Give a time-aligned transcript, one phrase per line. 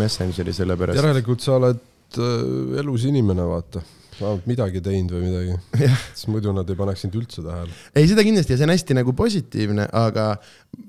[0.00, 1.00] Messengeri sellepärast.
[1.00, 1.80] järelikult sa oled
[2.18, 3.82] äh, elus inimene, vaata.
[4.20, 5.58] oled midagi teinud või midagi.
[6.16, 7.76] siis muidu nad ei paneks sind üldse tähele.
[7.94, 10.32] ei, seda kindlasti ja see on hästi nagu positiivne, aga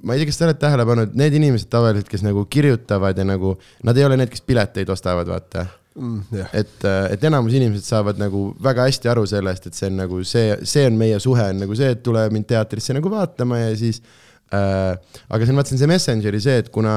[0.04, 3.28] ma ei tea, kas sa oled tähele pannud, need inimesed tavaliselt, kes nagu kirjutavad ja
[3.28, 3.56] nagu,
[3.88, 8.16] nad ei ole need, kes pileteid ostavad, vaata Mm, jah, et, et enamus inimesed saavad
[8.16, 11.58] nagu väga hästi aru sellest, et see on nagu see, see on meie suhe on
[11.66, 14.31] nagu see, et tule mind teatrisse nagu vaatama ja siis äh,.
[14.52, 16.96] Aga see on, vaata, see Messengeri see, et kuna,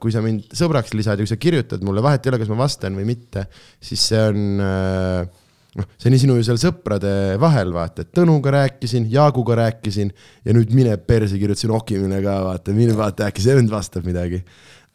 [0.00, 2.62] kui sa mind sõbraks lisad ja kui sa kirjutad mulle, vahet ei ole, kas ma
[2.62, 3.44] vastan või mitte,
[3.84, 5.44] siis see on äh,
[5.78, 10.12] noh, see on sinu ju seal sõprade vahel, vaata, et Tõnuga rääkisin, Jaaguga rääkisin
[10.46, 14.40] ja nüüd mine perse, kirjutasin Okimile ka, vaata, mine vaata, äkki see vend vastab midagi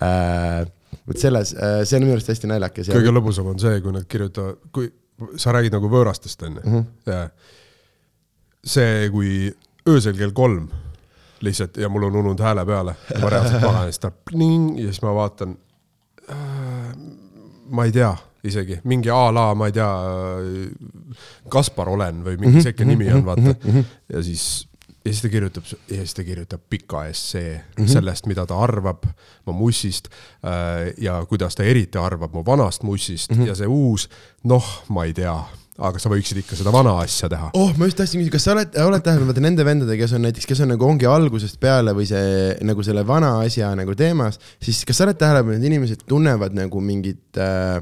[0.04, 0.64] äh,.
[1.10, 2.90] vot selles, see on minu arust hästi naljakas.
[2.94, 4.90] kõige lõbusam on see, kui nad kirjutavad, kui
[5.42, 6.88] sa räägid nagu võõrastest onju Mhm.
[7.06, 7.28] ja
[8.64, 9.54] see, kui
[9.90, 10.72] öösel kell kolm
[11.44, 14.92] lihtsalt ja mul on ununud hääle peale, ma reaalselt magan ja siis ta pling ja
[14.92, 15.58] siis ma vaatan
[16.30, 16.94] äh,.
[17.70, 19.90] ma ei tea isegi mingi a la, ma ei tea,
[21.52, 23.56] Kaspar olen või mingi siuke nimi on, vaata.
[24.12, 24.66] ja siis,
[25.00, 27.94] ja siis ta kirjutab, ja siis ta kirjutab pika essee mm -hmm.
[27.96, 29.08] sellest, mida ta arvab
[29.46, 30.10] mu mussist
[30.44, 33.48] äh, ja kuidas ta eriti arvab mu vanast mussist mm -hmm.
[33.48, 34.10] ja see uus,
[34.44, 35.36] noh, ma ei tea,
[35.82, 37.50] aga sa võiksid ikka seda vana asja teha.
[37.58, 40.26] oh, ma just tahtsin küsida, kas sa oled, oled tähele pannud nende vendadega, kes on
[40.28, 44.38] näiteks, kes on nagu ongi algusest peale või see nagu selle vana asja nagu teemas,
[44.62, 47.80] siis kas sa oled tähele pannud, inimesed tunnevad nagu mingit äh,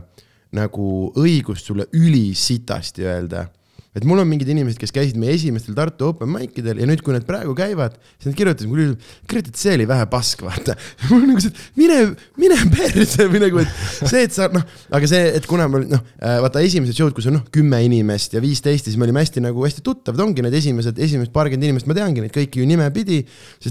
[0.56, 0.88] nagu
[1.20, 3.48] õigust sulle ülisitasti öelda
[3.92, 7.02] et mul on mingid inimesed, kes käisid meie esimestel Tartu open mic idel ja nüüd,
[7.04, 8.94] kui nad praegu käivad, siis nad kirjutasid mulle,
[9.28, 10.78] kirjutati, see oli vähe pask, vaata.
[11.10, 11.98] mul nagu see, mine,
[12.40, 14.64] mine perse või nagu, et see, et sa noh,
[14.96, 16.06] aga see, et kuna mul noh,
[16.46, 19.66] vaata esimesed show'd, kus on noh, kümme inimest ja viisteist, siis me olime hästi nagu
[19.68, 23.26] hästi tuttavad, ongi need esimesed, esimesed paarkümmend inimest, ma teangi neid kõiki ju nimepidi.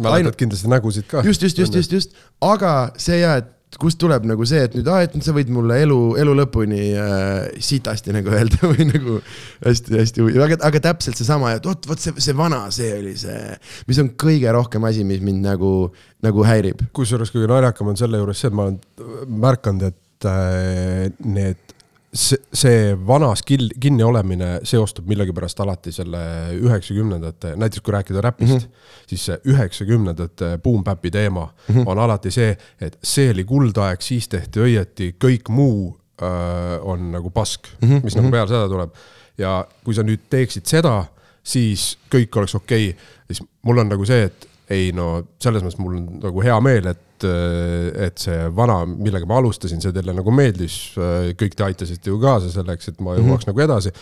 [0.05, 1.25] mäletad kindlasti nägusid ka.
[1.25, 4.89] just, just, just, just, just, aga see ja, et kust tuleb nagu see, et nüüd,
[4.91, 9.19] aa, et nüüd sa võid mulle elu, elu lõpuni äh, sitasti nagu öelda või nagu
[9.63, 13.39] hästi-hästi aga, aga täpselt seesama, et vot, vot see, see vana, see oli see,
[13.91, 15.75] mis on kõige rohkem asi, mis mind nagu,
[16.27, 16.83] nagu häirib.
[16.97, 18.81] kusjuures kõige naljakam on selle juures see, et ma olen
[19.47, 21.77] märganud, et äh, need,
[22.15, 26.21] see, see vanas kil-, kinni olemine seostub millegipärast alati selle
[26.59, 29.07] üheksakümnendate, näiteks kui rääkida räpist mm, -hmm.
[29.07, 31.87] siis see üheksakümnendate boom bap'i teema mm -hmm.
[31.87, 37.31] on alati see, et see oli kuldaeg, siis tehti õieti, kõik muu äh, on nagu
[37.31, 38.05] pask mm, -hmm.
[38.05, 38.91] mis nagu peale seda tuleb.
[39.39, 41.05] ja kui sa nüüd teeksid seda,
[41.43, 45.09] siis kõik oleks okei okay., siis mul on nagu see, et ei no
[45.43, 47.27] selles mõttes mul on nagu hea meel, et,
[48.07, 50.79] et see vana, millega ma alustasin, see teile nagu meeldis.
[51.41, 53.51] kõik te aitasite ju kaasa selleks, et ma jõuaks mm -hmm.
[53.51, 53.93] nagu edasi.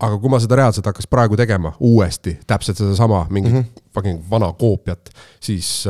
[0.00, 3.82] aga kui ma seda reaalselt hakkas praegu tegema uuesti, täpselt sedasama mingit mm -hmm.
[3.94, 5.10] fucking vana koopiat,
[5.40, 5.84] siis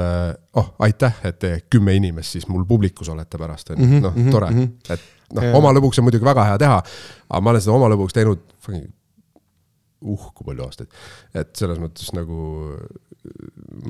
[0.54, 4.48] oh, aitäh, et te kümme inimest siis mul publikus olete pärast, onju, noh, tore,
[4.90, 5.00] et
[5.34, 6.82] noh, oma lõbuks on muidugi väga hea teha,
[7.30, 8.90] aga ma olen seda oma lõbuks teinud fucking
[10.00, 11.00] uh kui palju aastaid,
[11.36, 12.40] et selles mõttes nagu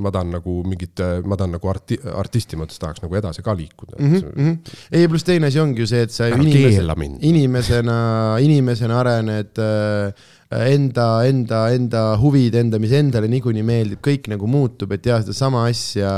[0.00, 3.94] ma tahan nagu mingit, ma tahan nagu arti-, artisti mõttes tahaks nagu edasi ka liikuda
[3.98, 4.16] mm.
[4.16, 4.32] mm.
[4.34, 4.74] -hmm.
[4.90, 6.82] ei, pluss teine asi ongi ju see, et sa inimese,
[7.30, 7.96] inimesena,
[8.42, 14.90] inimesena arened äh, enda, enda, enda huvid, enda, mis endale niikuinii meeldib, kõik nagu muutub,
[14.96, 16.10] et ja sedasama asja.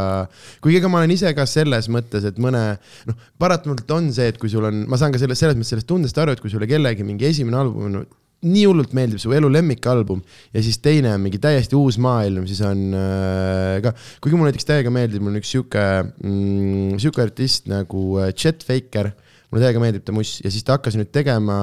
[0.64, 2.62] kuigi ega ma olen ise ka selles mõttes, et mõne,
[3.10, 5.90] noh, paratamatult on see, et kui sul on, ma saan ka selles, selles mõttes sellest
[5.90, 8.04] tundest aru, et kui sulle kellegi mingi esimene album on
[8.42, 10.22] nii hullult meeldib su elu lemmikalbum
[10.54, 14.68] ja siis teine on mingi täiesti uus maailm, siis on äh, ka, kuigi mulle näiteks
[14.68, 19.12] täiega meeldib, mul on üks sihuke mm,, sihuke artist nagu äh, Chet Faker,
[19.50, 21.58] mulle täiega meeldib ta muss ja siis ta hakkas nüüd tegema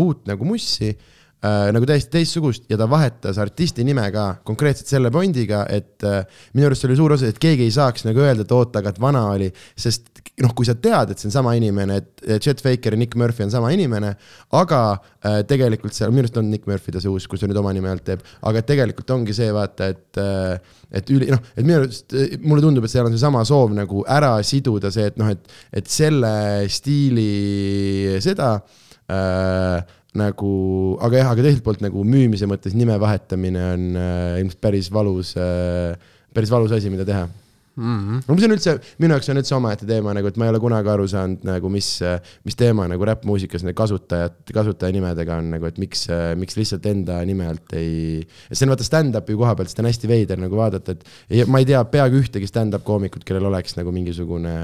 [0.00, 0.94] uut nagu mussi
[1.44, 6.22] äh, nagu täiesti teistsugust ja ta vahetas artisti nime ka konkreetselt selle pointiga, et äh,
[6.54, 9.02] minu arust oli suur osa, et keegi ei saaks nagu öelda, et oota, aga et
[9.02, 12.96] vana oli, sest noh, kui sa tead, et see on sama inimene, et Chet Faker
[12.96, 14.12] ja Nick Murphy on sama inimene,
[14.58, 17.60] aga äh, tegelikult seal minu arust on Nick Murphy ta see uus, kus ta nüüd
[17.60, 21.64] oma nime alt teeb, aga tegelikult ongi see vaata, et äh, et üli, noh, et
[21.64, 25.20] minu arust äh, mulle tundub, et seal on seesama soov nagu ära siduda see, et
[25.20, 26.32] noh, et, et selle
[26.72, 27.30] stiili
[28.24, 28.58] seda
[29.10, 29.80] äh,
[30.18, 30.52] nagu,
[31.04, 35.34] aga jah, aga teiselt poolt nagu müümise mõttes nime vahetamine on äh, ilmselt päris valus
[35.40, 35.96] äh,,
[36.36, 37.26] päris valus asi, mida teha
[37.76, 37.98] mm.
[37.98, 38.22] -hmm.
[38.28, 40.60] no see on üldse, minu jaoks on üldse omaette teema nagu, et ma ei ole
[40.62, 41.88] kunagi aru saanud nagu, mis,
[42.46, 46.06] mis teema nagu räppmuusikas need kasutajad, kasutajanimedega on nagu, et miks,
[46.40, 48.22] miks lihtsalt enda nime alt ei.
[48.50, 51.62] see on vaata stand-up'i koha pealt, seda on hästi veider nagu vaadata, et ei, ma
[51.62, 54.56] ei tea peaaegu ühtegi stand-up koomikut, kellel oleks nagu mingisugune,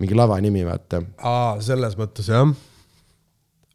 [0.00, 1.02] mingi lavanimi, vaata.
[1.24, 2.46] aa, selles mõttes jah.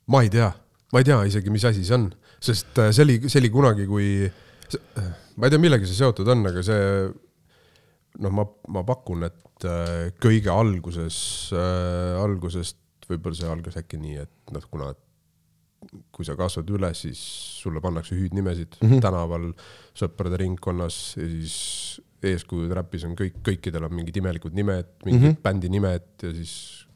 [0.08, 0.52] ma ei tea,
[0.94, 3.88] ma ei tea isegi, mis asi see on, sest äh, see oli, see oli kunagi,
[3.90, 4.10] kui,
[5.36, 6.84] ma ei tea, millega see seotud on, aga see
[8.24, 11.18] noh, ma, ma pakun, et äh, kõige alguses
[11.56, 14.92] äh,, algusest võib-olla see algas äkki nii, et noh, kuna
[16.12, 17.20] kui sa kasvad üles, siis
[17.62, 19.04] sulle pannakse hüüdnimesid mm -hmm.
[19.04, 19.52] tänaval,
[19.96, 25.32] sõprade ringkonnas ja siis eeskujud räpis on kõik, kõikidel on mingid imelikud nimed, mingid mm
[25.32, 25.42] -hmm.
[25.44, 26.87] bändi nimed ja siis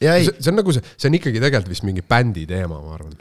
[0.00, 3.14] see, see on nagu see, see on ikkagi tegelikult vist mingi bändi teema, ma arvan.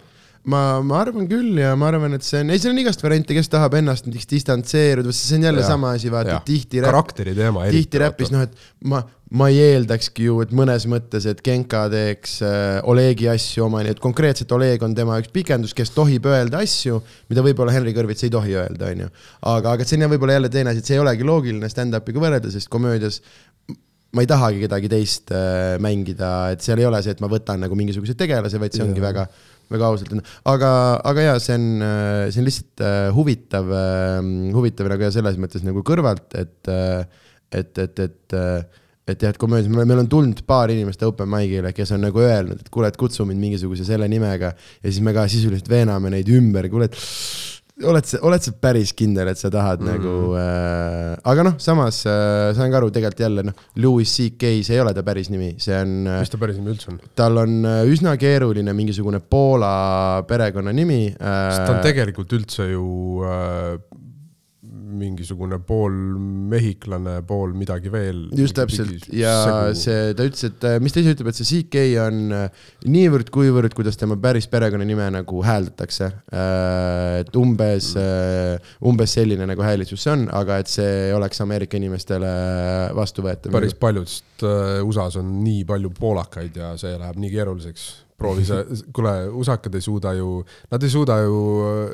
[0.49, 3.35] ma, ma arvan küll ja ma arvan, et see on, ei seal on igast variante,
[3.37, 6.43] kes tahab ennast näiteks distantseeruda, see on jälle ja, sama asi, vaata Jah.
[6.47, 7.67] tihti karakteri teema.
[7.73, 9.03] tihti räppis, noh, et ma,
[9.35, 13.93] ma ei eeldakski ju, et mõnes mõttes, et Genka teeks äh, Olegi asju oma, nii
[13.93, 16.97] et konkreetselt Oleg on tema üks pikendus, kes tohib öelda asju,
[17.29, 19.11] mida võib-olla Henry Kõrvits ei tohi öelda, onju.
[19.51, 22.55] aga, aga see on võib-olla jälle teine asi, et see ei olegi loogiline stand-up'iga võrrelda,
[22.55, 23.19] sest komöödias
[24.15, 27.61] ma ei tahagi kedagi teist äh, mängida, et seal ei ole see, et ma võtan
[27.61, 29.07] nagu mingisuguse tegelase, vaid see ongi Jaa.
[29.11, 29.25] väga,
[29.69, 30.71] väga ausalt, aga,
[31.11, 31.69] aga jaa, see on,
[32.33, 33.71] see on lihtsalt äh, huvitav,
[34.57, 36.73] huvitav nagu ja selles mõttes nagu kõrvalt, et,
[37.53, 38.37] et, et, et,
[39.09, 42.65] et jah, et komöödias, meil on tulnud paar inimest open mic'ile, kes on nagu öelnud,
[42.65, 46.29] et kuule, et kutsu mind mingisuguse selle nimega ja siis me ka sisuliselt veename neid
[46.33, 46.97] ümber, kuule, et
[47.87, 49.89] oled sa, oled sa päris kindel, et sa tahad mm.
[49.89, 54.75] nagu äh,, aga noh, samas äh, saan ka aru, tegelikult jälle noh, Louis CK, see
[54.75, 56.99] ei ole ta päris nimi, see on äh, mis ta päris nimi üldse on?
[57.19, 59.71] tal on äh, üsna keeruline mingisugune Poola
[60.27, 61.85] perekonnanimi sest ta on äh,.
[61.87, 62.85] tegelikult üldse ju
[63.27, 63.77] äh,
[64.89, 65.95] mingisugune pool
[66.51, 68.25] mehhiklane, pool midagi veel.
[68.37, 69.33] just täpselt ja
[69.77, 73.77] see, ta ütles, et äh, mis ta ise ütleb, et see CK on äh, niivõrd-kuivõrd,
[73.77, 76.09] kuidas tema päris perekonnanime nagu hääldatakse.
[77.19, 77.91] et umbes,
[78.85, 82.29] umbes selline nagu häälitsus see on, aga et see oleks Ameerika inimestele
[82.95, 83.53] vastuvõetav.
[83.53, 87.89] päris paljudest äh, USA-s on nii palju poolakaid ja see läheb nii keeruliseks.
[88.19, 88.59] Proovi sa,
[88.95, 90.39] kuule, usakad ei suuda ju,
[90.71, 91.93] nad ei suuda ju äh,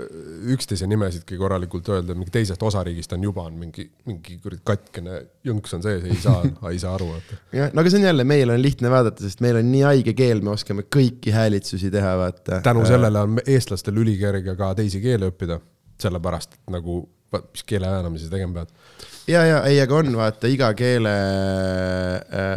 [0.56, 5.78] üksteise nimesidki korralikult öelda, mingi teisest osariigist on juba on mingi, mingi kuradi katkene jõnks
[5.78, 6.44] on sees, ei saa,
[6.74, 7.40] ei saa aru, vaata.
[7.56, 10.16] jah, no aga see on jälle, meil on lihtne vaadata, sest meil on nii haige
[10.18, 12.62] keel, me oskame kõiki häälitsusi teha, vaata.
[12.66, 15.60] tänu sellele on eestlastel ülikerge ka teisi keeli õppida,
[16.02, 17.04] sellepärast nagu,
[17.46, 19.14] mis keele äänamisi tegema pead.
[19.28, 21.14] ja, ja ei, aga on vaata iga keele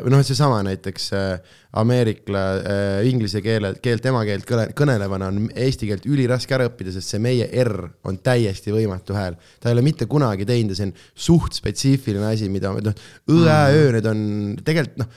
[0.04, 5.88] või noh, seesama näiteks äh, ameerikla äh, inglise keele, keelt emakeelt kõne- kõnelevana on eesti
[5.90, 9.36] keelt üliraske ära õppida, sest see meie R on täiesti võimatu hääl.
[9.60, 10.94] ta ei ole mitte kunagi teinud ja see on
[11.28, 13.02] suht spetsiifiline asi, mida noh,
[13.34, 14.22] õ-ä-öö, need on
[14.64, 15.10] tegelikult noh,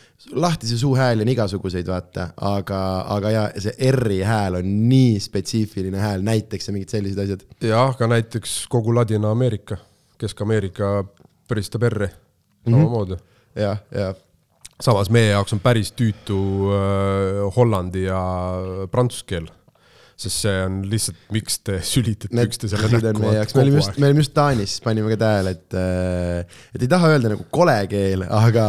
[0.43, 2.81] lahtise suu hääli on igasuguseid, vaata, aga,
[3.15, 7.47] aga ja see R-i hääl on nii spetsiifiline hääl, näiteks ja mingid sellised asjad.
[7.63, 9.79] jah, ka näiteks kogu Ladina-Ameerika,
[10.19, 10.99] Kesk-Ameerika
[11.51, 12.09] päristab R-i
[12.65, 13.21] samamoodi mm.
[13.21, 13.61] -hmm.
[13.61, 14.13] jah, ja
[14.81, 16.39] samas meie jaoks on päris tüütu
[16.73, 18.21] äh, hollandi ja
[18.91, 19.49] prantsuse keel.
[20.19, 24.33] Sest see on lihtsalt, miks te sülitate üksteisele näkku me olime just, me olime just
[24.35, 25.75] Taanis, panime ka tähele, et,
[26.75, 28.65] et ei taha öelda nagu kole keel, aga,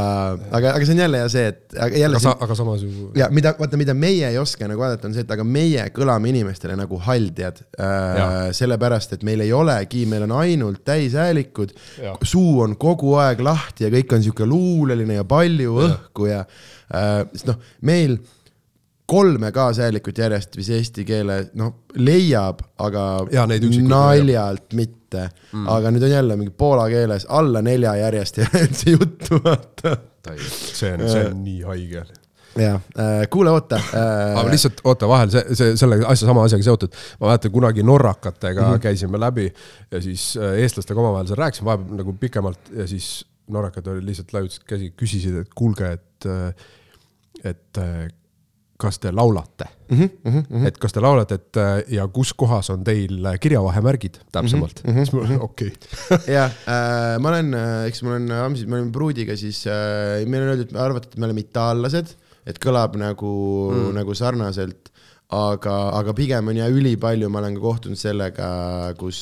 [0.50, 3.08] aga, aga see on jälle ja see, et aga jälle aga, see, aga samas ju
[3.18, 6.32] ja mida, vaata, mida meie ei oska nagu vaadata, on see, et aga meie kõlame
[6.32, 8.50] inimestele nagu haldjad äh,.
[8.56, 11.74] sellepärast, et meil ei olegi, meil on ainult täishäälikud
[12.26, 15.88] suu on kogu aeg lahti ja kõik on sihuke luuleline ja palju ja.
[15.88, 18.20] õhku ja äh,, sest noh, meil
[19.12, 25.66] kolme kaashäälikut järjest vist eesti keele noh, leiab, aga üksikuid naljalt mitte mm..
[25.68, 29.96] aga nüüd on jälle mingi poola keeles alla nelja järjest ei ole üldse juttu, vaata.
[30.48, 32.04] see on, see on nii haige.
[32.56, 34.38] jah äh,, kuule, oota äh,.
[34.40, 36.96] aga lihtsalt oota vahel see, see selle asja sama asjaga seotud.
[37.20, 38.70] ma mäletan kunagi norrakatega mm.
[38.70, 38.86] -hmm.
[38.86, 39.50] käisime läbi
[39.90, 43.12] ja siis äh, eestlastega omavahel seal rääkisime vahepeal nagu pikemalt ja siis
[43.52, 46.28] norrakad olid lihtsalt laiutasid käsi, küsisid, et kuulge, et,
[47.44, 48.08] et äh,
[48.82, 50.10] kas te laulate mm.
[50.24, 50.66] Mhm, -hmm.
[50.68, 54.90] et kas te laulate, et äh, ja kus kohas on teil kirjavahemärgid täpsemalt mm.
[54.90, 55.04] -hmm.
[55.04, 56.18] siis mul oli okei okay.
[56.36, 57.54] jah äh,, ma olen,
[57.88, 61.28] eks ma olen Amsis, me olime pruudiga, siis äh, meil on öeldud, arvati, et me
[61.30, 63.32] oleme itaallased, et kõlab nagu
[63.72, 64.88] mm., nagu sarnaselt.
[65.32, 68.48] aga, aga pigem on ja ülipalju, ma olen ka kohtunud sellega,
[69.00, 69.20] kus,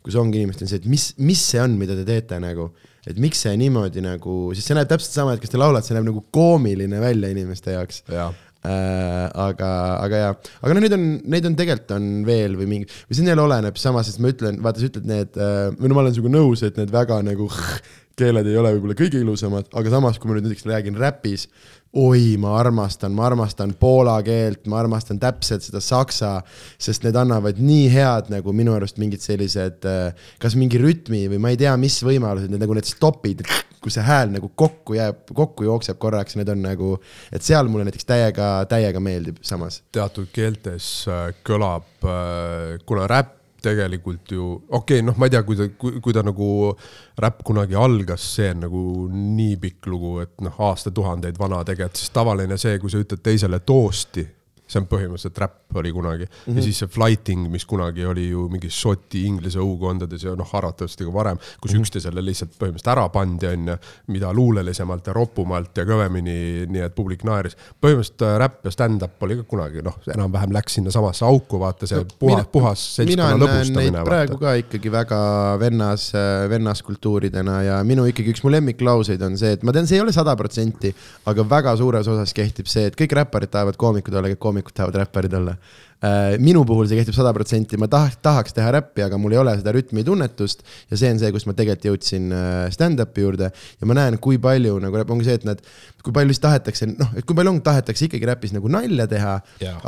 [0.00, 2.70] kus ongi inimestel see, et mis, mis see on, mida te teete nagu.
[3.06, 5.94] et miks see niimoodi nagu, sest see näeb täpselt sama, et kas te laulate, see
[5.94, 8.32] näeb nagu koomiline välja inimeste jaoks Äh,
[8.66, 9.70] aga,
[10.02, 10.32] aga jaa,
[10.62, 11.06] aga no neid on,
[11.36, 14.58] neid on tegelikult on veel või mingi, või see jälle oleneb samas, sest ma ütlen,
[14.64, 15.38] vaata, sa ütled need,
[15.78, 17.48] või no ma olen sinuga nõus, et need väga nagu
[18.18, 21.46] keeled ei ole võib-olla kõige ilusamad, aga samas, kui ma nüüd näiteks räägin räpis,
[21.96, 26.32] oi, ma armastan, ma armastan poola keelt, ma armastan täpselt seda saksa,
[26.80, 29.84] sest need annavad nii head nagu minu arust mingid sellised,
[30.42, 33.44] kas mingi rütmi või ma ei tea, mis võimalused, need nagu need stopid,
[33.82, 36.92] kus see hääl nagu kokku jääb, kokku jookseb korraks, need on nagu,
[37.32, 39.82] et seal mulle näiteks täiega, täiega meeldib samas.
[39.92, 41.88] teatud keeltes äh, kõlab,
[42.86, 43.34] kuna räpp
[43.66, 46.48] tegelikult ju, okei okay,, noh, ma ei tea, kui ta, kui ta nagu
[47.22, 52.14] räpp kunagi algas, see on nagu nii pikk lugu, et noh, aastatuhandeid vana tegelikult, sest
[52.14, 54.26] tavaline see, kui sa ütled teisele toosti
[54.66, 56.30] see on põhimõtteliselt räpp oli kunagi mm.
[56.46, 56.56] -hmm.
[56.56, 61.06] ja siis see flighting, mis kunagi oli ju mingi šoti, inglise õukondades ja noh, arvatavasti
[61.06, 61.80] ka varem, kus mm -hmm.
[61.80, 63.76] üksteisele lihtsalt põhimõtteliselt ära pandi, on ju.
[64.06, 67.56] mida luulelisemalt ja ropumalt ja kõvemini, nii et publik naeris.
[67.80, 71.98] põhimõtteliselt äh, räpp ja stand-up oli ka kunagi noh, enam-vähem läks sinnasamasse auku, vaata see
[71.98, 74.04] no, puhas, puhas seltskonna lõbustamine.
[74.04, 75.20] praegu ka ikkagi väga
[75.60, 79.96] vennas, äh, vennaskultuuridena ja minu ikkagi üks mu lemmiklauseid on see, et ma tean, see
[79.96, 80.94] ei ole sada protsenti,
[81.26, 84.72] aga väga suures osas kehtib see, et kõik räpparid tahavad koomikud olla, kõik koomikud koomikud
[84.74, 85.54] tahavad räpparid olla.
[86.04, 89.38] Äh, minu puhul see kehtib sada protsenti, ma tahaks, tahaks teha räppi, aga mul ei
[89.40, 90.60] ole seda rütmitunnetust.
[90.90, 94.36] ja see on see, kus ma tegelikult jõudsin äh, stand-up'i juurde ja ma näen, kui
[94.42, 95.62] palju nagu ongi see, et nad,
[96.04, 99.38] kui palju siis tahetakse, noh, et kui palju on, tahetakse ikkagi räpis nagu nalja teha.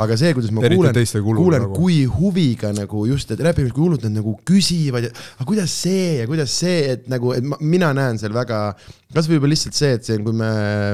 [0.01, 1.77] aga see, kuidas ma Eriti kuulen, kuulen nagu.
[1.77, 6.25] kui huviga nagu just, et räpis, kui hullult nad nagu küsivad, aga kuidas see ja
[6.31, 8.63] kuidas see, et nagu, et ma, mina näen seal väga
[9.13, 10.49] kasvõi juba lihtsalt see, et see, kui me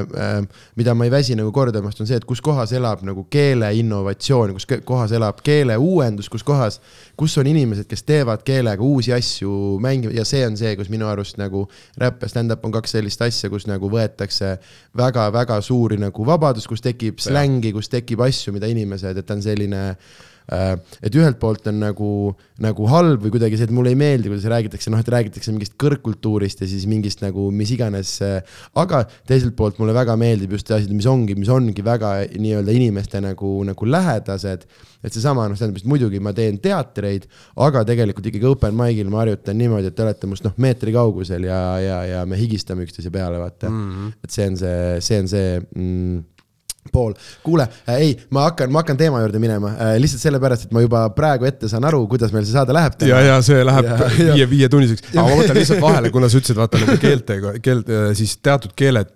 [0.05, 0.37] äh,,
[0.79, 4.53] mida ma ei väsi nagu kordamast, on see, et kus kohas elab nagu keele innovatsioon,
[4.55, 6.79] kus kohas elab keele uuendus, kus kohas,
[7.17, 11.09] kus on inimesed, kes teevad keelega uusi asju, mängivad ja see on see, kus minu
[11.11, 11.65] arust nagu
[12.01, 14.55] räpp ja stand-up on kaks sellist asja, kus nagu võetakse
[14.97, 19.43] väga-väga suuri nagu vabadus, kus tekib slängi, kus tekib asju, mida inimesed, et ta on
[19.45, 19.83] selline
[20.45, 22.09] et ühelt poolt on nagu,
[22.61, 25.73] nagu halb või kuidagi see, et mulle ei meeldi, kuidas räägitakse, noh, et räägitakse mingist
[25.81, 28.15] kõrgkultuurist ja siis mingist nagu mis iganes.
[28.25, 32.75] Äh, aga teiselt poolt mulle väga meeldib just asjad, mis ongi, mis ongi väga nii-öelda
[32.75, 34.67] inimeste nagu, nagu lähedased.
[35.05, 37.27] et seesama, noh, tähendab, et muidugi ma teen teatreid,
[37.61, 41.45] aga tegelikult ikkagi open mic'il ma harjutan niimoodi, et te olete must noh, meetri kaugusel
[41.45, 43.91] ja, ja, ja me higistame üksteise peale, vaata mm.
[43.91, 44.15] -hmm.
[44.23, 46.23] et see on see, see on see mm,
[46.93, 47.13] pool,
[47.43, 50.83] kuule äh,, ei, ma hakkan, ma hakkan teema juurde minema äh, lihtsalt sellepärast, et ma
[50.83, 52.99] juba praegu ette saan aru, kuidas meil see saade läheb.
[53.07, 56.59] ja, ja see läheb ja, viie, viietunniseks, aga ma võtan lihtsalt vahele, kuna sa ütlesid,
[56.59, 59.11] vaata nagu keeltega, keelt, äh, siis teatud keeled,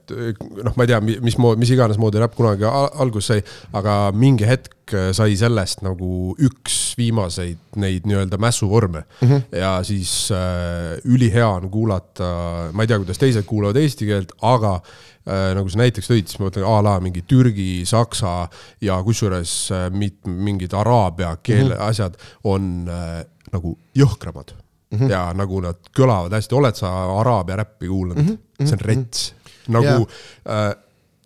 [0.64, 3.46] noh, ma ei tea, mis, mis iganes moodi räpp kunagi alguse sai,
[3.78, 9.28] aga mingi hetk äh, sai sellest nagu üks viimaseid neid nii-öelda mässuvorme mm.
[9.28, 9.60] -hmm.
[9.60, 12.34] ja siis äh, ülihea on kuulata,
[12.74, 14.80] ma ei tea, kuidas teised kuulavad eesti keelt, aga
[15.19, 15.19] Äh,
[15.56, 18.34] nagu sa näiteks tõid, siis ma mõtlen a la mingi Türgi, Saksa
[18.82, 21.90] ja kusjuures äh, mit-, mingid araabia keele mm -hmm.
[21.90, 24.98] asjad on äh, nagu jõhkramad mm.
[24.98, 25.10] -hmm.
[25.12, 28.38] ja nagu nad kõlavad hästi, oled sa araabia räppi kuulanud mm?
[28.38, 28.66] -hmm.
[28.66, 29.34] see on rets,
[29.68, 30.70] nagu yeah.
[30.70, 30.76] äh,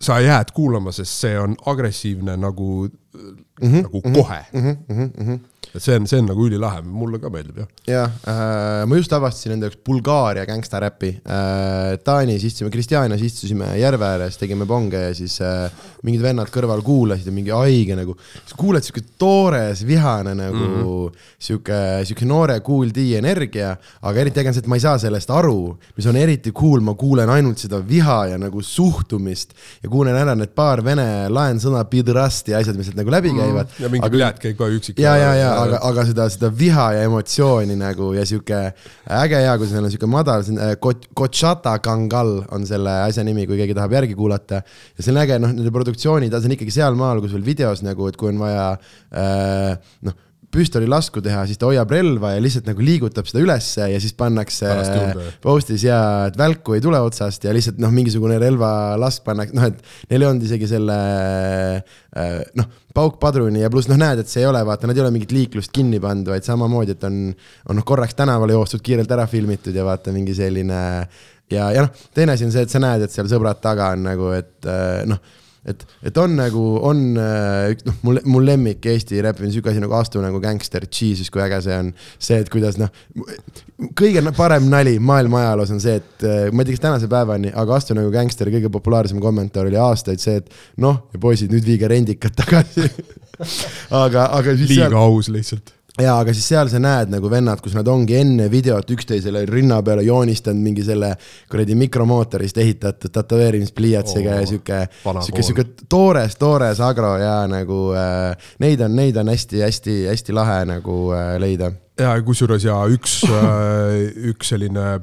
[0.00, 3.82] sa jääd kuulama, sest see on agressiivne nagu mm, -hmm.
[3.82, 4.76] nagu kohe mm.
[4.88, 5.38] -hmm
[5.74, 7.70] et see on, see on nagu ülilahe, mulle ka meeldib jah.
[7.88, 11.96] jah äh,, ma just avastasin enda jaoks Bulgaaria gängstaräpi äh,.
[12.06, 15.66] Taanis istusime, Kristjanias istusime järve ääres, tegime ponge ja siis äh,
[16.06, 18.14] mingid vennad kõrval kuulasid ja mingi haige nagu.
[18.56, 21.24] kuuled siuke toores, vihane nagu mm -hmm.
[21.38, 24.98] siuke, siuke noore cool D energia, aga eriti äge on see, et ma ei saa
[24.98, 29.90] sellest aru, mis on eriti cool, ma kuulen ainult seda viha ja nagu suhtumist ja
[29.90, 33.38] kuulen ära need paar vene laensõna, pidrast ja asjad, mis sealt nagu läbi mhm.
[33.38, 33.74] käivad mm.
[33.74, 33.82] -hmm.
[33.82, 34.16] ja mingi aga...
[34.16, 34.98] pljat käib ka üksik.
[34.98, 38.60] ja, ja, ja aga, aga seda, seda viha ja emotsiooni nagu ja sihuke
[39.20, 40.44] äge hea, kui seal on sihuke madal,
[41.14, 44.62] Kochata Kangal on selle asja nimi, kui keegi tahab järgi kuulata.
[44.64, 48.08] ja see on äge, noh, nende produktsioonid, see on ikkagi sealmaal, kus veel videos nagu,
[48.10, 49.74] et kui on vaja äh,
[50.06, 50.22] noh
[50.54, 54.70] püstolilasku teha, siis ta hoiab relva ja lihtsalt nagu liigutab seda ülesse ja siis pannakse
[55.44, 60.10] postis ja et välku ei tule otsast ja lihtsalt noh, mingisugune relvalask pannakse, noh, et
[60.12, 60.96] neil ei olnud isegi selle
[61.82, 65.12] äh, noh paukpadruni ja pluss noh, näed, et see ei ole, vaata, nad ei ole
[65.14, 67.16] mingit liiklust kinni pannud, vaid samamoodi, et on,
[67.68, 70.80] on noh, korraks tänavale joostud, kiirelt ära filmitud ja vaata mingi selline.
[71.50, 74.06] ja, ja noh, teine asi on see, et sa näed, et seal sõbrad taga on
[74.06, 79.20] nagu, et äh, noh et, et on nagu, on äh, noh, mul, mul lemmik Eesti
[79.24, 81.92] räppi on sihuke asi nagu Astu nagu gängster, Jesus, kui äge see on.
[82.18, 82.92] see, et kuidas noh,
[83.98, 87.52] kõige parem nali maailma ajaloos on see, et äh, ma ei tea, kas tänase päevani,
[87.54, 90.52] aga Astu nagu gängster, kõige populaarsem kommentaar oli aastaid see, et
[90.84, 92.88] noh, poisid, nüüd viige rendikad tagasi
[94.04, 94.68] aga, aga siis.
[94.68, 95.00] liiga seal...
[95.00, 98.90] aus lihtsalt jaa, aga siis seal sa näed nagu vennad, kus nad ongi enne videot
[98.96, 101.12] üksteisele rinna peale joonistanud mingi selle
[101.50, 108.50] kuradi mikromootorist ehitatud tätoveerimispliiatsiga oh, ja sihuke, sihuke, sihuke toores, toores agro ja nagu äh,
[108.64, 111.72] neid on, neid on hästi-hästi-hästi lahe nagu äh, leida.
[112.00, 115.02] ja kusjuures ja üks äh,, üks selline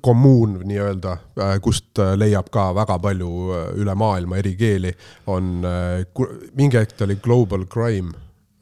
[0.00, 4.92] kommuun nii-öelda, äh, kust äh, leiab ka väga palju äh, üle maailma eri keeli,
[5.26, 5.64] on,
[6.56, 8.12] mingi hetk ta oli Global Crime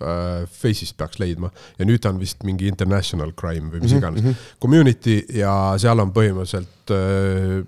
[0.03, 4.03] äh, Face'ist peaks leidma ja nüüd ta on vist mingi international crime või mis mhm,
[4.03, 4.59] iganes mm -hmm.
[4.63, 7.65] community ja seal on põhimõtteliselt äh,.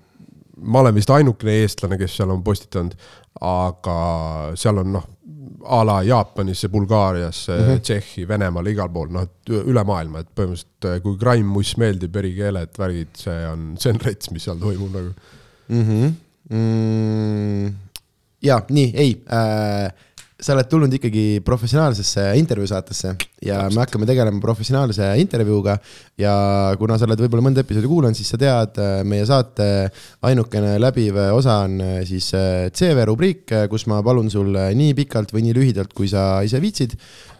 [0.57, 2.93] ma olen vist ainukene eestlane, kes seal on postitanud,
[3.41, 3.97] aga
[4.55, 5.07] seal on noh,
[5.65, 7.81] a la Jaapanisse, Bulgaariasse mm, -hmm.
[7.81, 12.77] Tšehhi, Venemaale, igal pool, noh, üle maailma, et põhimõtteliselt äh, kui crime, muss meeldib, erikeeled,
[12.77, 15.13] värgid, see on, see on rets, mis seal toimub nagu
[15.69, 15.83] mm.
[15.87, 16.13] -hmm.
[16.53, 17.75] Mm,
[18.43, 19.91] ja nii, ei äh,
[20.43, 23.75] sa oled tulnud ikkagi professionaalsesse intervjuu saatesse ja Täpselt.
[23.75, 25.77] me hakkame tegelema professionaalse intervjuuga.
[26.19, 26.33] ja
[26.79, 29.67] kuna sa oled võib-olla mõnda episoodi kuulanud, siis sa tead, äh, meie saate
[30.27, 35.31] ainukene läbiv osa on äh, siis äh, CV rubriik, kus ma palun sul nii pikalt
[35.33, 36.97] või nii lühidalt, kui sa ise viitsid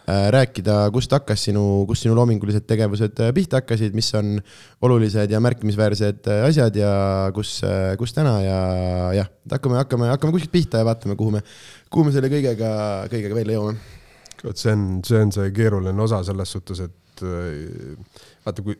[0.07, 4.35] rääkida, kust hakkas sinu, kust sinu loomingulised tegevused pihta hakkasid, mis on
[4.83, 6.91] olulised ja märkimisväärsed asjad ja
[7.35, 7.61] kus,
[7.99, 8.59] kus täna ja
[9.21, 11.43] jah, hakkame, hakkame, hakkame kuskilt pihta ja vaatame, kuhu me
[11.93, 12.71] kuhu me selle kõigega,
[13.11, 13.99] kõigega välja jõuame?
[14.43, 17.93] vot see on, see on see keeruline osa selles suhtes, et äh,
[18.43, 18.75] vaata, kui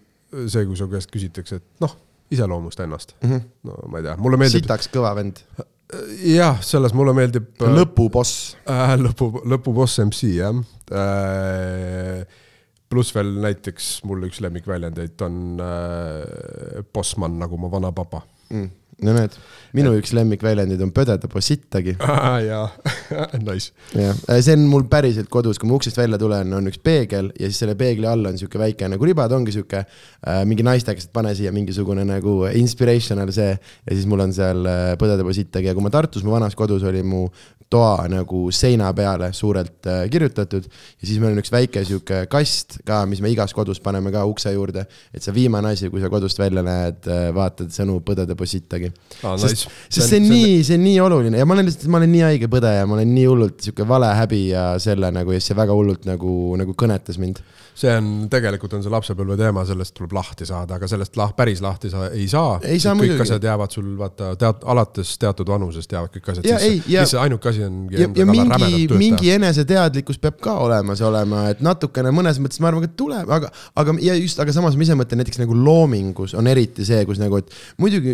[0.50, 1.94] see, kui su käest küsitakse, et noh,
[2.34, 3.30] iseloomusta ennast mm.
[3.30, 3.46] -hmm.
[3.70, 4.64] no ma ei tea, mulle meeldib.
[4.64, 5.40] sitaks kõva vend.
[6.34, 7.50] Jah, selles mulle meeldib.
[7.62, 8.96] Äh, lõpuboss äh,.
[9.02, 12.24] lõpu, lõpuboss MC jah äh,.
[12.94, 19.36] pluss veel näiteks mul üks lemmikväljendeid on äh, bossman nagu mu vanapapa mm no näed,
[19.76, 21.96] minu üks lemmikväljendeid on pödeda po sittagi.
[22.50, 22.66] jaa,
[23.48, 23.72] nice.
[23.96, 27.32] jah, äh, see on mul päriselt kodus, kui ma uksest välja tulen, on üks peegel
[27.40, 31.10] ja siis selle peegli all on sihuke väike nagu ribad, ongi sihuke äh, mingi naistekas,
[31.10, 33.52] et pane siia mingisugune nagu inspirational see.
[33.54, 36.56] ja siis mul on seal äh, pödeda po sittagi ja kui ma Tartus, mu vanas
[36.58, 37.28] kodus oli mu
[37.74, 40.68] toa nagu seina peale suurelt äh, kirjutatud.
[41.02, 44.26] ja siis meil on üks väike sihuke kast ka, mis me igas kodus paneme ka
[44.30, 44.86] ukse juurde.
[45.14, 48.93] et see viimane asi, kui sa kodust välja näed äh,, vaatad sõnu põdede posittagi
[49.24, 49.34] ah,.
[49.34, 49.48] Nice.
[49.48, 52.14] sest, sest see on nii, see on nii oluline ja ma olen lihtsalt, ma olen
[52.14, 55.76] nii haige põdeja, ma olen nii hullult sihuke valehäbi ja selle nagu ja see väga
[55.76, 60.46] hullult nagu, nagu kõnetas mind see on, tegelikult on see lapsepõlve teema, sellest tuleb lahti
[60.46, 62.60] saada, aga sellest lah, päris lahti sa ei saa.
[62.62, 66.84] kõik asjad jäävad sul vaata teat-, alates teatud vanusest jäävad kõik asjad ja, sisse.
[66.92, 67.80] lihtsalt ainuke asi on.
[67.94, 72.86] ja, ja mingi, mingi eneseteadlikkus peab ka olemas olema, et natukene mõnes mõttes ma arvan,
[72.86, 76.50] et tuleb, aga, aga ja just, aga samas ma ise mõtlen näiteks nagu loomingus on
[76.52, 78.14] eriti see, kus nagu, et muidugi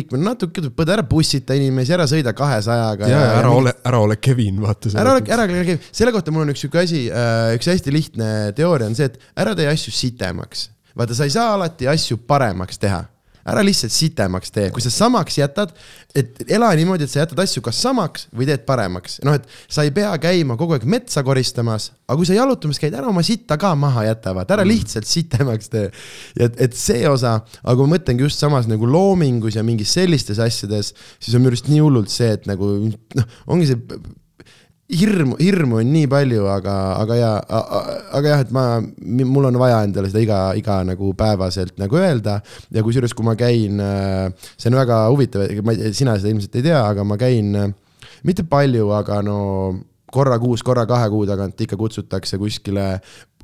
[0.00, 3.08] ühiskonnaliikmena natuke tuleb põde ära bussita inimesi, ära sõida kahesajaga.
[3.08, 4.90] ja, ja, ära ole, ära ole Kevin, vaata.
[4.96, 7.94] ära ole, ära ole Kevin, selle kohta mul on üks sihuke asi, äh, üks hästi
[7.94, 10.70] lihtne teooria on see, et ära tee asju sitemaks.
[10.96, 13.04] vaata, sa ei saa alati asju paremaks teha
[13.48, 15.72] ära lihtsalt sitemaks tee, kui sa samaks jätad,
[16.16, 19.20] et ela niimoodi, et sa jätad asju kas samaks või teed paremaks.
[19.26, 22.96] noh, et sa ei pea käima kogu aeg metsa koristamas, aga kui sa jalutamas käid,
[22.96, 24.72] ära oma sitta ka maha jäta, vaata, ära mm.
[24.74, 25.90] lihtsalt sitemaks tee.
[26.38, 30.94] et, et see osa, aga ma mõtlengi just samas nagu loomingus ja mingis sellistes asjades,
[31.18, 34.00] siis on minu arust nii hullult see, et nagu noh, ongi see
[34.90, 37.30] hirmu, hirmu on nii palju, aga, aga ja,
[38.16, 38.64] aga jah, et ma,
[39.06, 42.40] mul on vaja endale seda iga, iga nagu päevaselt nagu öelda.
[42.74, 43.80] ja kusjuures, kui ma käin,
[44.56, 47.54] see on väga huvitav, ma ei, sina seda ilmselt ei tea, aga ma käin
[48.26, 49.38] mitte palju, aga no
[50.10, 52.86] korra kuus, korra kahe kuu tagant ikka kutsutakse kuskile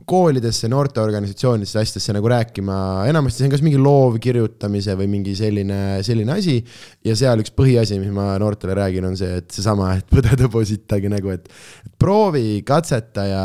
[0.07, 2.77] koolidesse, noorteorganisatsioonidesse, asjadesse nagu rääkima,
[3.11, 6.61] enamasti see on kas mingi loovkirjutamise või mingi selline, selline asi.
[7.05, 11.11] ja seal üks põhiasi, mis ma noortele räägin, on see, et seesama, et põdede positagi
[11.11, 11.51] nagu, et
[11.99, 13.45] proovi, katseta ja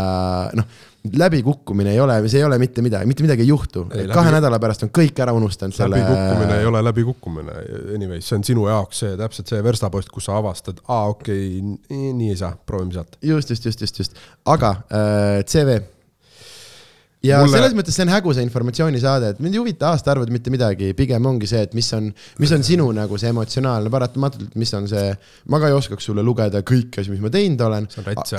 [0.58, 0.80] noh
[1.17, 3.88] läbikukkumine ei ole, see ei ole mitte midagi, mitte midagi ei juhtu.
[3.89, 4.36] kahe läbi...
[4.36, 5.97] nädala pärast on kõik ära unustanud selle.
[5.97, 7.56] läbikukkumine ei ole läbikukkumine,
[7.95, 12.12] anyways, see on sinu jaoks see täpselt see verstapost, kus sa avastad, aa okei okay,,
[12.19, 13.17] nii ei saa, proovime sealt.
[13.26, 15.80] just, just, just, just, just, aga äh, CV
[17.25, 17.53] ja Mulle...
[17.53, 21.49] selles mõttes see on häguse informatsioonisaade, et mind ei huvita aastaarvud mitte midagi, pigem ongi
[21.49, 22.10] see, et mis on,
[22.41, 25.12] mis on sinu nagu see emotsionaalne paratamatult, mis on see.
[25.53, 27.89] ma ka ei oskaks sulle lugeda kõiki asju, mis ma teinud olen,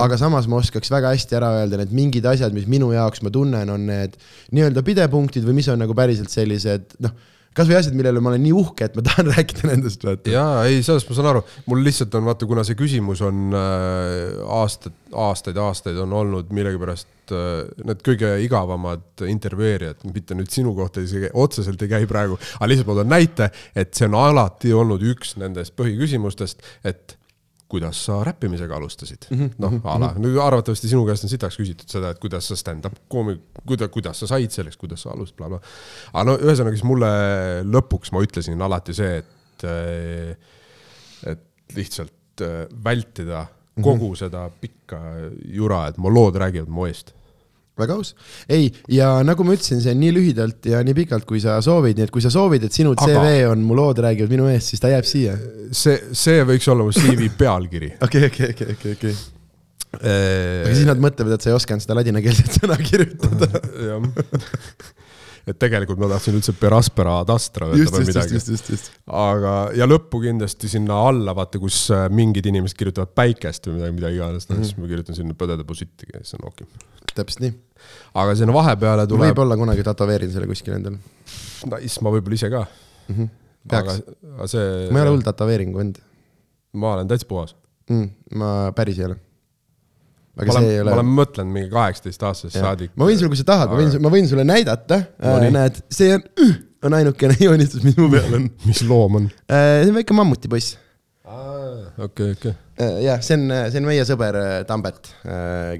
[0.03, 3.35] aga samas ma oskaks väga hästi ära öelda need mingid asjad, mis minu jaoks ma
[3.35, 4.19] tunnen, on need
[4.53, 8.55] nii-öelda pidepunktid või mis on nagu päriselt sellised noh kasvõi asjad, millele ma olen nii
[8.57, 10.05] uhke, et ma tahan rääkida nendest.
[10.31, 14.43] jaa, ei, sellest ma saan aru, mul lihtsalt on vaata, kuna see küsimus on äh,
[14.61, 17.55] aastaid, aastaid, aastaid on olnud millegipärast äh,
[17.87, 22.93] need kõige igavamad intervjueerijad, mitte nüüd sinu kohta isegi otseselt ei käi praegu, aga lihtsalt
[22.93, 27.19] ma toon näite, et see on alati olnud üks nendest põhiküsimustest, et
[27.73, 29.55] kuidas sa räppimisega alustasid mm -hmm.?
[29.63, 32.99] noh, a la, nüüd arvatavasti sinu käest on sitaks küsitud seda, et kuidas sa stand-up
[33.13, 35.73] koomik, kuida-, kuidas sa said selleks, kuidas sa alustasid, blablabla.
[36.13, 37.13] aga no ühesõnaga, siis mulle
[37.69, 39.65] lõpuks ma ütlesin alati see, et,
[41.33, 43.47] et lihtsalt äh, vältida
[43.81, 44.19] kogu mm -hmm.
[44.19, 45.01] seda pikka
[45.49, 47.15] jura, et mu lood räägivad mu eest
[47.79, 48.15] väga aus.
[48.53, 51.99] ei, ja nagu ma ütlesin, see on nii lühidalt ja nii pikalt, kui sa soovid,
[51.99, 53.53] nii et kui sa soovid, et sinu CV Aga...
[53.53, 55.37] on mu lood räägivad minu eest, siis ta jääb siia.
[55.73, 57.95] see, see võiks olla mu CV pealkiri.
[58.07, 59.15] okei, okei, okei, okei, okei.
[59.93, 63.51] aga siis nad mõtlevad, et sa ei osanud seda ladinakeelset sõna kirjutada.
[63.91, 64.11] jah
[65.49, 68.79] et tegelikult ma tahtsin üldse Peraspera Dastra võtta just, või midagi.
[69.23, 73.97] aga, ja lõppu kindlasti sinna alla, vaata, kus äh, mingid inimesed kirjutavad päikest või midagi,
[73.99, 74.71] mida iganes mm, -hmm.
[74.71, 77.11] siis ma kirjutan sinna põdedeposiiti ja siis on okei okay..
[77.17, 77.57] täpselt nii.
[78.23, 80.97] aga sinna vahepeale tuleb, võib-olla kunagi tätoveerin selle kuskil endal
[81.75, 82.65] nice, ma võib-olla ise ka.
[83.09, 83.19] mm.
[83.19, 83.37] -hmm.
[83.73, 86.03] aga peaks, see, ma ei ole hull tätoveeringu vend
[86.73, 87.57] ma olen täitsa puhas.
[87.91, 88.11] mm,.
[88.35, 89.17] ma päris ei ole.
[90.39, 92.93] Aga ma see olen ei, ma ole olen mõtlenud mingi kaheksateist aastasest saadik.
[92.97, 95.83] ma võin sulle, kui sa tahad, ma võin, ma võin sulle näidata No äh, näed,
[95.93, 96.25] see on,
[96.89, 98.49] on ainukene joonistus, mis mu peal on.
[98.69, 99.29] mis loom on?
[99.51, 100.79] see on väike mammutipoiss.
[101.99, 102.55] okei, okei.
[103.05, 105.13] jah, see on, see on meie sõber äh, Tambet,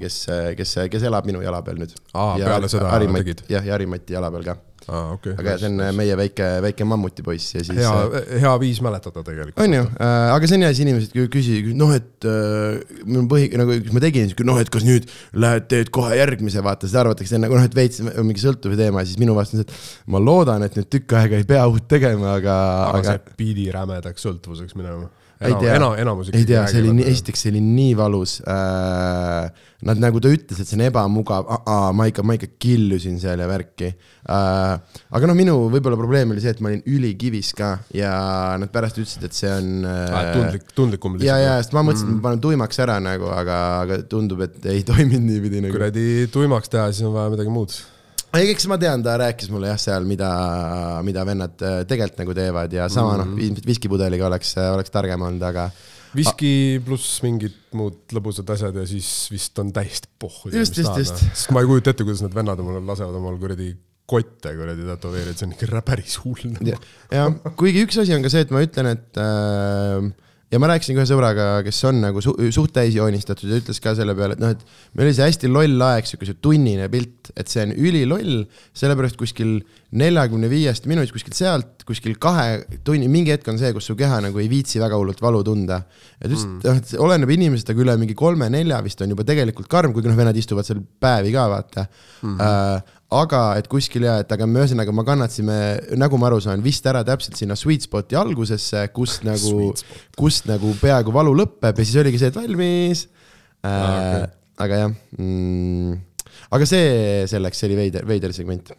[0.01, 0.19] kes,
[0.59, 1.95] kes, kes elab minu jala peal nüüd.
[2.13, 3.43] Aa, peale seda tegid?
[3.51, 4.55] jah, ja Harimati jala peal ka.
[4.87, 5.33] aa, okei.
[5.39, 7.79] aga see on äh, meie väike, väike mammutipoiss ja siis.
[7.79, 9.61] hea, hea viis mäletada tegelikult.
[9.63, 13.49] on ju, aga see on hea, siis inimesed kü- küsivad, noh, et äh, mul põhi,
[13.59, 16.99] nagu kui ma tegin, siis noh, et kas nüüd lähed, teed kohe järgmise, vaata, siis
[16.99, 20.21] arvatakse enne, noh, et veits mingi sõltuvuse teema, siis minu vastus on see, et ma
[20.23, 24.27] loodan, et nüüd tükk aega ei pea uut tegema, aga, aga aga see pidi rämedaks
[24.29, 25.09] sõltuvuseks minema.
[25.49, 25.75] Ei tea
[26.33, 29.69] ei tea, see oli nii, esiteks see oli nii valus äh,.
[29.83, 31.49] Nad nagu ta ütles, et see on ebamugav,
[31.91, 34.99] ma ikka, ma ikka killusin seal ja värki äh,.
[35.11, 38.13] aga noh, minu võib-olla probleem oli see, et ma olin ülikivis ka ja
[38.61, 42.19] nad pärast ütlesid, et see on äh, tundlik, tundlikum ja, ja, sest ma mõtlesin, et
[42.21, 45.75] ma panen tuimaks ära nagu, aga, aga tundub, et ei toiminud niipidi nagu.
[45.75, 47.75] kuradi tuimaks teha, siis on vaja midagi muud.
[48.39, 50.29] ei, eks ma tean, ta rääkis mulle jah, seal, mida,
[51.05, 55.45] mida vennad äh, tegelikult nagu teevad ja sama noh, ilmselt viskipudeliga oleks, oleks targem olnud,
[55.49, 55.67] aga
[56.17, 60.51] viski pluss mingid muud lõbusad asjad ja siis vist on täiesti pohhu.
[60.53, 61.23] Just, just, just.
[61.31, 63.71] sest ma ei kujuta ette, kuidas need vennad omale lasevad omal kuradi
[64.09, 66.57] kotte kuradi tätoveerida, see on ikka päris hull.
[66.67, 66.77] ja,
[67.13, 70.09] ja kuigi üks asi on ka see, et ma ütlen, et äh,
[70.53, 73.95] ja ma rääkisin ühe sõbraga, kes on nagu su suht täis joonistatud ja ütles ka
[73.97, 74.61] selle peale, et noh, et
[74.93, 78.43] meil oli see hästi loll aeg, sihuke see tunnine pilt, et see on üliloll,
[78.77, 79.57] sellepärast kuskil
[79.97, 84.19] neljakümne viiest minutist kuskilt sealt, kuskil kahe tunni, mingi hetk on see, kus su keha
[84.27, 85.83] nagu ei viitsi väga hullult valu tunda.
[86.19, 89.69] et just mm., noh, et oleneb inimesest, aga üle mingi kolme-nelja vist on juba tegelikult
[89.71, 92.37] karm, kuigi noh, vennad istuvad seal päevi ka, vaata mm.
[92.37, 92.41] -hmm.
[92.43, 95.57] Äh, aga et kuskil ja, et aga me ühesõnaga, ma kannatasime,
[95.99, 99.69] nagu ma aru saan, vist ära täpselt sinna sweet spot'i algusesse, kust nagu,
[100.19, 103.05] kust nagu peaaegu valu lõpeb ja siis oligi see, et valmis
[103.65, 104.25] äh, okay..
[104.65, 105.99] aga jah mm,,
[106.57, 106.89] aga see
[107.31, 108.73] selleks, see oli veider, veider segment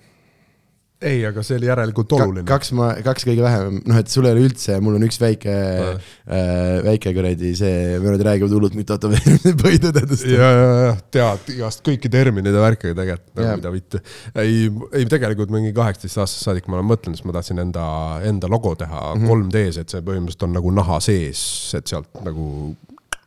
[1.04, 2.44] ei, aga see oli järelikult Ka, oluline.
[2.48, 5.52] kaks ma, kaks kõige vähem, noh, et sul ei ole üldse, mul on üks väike
[5.54, 10.24] äh,, väike kuradi see, vennad räägivad hullult nüüd tätoveerimise põhitõdedest.
[10.30, 13.44] ja, ja, ja tead igast kõiki termineid ja värke tegelikult, Jaa.
[13.50, 14.00] nagu mida vitte.
[14.40, 17.84] ei, ei tegelikult mingi kaheksateist aastast saadik ma olen mõtelnud, sest ma tahtsin enda,
[18.30, 19.28] enda logo teha Mhm.
[19.28, 21.44] 3D-s, et see põhimõtteliselt on nagu naha sees,
[21.76, 22.48] et sealt nagu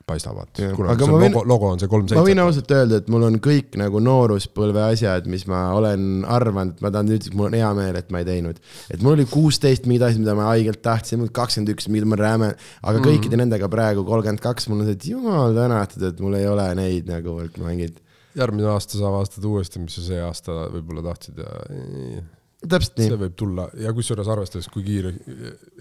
[0.07, 2.43] paistavad kuna Aga see ma võin- logo, logo on see kolm ma võin seitse.
[2.45, 7.11] ausalt öelda, et mul on kõik nagu nooruspõlve asjad, mis ma olen arvanud, ma tahan
[7.17, 8.61] et mul on hea meel, et ma ei teinud.
[8.93, 12.53] et mul oli kuusteist mingid asjad, mida ma haigelt tahtsin, kakskümmend üks, mida ma räme,
[12.83, 13.43] aga kõikide Mhm.
[13.43, 17.05] nendega praegu kolmkümmend kaks, mul on see, et jumal tänatud, et mul ei ole neid
[17.11, 17.99] nagu mingid,
[18.37, 22.23] järgmine aasta sa avastad uuesti, mis sa see aasta võib-olla tahtsid ja
[22.67, 25.11] täpselt see nii, võib tulla ja kusjuures arvestades, kui kiire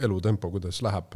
[0.03, 1.15] elutempo, kuidas läheb,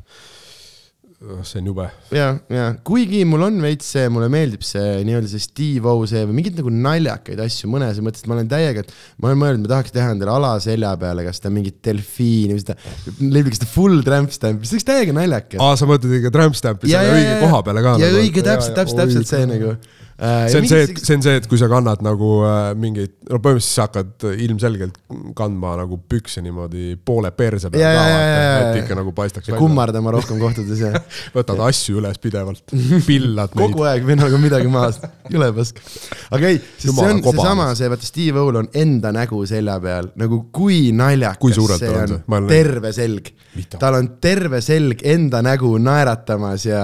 [1.20, 1.84] see on jube.
[2.16, 6.22] ja, ja kuigi mul on veits see, mulle meeldib see nii-öelda see Steve O see
[6.24, 9.66] või mingeid nagu naljakaid asju mõnes mõttes, et ma olen täiega, et ma olen mõelnud,
[9.66, 12.78] ma tahaks teha endale alaselja peale, kas ta mingit delfiini või seda,
[13.20, 15.60] leidlik seda full tramp stamp, see oleks täiega naljakas.
[15.60, 17.96] aa, sa mõtled ikka tramp stamp'i selle õige koha peale ka?
[18.00, 19.76] ja õige, täpselt, täpselt, täpselt see nagu.
[20.20, 23.38] See on see, et, see on see, et kui sa kannad nagu äh, mingeid, no
[23.40, 24.98] põhimõtteliselt sa hakkad ilmselgelt
[25.38, 28.58] kandma nagu pükse niimoodi poole perse peal Ja, ka ja, ja, ja, ja.
[28.66, 29.56] et ikka nagu paistaks ja.
[29.60, 30.92] kummardama rohkem kohtades ja
[31.36, 32.64] võtad asju üles pidevalt,
[33.08, 33.62] pillad neid.
[33.62, 35.00] kogu aeg vennaga midagi maas,
[35.32, 35.80] jõle pask.
[36.28, 37.46] aga ei, sest see Jumala on kobamas.
[37.46, 41.88] seesama, see vaata Steve O-l on enda nägu selja peal, nagu kui naljakas Kui see
[41.88, 42.50] on on see?
[42.50, 43.32] Terve selg
[43.80, 46.82] tal on terve selg enda nägu naeratamas ja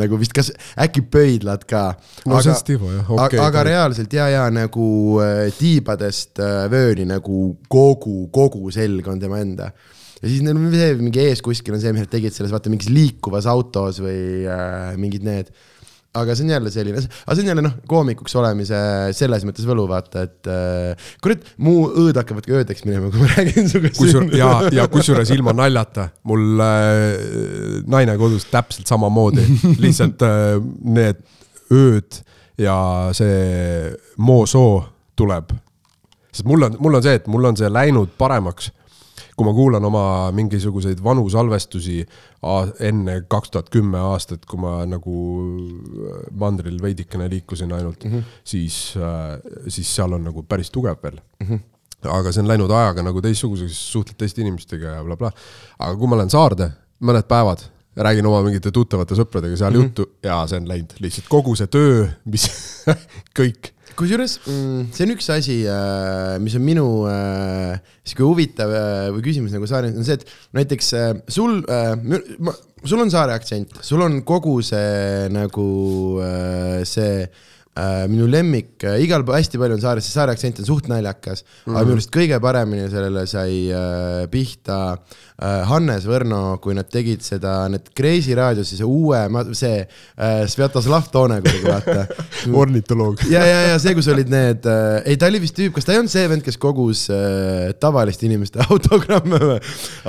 [0.00, 1.82] nagu vist kas äkki pöidlad ka.
[2.28, 3.68] No see on Steve O, jah, okei, aga okei.
[3.72, 4.88] reaalselt ja, ja nagu
[5.24, 9.72] äh, tiibadest äh, vööni nagu kogu, kogu selg on tema enda
[10.18, 12.72] ja siis neil on see mingi ees kuskil on see, mis nad tegid selles vaata
[12.72, 15.50] mingis liikuvas autos või äh, mingid need.
[16.18, 18.78] aga see on jälle selline, aga see on jälle noh, koomikuks olemise
[19.14, 23.30] selles mõttes võlu, vaata, et äh, kurat, mu õõd hakkavad ka öödeks minema, kui ma
[23.36, 23.92] räägin sinuga.
[23.98, 29.46] kusjuures ja, ja kusjuures ilma naljata, mul äh, naine kodus täpselt samamoodi,
[29.84, 30.56] lihtsalt äh,
[30.98, 31.22] need
[31.68, 32.22] ööd
[32.58, 32.76] ja
[33.16, 34.82] see moosoo
[35.16, 35.54] tuleb.
[36.32, 38.70] sest mul on, mul on see, et mul on see läinud paremaks,
[39.38, 40.02] kui ma kuulan oma
[40.34, 42.02] mingisuguseid vanu salvestusi
[42.90, 45.14] enne kaks tuhat kümme aastat, kui ma nagu
[46.38, 48.36] mandril veidikene liikusin ainult mm, -hmm.
[48.44, 48.98] siis,
[49.68, 51.46] siis seal on nagu päris tugev veel mm.
[51.46, 52.10] -hmm.
[52.18, 55.40] aga see on läinud ajaga nagu teistsuguseks, suhtled teiste inimestega ja blablabla bla..
[55.78, 57.62] aga kui ma lähen saarde mõned päevad,
[57.98, 59.88] räägin oma mingite tuttavate sõpradega seal mm -hmm.
[59.88, 62.46] juttu ja see on läinud lihtsalt kogu see töö, mis
[63.38, 63.72] kõik.
[63.98, 65.58] kusjuures mm, see on üks asi,
[66.38, 70.94] mis on minu äh, sihuke huvitav äh, või küsimus nagu saare, on see, et näiteks
[70.94, 71.96] äh, sul äh,,
[72.84, 75.68] sul on saare aktsent, sul on kogu see nagu
[76.22, 80.62] äh, see äh, minu lemmik äh,, igal pool hästi palju on saares, see saare aktsent
[80.62, 81.76] on suht naljakas mm, -hmm.
[81.76, 87.22] aga minu arust kõige paremini sellele sai äh, pihta äh, Hannes Võrno, kui nad tegid
[87.22, 89.20] seda, need Kreisi raadios, see uue,
[89.54, 92.06] see äh, Svjatoslav Tone kuidagi vaata
[92.62, 93.22] ornitoloog.
[93.30, 95.94] ja, ja, ja see, kus olid need äh,, ei ta oli vist tüüp, kas ta
[95.94, 99.60] ei olnud see vend, kes kogus äh, tavaliste inimeste autogramme või?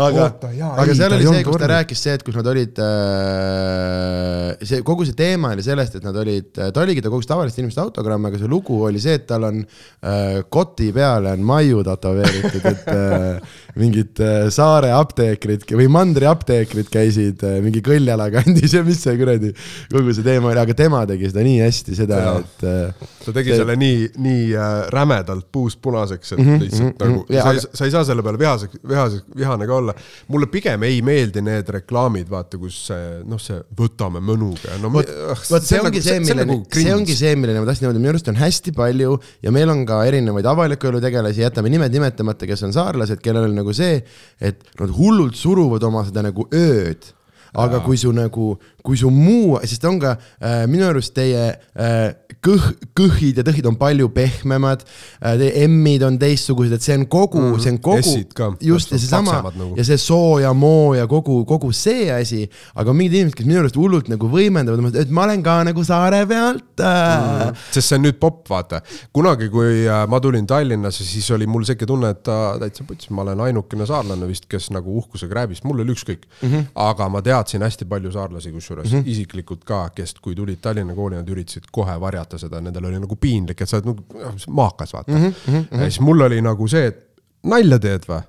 [0.02, 0.32] aga
[0.72, 5.06] aga seal oli see, kus ta rääkis see, et kus nad olid äh,, see kogu
[5.06, 8.42] see teema oli sellest, et nad olid, ta oligi, ta kogus tavaliste inimeste autogramme, aga
[8.42, 13.58] see lugu oli see, et tal on äh, koti peale on maiu tätoveeritud, et äh,
[13.78, 19.16] mingid äh, saare apteekrid või mandri apteekrid käisid äh, mingi Kõljala kandis ja mis see
[19.20, 19.52] kuradi
[19.92, 23.54] kogu see teema oli, aga tema tegi seda nii hästi, seda, et äh, ta tegi
[23.54, 24.46] See- selle nii, nii
[24.94, 27.86] rämedalt puust punaseks, et mm -hmm, lihtsalt mm -hmm, nagu Jaa, sa ei aga-, sa
[27.86, 29.94] ei saa selle peale vihaseks, vihaseks, vihane ka olla.
[30.28, 32.90] mulle pigem ei meeldi need reklaamid, vaata, kus
[33.26, 35.10] noh, see võtame mõnuga, no vot,
[35.50, 38.40] vot see ongi see, milleni, see ongi see, milleni ma tahtsin jõuda, minu arust on
[38.40, 42.74] hästi palju ja meil on ka erinevaid avaliku elu tegelasi, jätame nimed nimetamata, kes on
[42.76, 44.02] saarlased, kellel on nagu see,
[44.42, 47.14] et nad hullult suruvad oma seda nagu ööd.
[47.50, 47.86] aga Jaa.
[47.86, 48.52] kui su nagu,
[48.86, 52.12] kui su muu, sest on ka äh, minu arust teie äh,
[52.46, 57.40] kõh, kõhid ja tõhid on palju pehmemad äh,, emmid on teistsugused, et see on kogu
[57.42, 57.64] mm, -hmm.
[57.64, 59.74] see on kogu just ja seesama nagu.
[59.78, 63.60] ja see soo ja moo ja kogu, kogu see asi, aga mingid inimesed, kes minu
[63.64, 67.52] arust hullult nagu võimendavad, et ma olen ka nagu saare pealt äh,.
[67.72, 68.82] sest see on nüüd popp, vaata.
[69.14, 73.26] kunagi, kui äh, ma tulin Tallinnasse, siis oli mul siuke tunne, et täitsa putsis, ma
[73.28, 76.48] olen ainukene saarlane vist, kes nagu uhkusega rääbis, mul oli ükskõik mm.
[76.48, 76.72] -hmm.
[76.88, 79.12] aga ma teadsin hästi palju saarlasi, kusjuures mm -hmm.
[79.12, 83.16] isiklikult ka, kes, kui tulid Tallinna kooli, nad üritasid kohe varjata seda, nendel oli nagu
[83.16, 85.32] piinlik, et sa oled nagu noh, maakas, vaata mm.
[85.48, 85.66] -hmm.
[85.72, 87.06] ja siis mul oli nagu see, et
[87.44, 88.22] nalja teed või?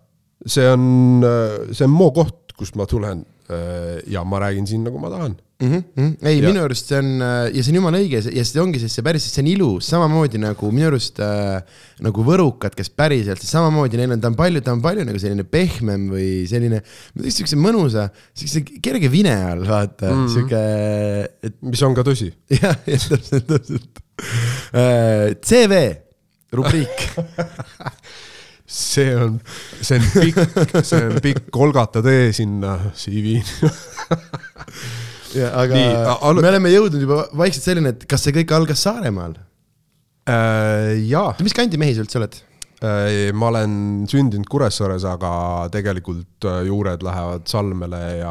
[0.46, 1.24] see on,
[1.72, 3.39] see on mu koht, kust ma tulen äh,
[4.06, 6.26] ja ma räägin siin, nagu ma tahan Mm -hmm.
[6.26, 8.94] ei, minu arust see on äh, ja see on jumala õige ja see ongi siis
[8.96, 11.60] see päris, see on ilus, samamoodi nagu minu arust äh,
[12.00, 15.44] nagu võrukad, kes päriselt, samamoodi neil on, ta on palju, ta on palju nagu selline
[15.44, 20.32] pehmem või selline, ma ütleks siukse mõnusa, siukse kerge vine all, vaata mm, -hmm.
[20.32, 20.64] siuke,
[21.50, 22.32] et mis on ka tõsi.
[22.62, 24.04] jah, jah, täpselt, täpselt.
[25.44, 25.84] CV
[26.56, 27.04] rubriik
[28.70, 29.38] see on,
[29.82, 33.42] see on pikk, see on pikk kolgata tee sinna CV-ni.
[35.40, 39.38] ja aga Nii, me oleme jõudnud juba vaikselt selleni, et kas see kõik algas Saaremaal?
[41.10, 42.38] jaa, mis kandi mehi sa üldse oled?
[42.80, 43.72] Äh, ma olen
[44.08, 45.30] sündinud Kuressaares, aga
[45.74, 48.30] tegelikult äh, juured lähevad Salmele ja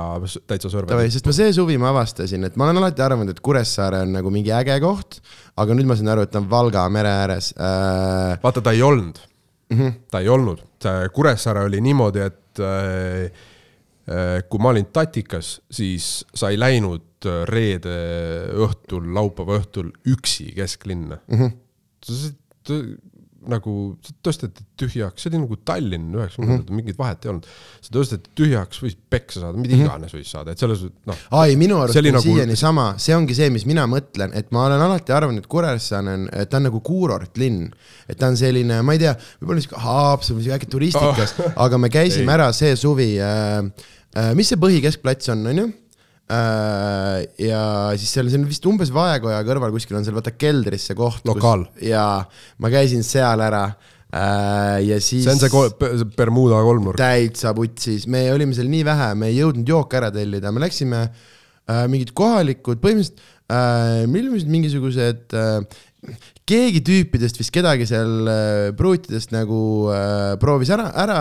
[0.49, 1.11] täitsa Davai, Sõrvedele.
[1.13, 4.31] sest ma see suvi ma avastasin, et ma olen alati arvanud, et Kuressaare on nagu
[4.33, 5.19] mingi äge koht,
[5.59, 8.39] aga nüüd ma saan aru, et ta on Valga mere ääres äh,.
[8.41, 9.21] vaata, ta ei olnud
[9.69, 9.77] mm.
[9.77, 9.93] -hmm.
[10.11, 10.59] ta ei olnud,
[11.13, 13.31] Kuressaare oli niimoodi, et äh,
[14.09, 17.95] äh, kui ma olin Tatikas, siis sa ei läinud äh, reede
[18.65, 21.37] õhtul, laupäeva õhtul üksi kesklinna mm.
[21.37, 21.51] -hmm.
[23.47, 23.73] Nagu
[24.25, 26.79] tõsteti tühjaks, see oli nagu Tallinn üheksakümnendatel mm, -hmm.
[26.81, 27.47] mingit vahet ei olnud.
[27.79, 31.79] see tõsteti tühjaks, võis peksa saada, mida iganes võis saada, et selles noh, ai, minu
[31.79, 35.15] arust on nagu- siiani sama, see ongi see, mis mina mõtlen, et ma olen alati
[35.15, 37.69] arvanud, et Kuressaare on, ta on nagu kuurortlinn.
[38.09, 41.89] et ta on selline, ma ei tea, võib-olla sihuke Haapsalu, äkki turistikas oh., aga me
[41.93, 43.63] käisime ära see suvi äh,.
[44.17, 45.67] Äh, mis see põhikeskplats on, onju?
[45.69, 45.88] Äh,
[46.29, 47.61] ja
[47.97, 51.23] siis seal, see on vist umbes Vaekoja kõrval kuskil on seal vaata keldris see koht.
[51.29, 51.65] Lokaal.
[51.81, 52.03] ja
[52.61, 53.63] ma käisin seal ära
[54.13, 55.23] äh, ja siis.
[55.25, 56.99] see on see kol- Be- Bermuda kolmnurk.
[57.01, 61.03] täitsa putsis, me olime seal nii vähe, me ei jõudnud jooke ära tellida, me läksime
[61.07, 65.79] äh, mingid kohalikud, põhimõtteliselt äh, meil olid mingisugused äh,
[66.49, 69.61] keegi tüüpidest vist kedagi seal äh, pruutidest nagu
[69.93, 71.19] äh, proovis ära, ära,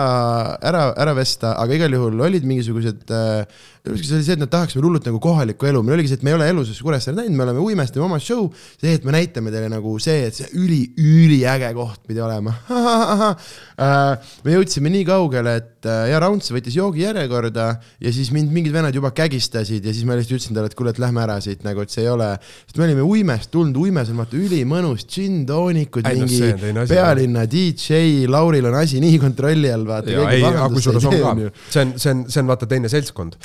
[0.65, 3.43] ära, ära vesta, aga igal juhul olid mingisugused äh,,
[3.85, 6.25] see oli see, et nad tahaks meil hullult nagu kohalikku elu, meil oligi see, et
[6.25, 9.53] me ei ole eluses Kuressaare näinud, me oleme uimestame oma show, see, et me näitame
[9.53, 12.53] teile nagu see, et see üli, üliäge koht pidi olema.
[14.45, 17.69] me jõudsime nii kaugele, et äh, ja Raunts võttis joogi järjekorda
[18.03, 20.93] ja siis mind mingid vennad juba kägistasid ja siis ma lihtsalt ütlesin talle, et kuule,
[20.93, 22.33] et lähme ära siit nagu, et see ei ole,
[22.65, 25.07] sest me olime uimest tulnud, uimes on vaata ülimõnus
[26.05, 30.15] no mingi asi, pealinna DJ, Lauril on asi nii kontrolli all, vaata.
[31.69, 33.39] see on, see on, see on vaata teine seltskond.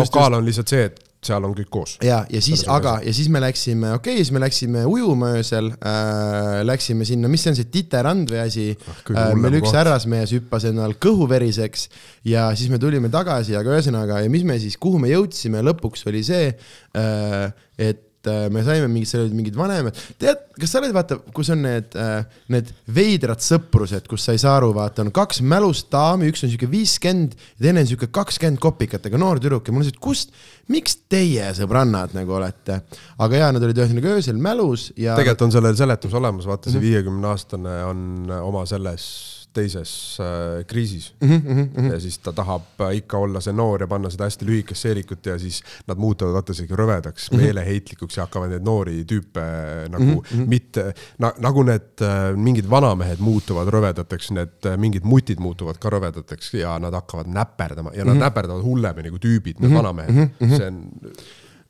[0.00, 1.96] lokaal on lihtsalt see, et seal on kõik koos.
[2.04, 5.70] ja, ja siis, aga, ja siis me läksime, okei okay,, siis me läksime ujuma öösel
[5.74, 10.34] äh,, läksime sinna, mis see on see Titerand või asi kõige äh,, meil üks härrasmees
[10.36, 11.88] hüppas endal kõhu veriseks
[12.28, 16.04] ja siis me tulime tagasi, aga ühesõnaga, ja mis me siis, kuhu me jõudsime lõpuks
[16.10, 17.46] oli see äh,,
[17.78, 21.50] et äh, me saime mingid, seal olid mingid vanemad, tead, kas sa oled, vaata, kus
[21.54, 25.90] on need äh,, need veidrad sõprused, kus sa ei saa aru, vaata, on kaks mälust
[25.92, 29.86] daami, üks on sihuke viiskümmend ja teine on sihuke kakskümmend kopikatega noor tüdruk ja on
[29.86, 30.34] see, et kust,
[30.72, 32.80] miks teie sõbrannad nagu olete?
[33.24, 35.14] aga jaa, nad olid ühesõnaga öösel mälus ja.
[35.18, 38.04] tegelikult on sellel seletus olemas, vaata see viiekümne aastane on
[38.40, 41.42] oma selles teises äh, kriisis mm.
[41.42, 41.92] -hmm.
[41.92, 45.26] ja siis ta tahab äh, ikka olla see noor ja panna seda hästi lühikest seelikut
[45.26, 47.42] ja siis nad muutuvad vaata isegi rõvedaks mm, -hmm.
[47.42, 50.46] meeleheitlikuks ja hakkavad neid noori tüüpe äh, nagu mm -hmm.
[50.46, 50.86] mitte
[51.18, 52.04] na,, nagu need
[52.36, 58.04] mingid vanamehed muutuvad rõvedateks, need mingid mutid muutuvad ka rõvedateks ja nad hakkavad näperdama ja
[58.04, 58.24] nad mm -hmm.
[58.24, 60.56] näperdavad hullemini kui tüübid, need vanamehed mm, -hmm.
[60.56, 60.90] see on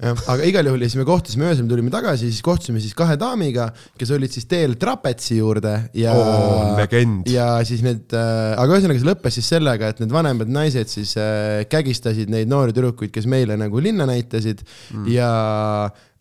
[0.02, 3.68] aga igal juhul ja siis me kohtusime öösel, tulime tagasi, siis kohtusime siis kahe daamiga,
[3.98, 7.28] kes olid siis teel trapetsi juurde ja Oo, legend.
[7.30, 11.14] ja siis need äh,, aga ühesõnaga see lõppes siis sellega, et need vanemad naised siis
[11.20, 15.07] äh, kägistasid neid noori tüdrukuid, kes meile nagu linna näitasid mm.
[15.14, 15.30] ja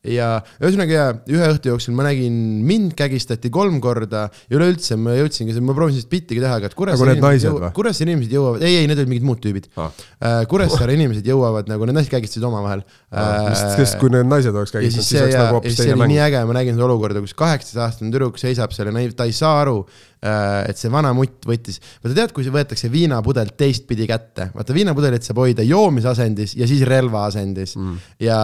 [0.04, 0.28] ja
[0.60, 2.36] ühesõnaga ja ühe õhtu jooksul ma nägin,
[2.68, 6.74] mind kägistati kolm korda ja üleüldse ma jõudsingi, ma proovisin sellist bittigi teha, aga et
[6.74, 7.70] Nagu Kuressaare need naised jõu-?
[7.78, 9.94] Kuressaare inimesed jõuavad, ei, ei, need olid mingid muud tüübid Ah.
[10.20, 10.42] ah..
[10.52, 12.84] Kuressaare inimesed jõuavad nagu, need naised kägistasid omavahel
[13.14, 16.18] Äh, sest kui need naised oleks käigistanud, siis siis oleks nagu hoopis teine oli nii
[16.18, 16.26] mäng.
[16.32, 19.60] äge, ma nägin seda olukorda, kus kaheksateistaastane tüdruk seisab seal ja näib- ta ei saa
[19.62, 19.84] aru,
[20.24, 25.42] et see vana mutt võttis, vaata tead, kui võetakse viinapudel teistpidi kätte, vaata viinapudelit saab
[25.44, 27.98] hoida joomisasendis ja siis relvaasendis mm.
[28.24, 28.38] ja,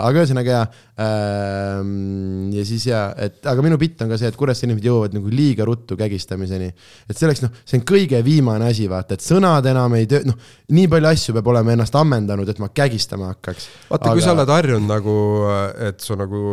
[0.00, 0.62] aga ühesõnaga ja
[1.04, 5.16] ähm, ja siis ja, et aga minu bitt on ka see, et Kuressaare inimesed jõuavad
[5.18, 6.70] nagu liiga ruttu kägistamiseni.
[7.08, 10.40] et selleks noh, see on kõige viimane asi, vaata, et sõnad enam ei töö, noh,
[10.72, 13.68] nii palju asju peab olema ennast ammendanud, et ma kägistama hakkaks.
[13.90, 15.16] vaata, kui sa oled harjunud nagu,
[15.88, 16.44] et su nagu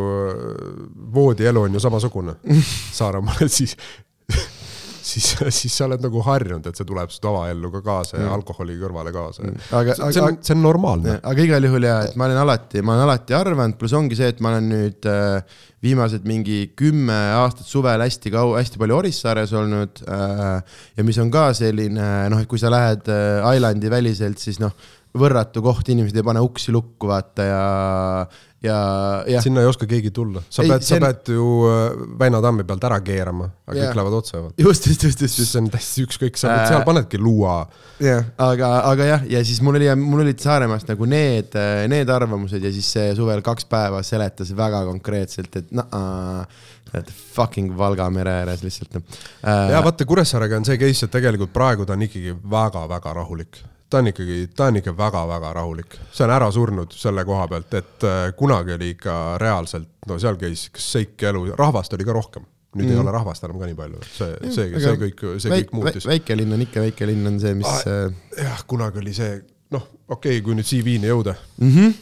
[1.14, 2.38] voodielu on ju samasugune
[3.00, 3.78] Saaremaal, et siis,
[5.02, 8.78] siis, siis sa oled nagu harjunud, et see tuleb su tavaellu ka kaasa ja alkoholi
[8.80, 9.50] kõrvale kaasa.
[9.78, 11.18] aga, see on, see on normaalne.
[11.32, 14.32] aga igal juhul ja, et ma olen alati, ma olen alati arvanud, pluss ongi see,
[14.34, 19.54] et ma olen nüüd äh, viimased mingi kümme aastat suvel hästi kaua, hästi palju Orissaares
[19.58, 24.42] olnud äh, ja mis on ka selline noh, et kui sa lähed äh, Islandi väliselt,
[24.42, 24.76] siis noh,
[25.18, 27.62] võrratu koht, inimesed ei pane uksi lukku, vaata ja,
[28.64, 28.76] ja,
[29.28, 29.42] jah.
[29.44, 32.64] sinna ei oska keegi tulla, sa Ei, pead, sa on- pead ju äh, Väina tammi
[32.68, 33.90] pealt ära keerama, aga Jaa.
[33.90, 34.42] kõik lähevad otse.
[34.62, 37.58] just, just, just, just, see on täiesti ükskõik, sa Äh, seal panedki luua.
[38.00, 41.58] jah, aga, aga jah, ja siis mul oli, mul olid Saaremaast nagu need,
[41.92, 46.46] need arvamused ja siis see suvel kaks päeva seletas väga konkreetselt, et naa,
[46.94, 49.04] et fucking Valga mere ääres lihtsalt noh
[49.44, 49.84] ja äh,.
[49.84, 53.62] vaata, Kuressaarega on see case, et tegelikult praegu ta on ikkagi väga-väga rahulik.
[53.92, 57.74] Ta on ikkagi, ta on ikka väga-väga rahulik, see on ära surnud selle koha pealt,
[57.76, 62.48] et äh, kunagi oli ikka reaalselt, no seal käis seik elu, rahvast oli ka rohkem.
[62.72, 62.92] nüüd mm.
[62.94, 66.06] ei ole rahvast enam ka nii palju, see, see, see kõik, see kõik muutus.
[66.08, 69.42] väikelinn on ikka väikelinn on see, mis Ah, äh, jah, kunagi oli see,
[69.76, 71.74] noh, okei okay,, kui nüüd CV-ni jõuda mm.
[71.76, 71.98] -hmm.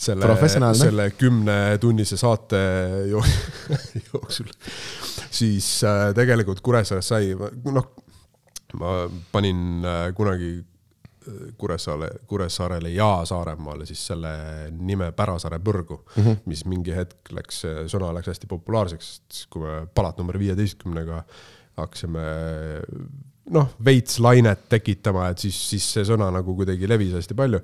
[0.00, 2.62] selle selle kümnetunnise saate
[3.10, 3.20] jo
[4.08, 4.48] jooksul,
[5.28, 7.92] siis äh, tegelikult Kuressaares sai, noh,
[8.78, 14.34] ma panin äh, kunagi äh, Kuressaare, Kuressaarele ja Saaremaale siis selle
[14.70, 16.42] nime Pärasaare põrgu mm, -hmm.
[16.50, 21.24] mis mingi hetk läks, sõna läks hästi populaarseks, siis kui me palat number viieteistkümnega
[21.80, 22.22] hakkasime
[23.50, 27.60] noh, veits lainet tekitama, et siis, siis see sõna nagu kuidagi levis hästi palju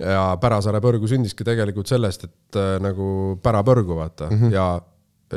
[0.00, 3.06] ja Pärasaare põrgu sündiski tegelikult sellest, et äh, nagu
[3.42, 4.54] pärapõrgu vaata mm -hmm.
[4.54, 4.66] ja,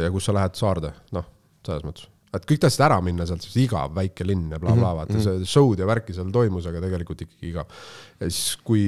[0.02, 1.26] ja kus sa lähed saarde, noh,
[1.66, 5.06] selles mõttes, et kõik tahtsid ära minna sealt, sest igav väike linn ja blablabla bla,,
[5.06, 7.78] vaata see show'd ja värki seal toimus, aga tegelikult ikkagi igav.
[8.20, 8.84] ja siis, kui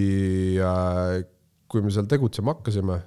[0.64, 1.20] äh,,
[1.70, 2.98] kui me seal tegutsema hakkasime,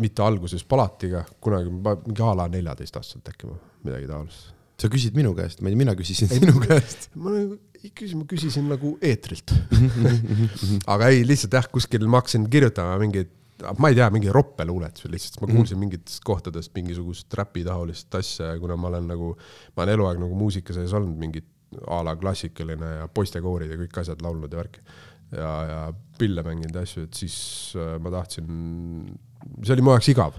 [0.00, 4.52] mitte alguses palatiga, kunagi mingi a la neljateistaastaselt äkki või midagi taolist.
[4.80, 7.10] sa küsid minu käest, ma ei tea, mina küsisin sinu käest.
[7.16, 9.52] ma nagu ei küsi, ma küsisin nagu eetrilt.
[10.92, 13.32] aga ei, lihtsalt jah, kuskil ma hakkasin kirjutama mingit,
[13.78, 18.58] ma ei tea, mingi roppeluulet või lihtsalt, ma kuulsin mingitest kohtadest mingisugust räpitaolist asja ja
[18.60, 19.32] kuna ma olen nagu,
[19.76, 21.48] ma olen eluaeg nagu muusika sees olnud, mingit
[21.86, 24.84] a la klassikaline ja poistekoorid ja kõik asjad laulnud ja värki.
[25.30, 25.80] ja, ja
[26.18, 27.36] pille mänginud ja asju, et siis
[27.78, 28.46] äh, ma tahtsin,
[29.62, 30.38] see oli mu jaoks igav.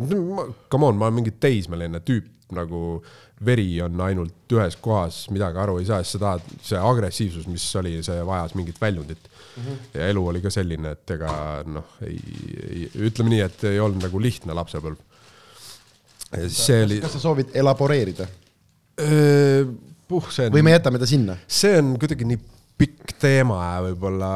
[0.00, 3.00] Come on, ma olen mingi teismeline tüüp nagu
[3.44, 7.64] veri on ainult ühes kohas, midagi aru ei saa, siis sa tahad, see agressiivsus, mis
[7.80, 9.62] oli, see vajas mingit väljundit mm.
[9.62, 9.78] -hmm.
[9.94, 11.32] ja elu oli ka selline, et ega
[11.66, 12.20] noh, ei,
[12.66, 14.98] ei, ütleme nii, et ei olnud nagu lihtne lapsepõlv.
[16.36, 18.28] ja siis see oli, kas sa soovid elaboreerida
[20.08, 21.36] puh, see või on, me jätame ta sinna?
[21.48, 22.40] see on kuidagi nii
[22.80, 24.30] pikk teema ja võib-olla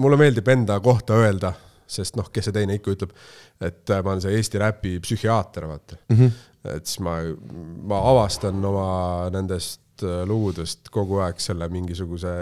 [0.00, 1.52] mulle meeldib enda kohta öelda,
[1.90, 3.12] sest noh, kes see teine ikka ütleb,
[3.60, 6.16] et ma olen see Eesti räpi psühhiaater, vaata mm.
[6.16, 6.38] -hmm.
[6.64, 7.18] Et siis ma,
[7.88, 12.32] ma avastan oma nendest äh, lugudest kogu aeg selle mingisuguse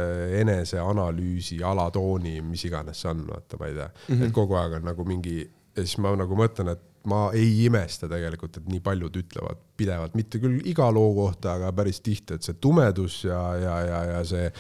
[0.40, 4.26] eneseanalüüsi alatooni, mis iganes see on, vaata, ma ei tea mm, -hmm.
[4.26, 5.38] et kogu aeg on nagu mingi
[5.78, 10.16] ja siis ma nagu mõtlen, et ma ei imesta tegelikult, et nii paljud ütlevad pidevalt,
[10.18, 14.24] mitte küll iga loo kohta, aga päris tihti, et see tumedus ja, ja, ja, ja
[14.26, 14.50] see,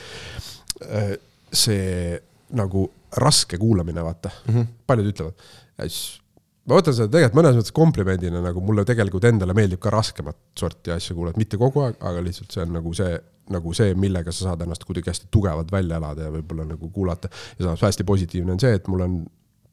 [1.52, 2.14] see
[2.56, 2.86] nagu
[3.18, 4.72] raske kuulamine, vaata mm, -hmm.
[4.86, 5.44] paljud ütlevad.
[5.78, 6.20] ja siis
[6.68, 10.92] ma võtan seda tegelikult mõnes mõttes komplimendina, nagu mulle tegelikult endale meeldib ka raskemat sorti
[10.94, 13.16] asju kuulata, mitte kogu aeg, aga lihtsalt see on nagu see,
[13.54, 17.32] nagu see, millega sa saad ennast kuidagi hästi tugevalt välja elada ja võib-olla nagu kuulata.
[17.58, 19.18] ja samas hästi positiivne on see, et mul on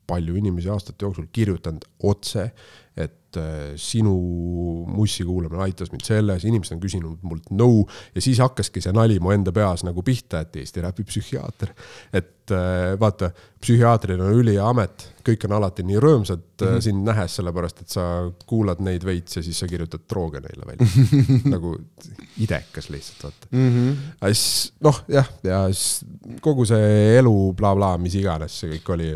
[0.07, 2.51] palju inimesi aastate jooksul kirjutanud otse,
[2.95, 4.15] et äh, sinu
[4.91, 7.83] mussi kuulamine aitas mind selles, inimesed on küsinud mult nõu
[8.15, 11.73] ja siis hakkaski see nali mu enda peas nagu pihta, et Eesti räpi psühhiaater.
[12.13, 13.31] et äh, vaata,
[13.61, 16.81] psühhiaatril on ülihea amet, kõik on alati nii rõõmsad mm -hmm.
[16.85, 18.03] sind nähes, sellepärast et sa
[18.45, 20.87] kuulad neid veits ja siis sa kirjutad drooge neile välja.
[21.55, 21.75] nagu
[22.37, 23.71] idekas lihtsalt, vaata mm.
[23.71, 24.69] -hmm.
[24.85, 25.61] noh, jah, ja
[26.41, 29.09] kogu see elu blablabla, mis iganes see kõik oli.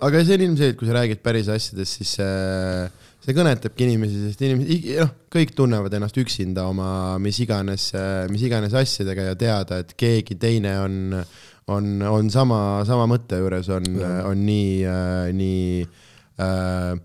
[0.00, 2.90] aga see on ilmselgelt, kui sa räägid päris asjadest, siis see,
[3.28, 7.90] see kõnetabki inimesi, sest inimesed, noh, kõik tunnevad ennast üksinda oma mis iganes,
[8.32, 10.96] mis iganes asjadega ja teada, et keegi teine on,
[11.74, 13.90] on, on sama, sama mõtte juures, on,
[14.30, 14.88] on nii
[15.36, 15.84] nii
[16.40, 16.96] äh,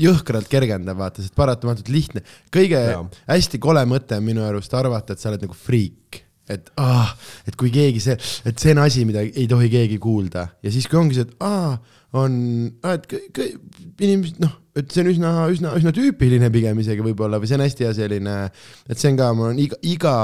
[0.00, 3.04] jõhkralt kergendav, vaata, sest paratamatult lihtne, kõige Jaa.
[3.28, 7.12] hästi kole mõte on minu arust arvata, et sa oled nagu friik, et ah,
[7.46, 8.16] et kui keegi see,
[8.48, 10.48] et see on asi, mida ei tohi keegi kuulda.
[10.64, 11.76] Ja siis, kui ongi see, et aa,
[12.18, 12.32] on,
[12.90, 13.52] et kõ- kõ-
[14.00, 17.64] inimesed noh, et see on üsna, üsna, üsna tüüpiline pigem isegi võib-olla või see on
[17.64, 18.36] hästi hea selline,
[18.90, 20.14] et see on ka, mul on iga, iga,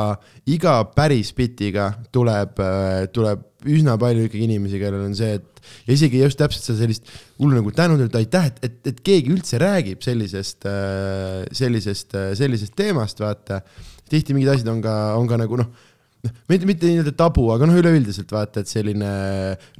[0.50, 2.62] iga päris bitiga tuleb,
[3.14, 7.10] tuleb üsna palju ikkagi inimesi, kellel on see, et ja isegi just täpselt seda sellist
[7.40, 10.68] hullu nagu tänud, et aitäh, et, et, et keegi üldse räägib sellisest,
[11.58, 13.62] sellisest, sellisest teemast, vaata.
[14.06, 15.85] tihti mingid asjad on ka, on ka nagu noh, noh,
[16.50, 19.10] mitte, mitte nii-öelda tabu, aga noh, üleüldiselt vaata, et selline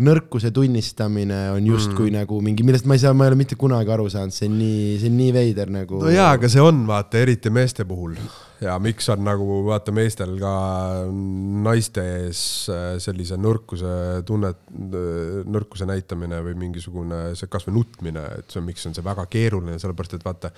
[0.07, 2.17] nõrkuse tunnistamine on justkui mm.
[2.21, 4.59] nagu mingi, millest ma ei saa, ma ei ole mitte kunagi aru saanud, see on
[4.61, 6.03] nii, see on nii veider nagu.
[6.05, 8.17] no jaa, aga see on vaata eriti meeste puhul
[8.61, 10.53] ja miks on nagu vaata meestel ka
[11.67, 12.41] naiste ees
[12.73, 14.63] äh, sellise nõrkuse tunnet,
[15.45, 19.79] nõrkuse näitamine või mingisugune see kasvõi nutmine, et see on, miks on see väga keeruline,
[19.83, 20.53] sellepärast et vaata,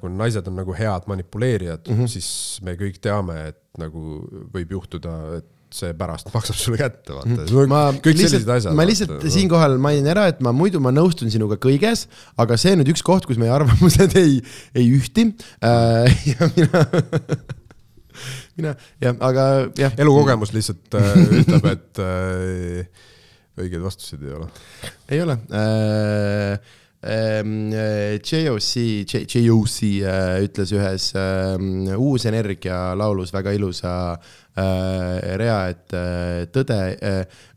[0.00, 2.10] kui naised on nagu head manipuleerijad mm, -hmm.
[2.10, 7.28] siis me kõik teame, et nagu võib juhtuda, et see pärast maksab sulle kätte, vaata
[7.30, 8.00] Mhm.
[8.02, 8.74] kõik sellised lihtsalt, asjad.
[8.74, 12.82] ma lihtsalt siinkohal mainin ära, et ma muidu ma nõustun sinuga kõiges, aga see on
[12.82, 14.40] nüüd üks koht, kus meie arvamused ei,
[14.74, 15.28] ei ühti
[15.62, 16.10] äh.
[16.32, 16.82] ja mina,
[18.58, 19.46] mina jah, aga
[19.78, 19.94] jah.
[20.02, 21.14] elukogemus lihtsalt äh,
[21.44, 23.06] ütleb, et äh,
[23.60, 24.50] õigeid vastuseid ei ole.
[25.10, 26.76] ei ole äh,.
[27.00, 28.72] JOC,
[29.08, 35.96] JOC äh, ütles ühes ähm, Uus Energia laulus väga ilusa äh, rea, et
[36.52, 36.78] tõde,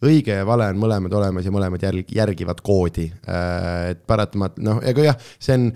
[0.06, 3.10] õige ja vale on mõlemad olemas ja mõlemad järg-, järgivad koodi.
[3.28, 5.68] et paratamatult, noh, ega jah, see on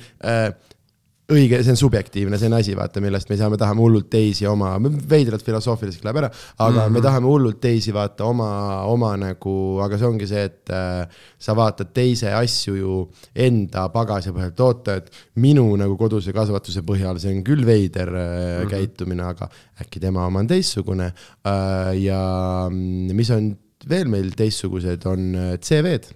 [1.28, 4.70] õige, see on subjektiivne, see on asi, vaata, millest me saame, tahame hullult teisi oma,
[4.80, 6.96] veidralt filosoofiliseks läheb ära, aga mm -hmm.
[6.96, 8.50] me tahame hullult teisi vaata oma,
[8.88, 11.04] oma nagu, aga see ongi see, et äh,
[11.40, 12.96] sa vaatad teise asju ju
[13.36, 18.08] enda pagasi põhjal, et oota, et minu nagu koduse kasvatuse põhjal, see on küll veider
[18.08, 18.70] äh, mm -hmm.
[18.72, 19.50] käitumine, aga
[19.82, 23.58] äkki tema oma on teistsugune äh, ja mm, mis on
[23.90, 26.14] veel meil teistsugused, on äh, CV-d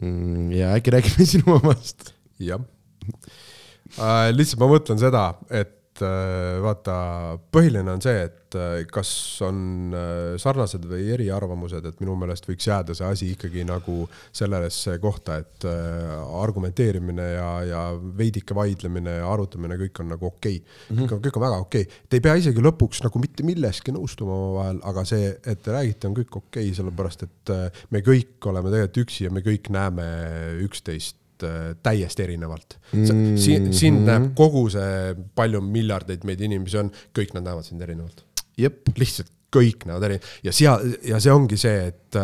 [0.00, 0.52] mm,.
[0.52, 2.60] ja äkki räägime sinu omast jah.
[3.98, 6.94] Lihtsalt ma mõtlen seda, et äh, vaata,
[7.52, 9.10] põhiline on see, et äh, kas
[9.44, 14.96] on äh, sarnased või eriarvamused, et minu meelest võiks jääda see asi ikkagi nagu sellesse
[15.02, 17.84] kohta, et äh, argumenteerimine ja, ja
[18.18, 20.64] veidike vaidlemine ja arutamine, kõik on nagu okei okay.
[20.64, 20.96] mm.
[20.96, 21.04] -hmm.
[21.04, 22.02] kõik on, kõik on väga okei okay..
[22.08, 26.08] Te ei pea isegi lõpuks nagu mitte milleski nõustuma omavahel, aga see, et te räägite,
[26.08, 29.72] on kõik okei okay,, sellepärast et äh, me kõik oleme tegelikult üksi ja me kõik
[29.72, 30.06] näeme
[30.64, 33.36] üksteist äh, täiesti erinevalt mm.
[33.40, 38.24] siin, sind näeb kogu see, palju miljardeid meid inimesi on, kõik nad näevad sind erinevalt.
[38.58, 42.18] lihtsalt kõik näevad eri- ja seal ja see ongi see, et,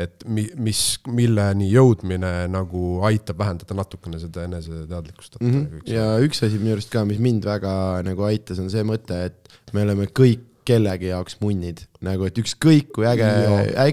[0.00, 5.52] et mi, mis, milleni jõudmine nagu aitab vähendada natukene seda eneseteadlikkust mm.
[5.52, 5.84] -hmm.
[5.92, 7.74] ja üks asi minu arust ka, mis mind väga
[8.06, 12.92] nagu aitas, on see mõte, et me oleme kõik kellegi jaoks munnid, nagu et ükskõik
[12.94, 13.26] kui äge,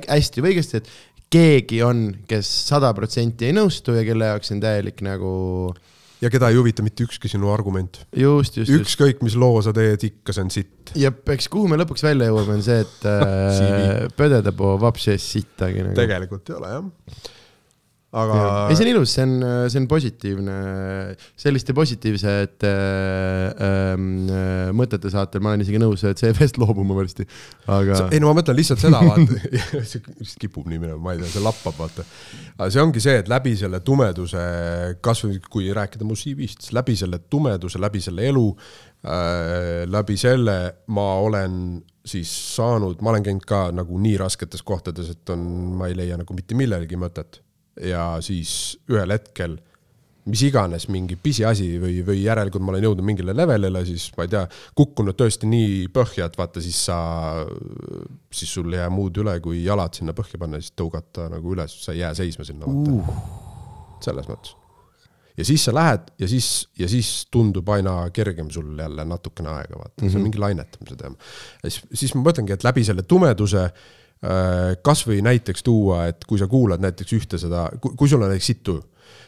[0.05, 0.89] hästi või õigesti, et
[1.29, 5.31] keegi on, kes sada protsenti ei nõustu ja kelle jaoks on täielik nagu
[6.19, 8.01] ja keda ei huvita mitte ükski sinu argument.
[8.15, 10.93] just, just, ükskõik, mis loo sa teed, ikka see on sitt.
[10.99, 15.27] jep, eks kuhu me lõpuks välja jõuame, on see, et äh, pödede po vapsi ees
[15.37, 15.97] sittagi nagu.
[15.99, 17.29] tegelikult ei ole jah.
[18.09, 18.37] Aga
[18.71, 19.33] ei, see on ilus, see on,
[19.69, 20.55] see on positiivne,
[21.37, 27.27] selliste positiivsete äh, äh, mõtete saatel ma olen isegi nõus CV-st loobuma varsti,
[27.69, 29.37] aga ei no ma mõtlen lihtsalt seda, vaata,
[29.91, 32.07] see lihtsalt kipub nii minema, ma ei tea, see lappab, vaata.
[32.57, 34.45] aga see ongi see, et läbi selle tumeduse,
[35.05, 38.47] kasvõi kui rääkida mu CV-st, siis läbi selle tumeduse, läbi selle elu
[39.05, 40.57] äh,, läbi selle
[40.95, 41.77] ma olen
[42.09, 45.45] siis saanud, ma olen käinud ka nagu nii rasketes kohtades, et on,
[45.77, 47.41] ma ei leia nagu mitte millelgi mõtet.
[47.79, 48.51] Ja siis
[48.91, 49.57] ühel hetkel
[50.29, 54.31] mis iganes mingi pisiasi või, või järelikult ma olen jõudnud mingile levelile, siis ma ei
[54.33, 54.43] tea,
[54.77, 56.99] kukkunud tõesti nii põhja, et vaata siis sa,
[58.33, 61.75] siis sul ei jää muud üle, kui jalad sinna põhja panna siis tõugata nagu üles,
[61.83, 63.13] sa ei jää seisma sinna uh..
[64.03, 64.55] selles mõttes.
[65.39, 66.49] ja siis sa lähed ja siis,
[66.79, 70.11] ja siis tundub aina kergem sul jälle natukene aega, vaata mm, -hmm.
[70.11, 71.15] see on mingi lainetamise teema.
[71.63, 73.87] ja siis, siis ma mõtlengi, et läbi selle tumeduse äh,
[74.83, 78.63] kasvõi näiteks tuua, et kui sa kuulad näiteks ühte seda, kui sul on näiteks sitt
[78.67, 78.81] tuju,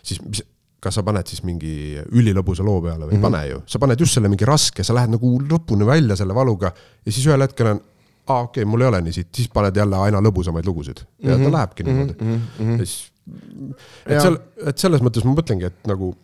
[0.03, 0.41] siis mis,
[0.81, 3.37] kas sa paned siis mingi ülilõbusa loo peale või ei mm -hmm.
[3.37, 6.73] pane ju, sa paned just selle mingi raske, sa lähed nagu lõpuni välja selle valuga
[7.05, 7.81] ja siis ühel hetkel on,
[8.27, 11.37] aa okei okay,, mul ei ole nii sitt, siis paned jälle aina lõbusamaid lugusid ja
[11.37, 11.45] mm -hmm.
[11.45, 12.41] ta lähebki niimoodi mm.
[12.59, 12.79] -hmm.
[12.79, 13.11] ja siis,
[14.05, 16.15] et seal, et selles mõttes ma mõtlengi, et nagu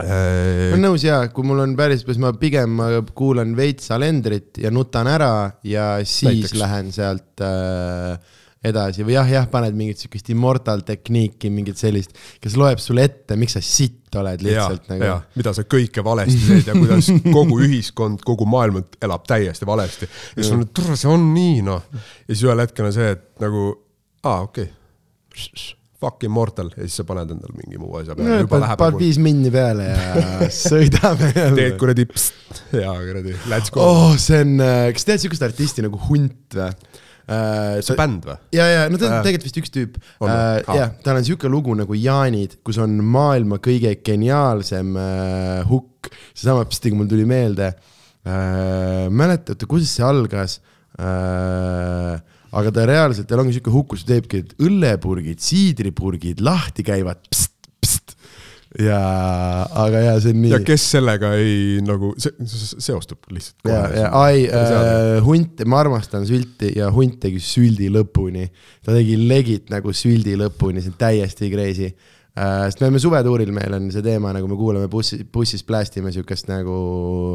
[0.00, 4.60] ma äh, olen nõus ja kui mul on päris, ma pigem ma kuulan veits Alendrit
[4.62, 5.32] ja nutan ära
[5.66, 6.58] ja siis Näiteks.
[6.60, 8.18] Lähen sealt äh,
[8.60, 13.38] edasi või jah, jah, paned mingit siukest immortal tehniiki, mingit sellist, kes loeb sulle ette,
[13.40, 15.16] miks sa sitt oled ja lihtsalt, nagu ja.
[15.38, 20.10] mida sa kõike valesti teed ja kuidas kogu ühiskond, kogu maailm elab täiesti valesti.
[20.36, 21.88] ja siis on, et tule, see on nii noh.
[21.94, 23.68] ja siis ühel hetkel on see, et nagu,
[24.28, 28.56] aa okei okay., fuck immortal ja siis sa paned endale mingi muu asja peale, juba
[28.56, 31.76] paned nagu, viis minni peale ja sõidame teed jälle.
[31.80, 32.08] kuradi,
[32.72, 34.58] ja kuradi, let's go oh, see on,
[34.96, 36.72] kas tead siukest artisti nagu Hunt või?
[37.30, 38.38] see on bänd või?
[38.56, 39.26] ja, ja no ta on Äh.
[39.26, 43.92] tegelikult vist üks tüüp jah, tal on siuke lugu nagu Jaanid, kus on maailma kõige
[44.06, 47.72] geniaalsem uh, hukk, seesama pstiga mul tuli meelde
[48.24, 49.06] uh,.
[49.12, 50.58] mäletate, kuidas see algas
[50.98, 52.18] uh,?
[52.50, 57.22] Aga ta reaalselt, tal ongi siuke hukk, kus ta teebki, et õllepurgid, siidripurgid lahti käivad,
[57.30, 58.16] pst, pst.
[58.82, 59.00] ja,
[59.84, 60.60] aga ja see on nii ja.
[60.66, 63.70] kes sellega ei nagu se, se, seostub lihtsalt.
[63.70, 68.46] ja, ja ai äh,, hunt, ma armastan sülti ja hunt tegi süldi lõpuni.
[68.84, 72.68] ta tegi legit nagu süldi lõpuni, see on täiesti crazy äh,.
[72.68, 76.50] sest me oleme suvetuuril, meil on see teema, nagu me kuulame bussi, bussis plästime siukest
[76.50, 76.78] nagu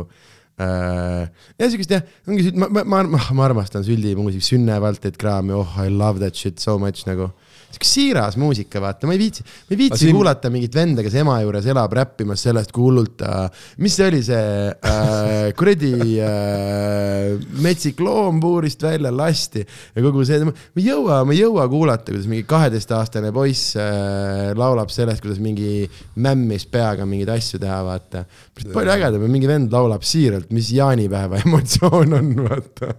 [0.03, 0.31] äh,.
[0.59, 5.51] Ja siukest jah, ongi, ma, ma, ma, ma, ma armastan süldi muusik, Sünne Valtet Kraami,
[5.55, 7.31] oh I love that shit so much nagu
[7.75, 11.15] siuke siiras muusika, vaata, ma ei viitsi, ma ei viitsi siin- kuulata mingit venda, kes
[11.21, 13.45] ema juures elab, räppimas sellest, kui hullult ta,
[13.83, 15.91] mis see oli see äh, kuradi
[16.23, 21.67] äh, metsik loom puurist välja lasti ja kogu see, ma ei jõua, ma ei jõua
[21.71, 27.81] kuulata, kuidas mingi kaheteistaastane poiss äh, laulab sellest, kuidas mingi mämmis peaga mingeid asju teha,
[27.85, 28.25] vaata.
[28.73, 32.95] palju ägedam, mingi vend laulab siiralt, mis jaanipäeva emotsioon on, vaata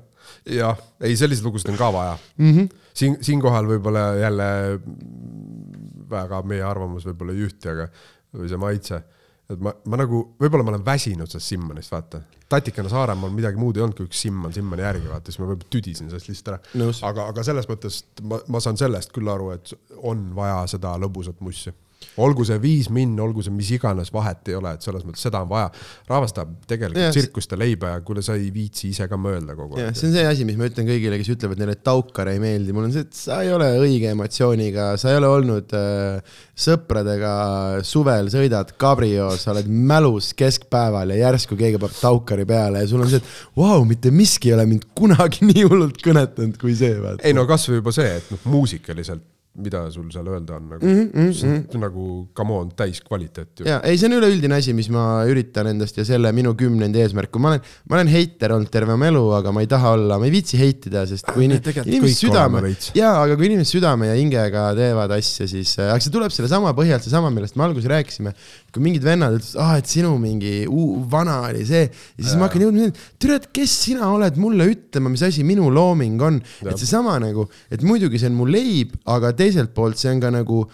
[0.46, 2.52] jah, ei selliseid lugusid on ka vaja mm.
[2.52, 2.68] -hmm.
[2.94, 4.48] siin, siinkohal võib-olla jälle
[6.10, 7.88] väga meie arvamus võib-olla ei ühti, aga
[8.36, 9.00] või see maitse,
[9.50, 12.20] et ma, ma nagu, võib-olla ma olen väsinud sellest Simmonist, vaata.
[12.52, 15.72] tatikana Saaremaal midagi muud ei olnud kui üks Simmon Simmoni järgi, vaata, siis ma võib-olla
[15.72, 16.90] tüdisin sellest lihtsalt ära.
[17.08, 21.42] Aga, aga selles mõttes ma, ma saan sellest küll aru, et on vaja seda lõbusat
[21.44, 21.74] mussi.
[22.22, 25.42] Olgu see viis min, olgu see mis iganes, vahet ei ole, et selles mõttes seda
[25.44, 25.70] on vaja.
[26.08, 29.08] rahvas tahab tegelikult Jah, yeah, see- tsirkust ja leiba ja kuule, sa ei viitsi ise
[29.10, 29.96] ka mõelda kogu aeg.
[29.96, 32.74] see on see asi, mis ma ütlen kõigile, kes ütlevad neile, et Taukar ei meeldi,
[32.76, 37.32] mul on see, et sa ei ole õige emotsiooniga, sa ei ole olnud äh, sõpradega
[37.86, 43.04] suvel, sõidad kabrios, sa oled mälus keskpäeval ja järsku keegi paneb Taukari peale ja sul
[43.04, 46.76] on see, et vau wow,, mitte miski ei ole mind kunagi nii hullult kõnetanud kui
[46.78, 49.24] see, ei no kasvõi juba see, et noh, muusikaliselt,
[49.56, 51.32] mida sul seal öelda on nagu mm, -hmm.
[51.32, 53.66] see on nagu come on, täiskvaliteet ju.
[53.68, 57.30] ja ei, see on üleüldine asi, mis ma üritan endast ja selle minu kümnendi eesmärk,
[57.32, 60.18] kui ma olen, ma olen heiter olnud terve oma elu, aga ma ei taha olla,
[60.20, 62.62] ma ei viitsi heitida, sest kui kõik oleme südame
[62.96, 66.74] jaa, aga kui inimesed südame ja hingega teevad asja, siis äh, aga see tuleb sellesama
[66.76, 68.34] põhjalt, seesama, millest me alguses rääkisime.
[68.72, 71.90] kui mingid vennad ütlesid, ah, et sinu mingi uu, vana oli see ja
[72.20, 72.40] siis ja.
[72.40, 72.90] ma hakkan jõudma,
[73.22, 76.40] tere, et kes sina oled mulle ütlema, mis asi minu looming on.
[76.66, 80.34] et seesama nagu, et muidugi see on mu leib, aga teiselt poolt see on ka
[80.34, 80.64] nagu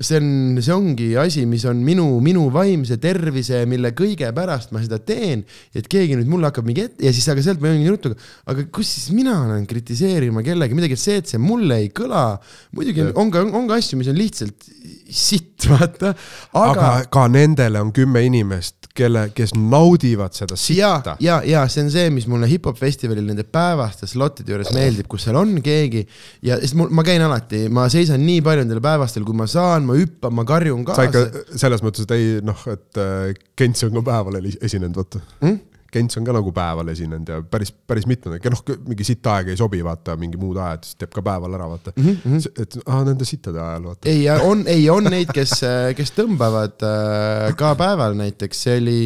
[0.00, 4.80] see on, see ongi asi, mis on minu, minu vaimse tervise, mille kõige pärast ma
[4.80, 5.44] seda teen.
[5.76, 8.14] et keegi nüüd mulle hakkab mingi ette ja siis, aga sealt ma jõuangi ruttu,
[8.48, 12.38] aga kus siis mina olen kritiseerima kellegi midagi, et see, et see mulle ei kõla.
[12.72, 14.72] muidugi on, on ka, on ka asju, mis on lihtsalt
[15.12, 16.14] sitt, vaata.
[16.58, 21.16] aga, ka nendele on kümme inimest, kelle, kes naudivad seda ja sitta,.
[21.22, 25.26] ja, ja see on see, mis mulle hip-hop festivalil nende päevaste slotide juures meeldib, kus
[25.26, 26.04] seal on keegi
[26.48, 29.81] ja sest mul, ma käin alati, ma seisan nii palju nendel päevastel, kui ma saan,
[29.88, 31.58] ma hüppan, ma karjun sa ikka kaasa.
[31.64, 35.60] selles mõttes, et ei noh, et äh, Kents on ka päeval esinenud, vaata Hmm?
[35.92, 39.58] Kents on ka nagu päeval esinenud ja päris, päris mitmed, noh, mingi sitt aeg ei
[39.60, 42.14] sobi, vaata, mingi muud ajad, siis teeb ka päeval ära, vaata mm.
[42.22, 42.62] -hmm.
[42.64, 44.08] et aa, nende sittade ajal, vaata.
[44.08, 45.58] ei, on, ei, on neid, kes,
[45.98, 49.02] kes tõmbavad äh, ka päeval näiteks, see oli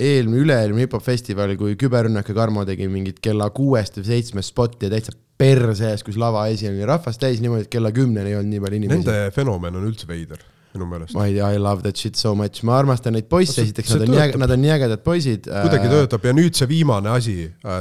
[0.00, 4.88] eelmine, üle-eelmine hip-hop festival, kui Küberrünnak ja Karmo tegi mingit kella kuuest või seitsmest spotti
[4.88, 8.38] ja täitsa perse ees, kus lava esi oli rahvast täis niimoodi, et kella kümneni ei
[8.38, 9.04] olnud nii palju inimesi.
[9.04, 10.42] Nende fenomen on üldse veider,
[10.74, 11.16] minu meelest.
[11.16, 14.04] ma ei tea, I love that shit so much, ma armastan neid poisse, esiteks nad
[14.06, 15.48] on nii äge-, nad on nii ägedad poisid.
[15.48, 17.36] kuidagi töötab ja nüüd see viimane asi,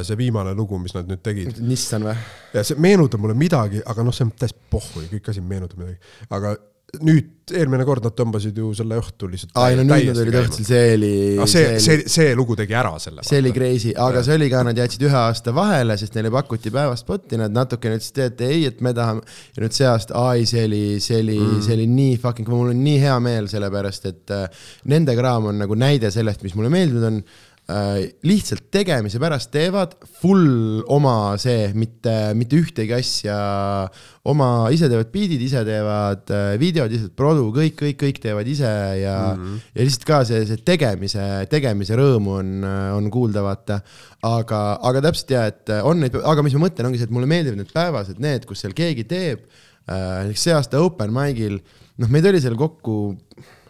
[0.07, 2.15] see viimane lugu, mis nad nüüd tegid Nissan või?
[2.55, 5.83] ja see meenutab mulle midagi, aga noh, see on täiesti pohhu ja kõik asi meenutab
[5.83, 5.99] midagi,
[6.31, 6.55] aga
[7.03, 9.51] nüüd eelmine kord nad tõmbasid ju selle õhtu lihtsalt.
[9.57, 11.11] aa, ei no nüüd nad olid õhtul, see oli.
[11.37, 13.25] aga see, see, see lugu tegi ära selle.
[13.25, 16.73] see oli crazy, aga see oli ka, nad jätsid ühe aasta vahele, sest neile pakuti
[16.73, 19.25] päevast spotti, nad natukene ütlesid, et ei, et me tahame.
[19.55, 22.73] ja nüüd see aasta, ai, see oli, see oli mm., see oli nii fucking, mul
[22.73, 26.73] on nii hea meel, sellepärast et äh, nende kraam on nagu näide sellest, mis mulle
[26.73, 27.21] meeldinud on
[28.25, 29.91] lihtsalt tegemise pärast teevad
[30.21, 33.35] full oma see, mitte, mitte ühtegi asja
[34.29, 38.71] oma, ise teevad beat'id, ise teevad äh, videod, ise produ, kõik, kõik, kõik teevad ise
[39.03, 39.59] ja mm, -hmm.
[39.75, 42.65] ja lihtsalt ka see, see tegemise, tegemise rõõmu on,
[42.97, 43.81] on kuulda, vaata.
[44.25, 47.29] aga, aga täpselt ja, et on neid, aga mis ma mõtlen, ongi see, et mulle
[47.29, 49.45] meeldivad need päevased, need, kus seal keegi teeb
[49.85, 50.25] äh,.
[50.25, 51.61] näiteks see aasta open mic'il,
[52.01, 52.97] noh, meid oli seal kokku,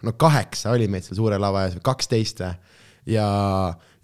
[0.02, 2.56] no kaheksa oli meid seal suure lava ees või kaksteist või
[3.06, 3.28] ja,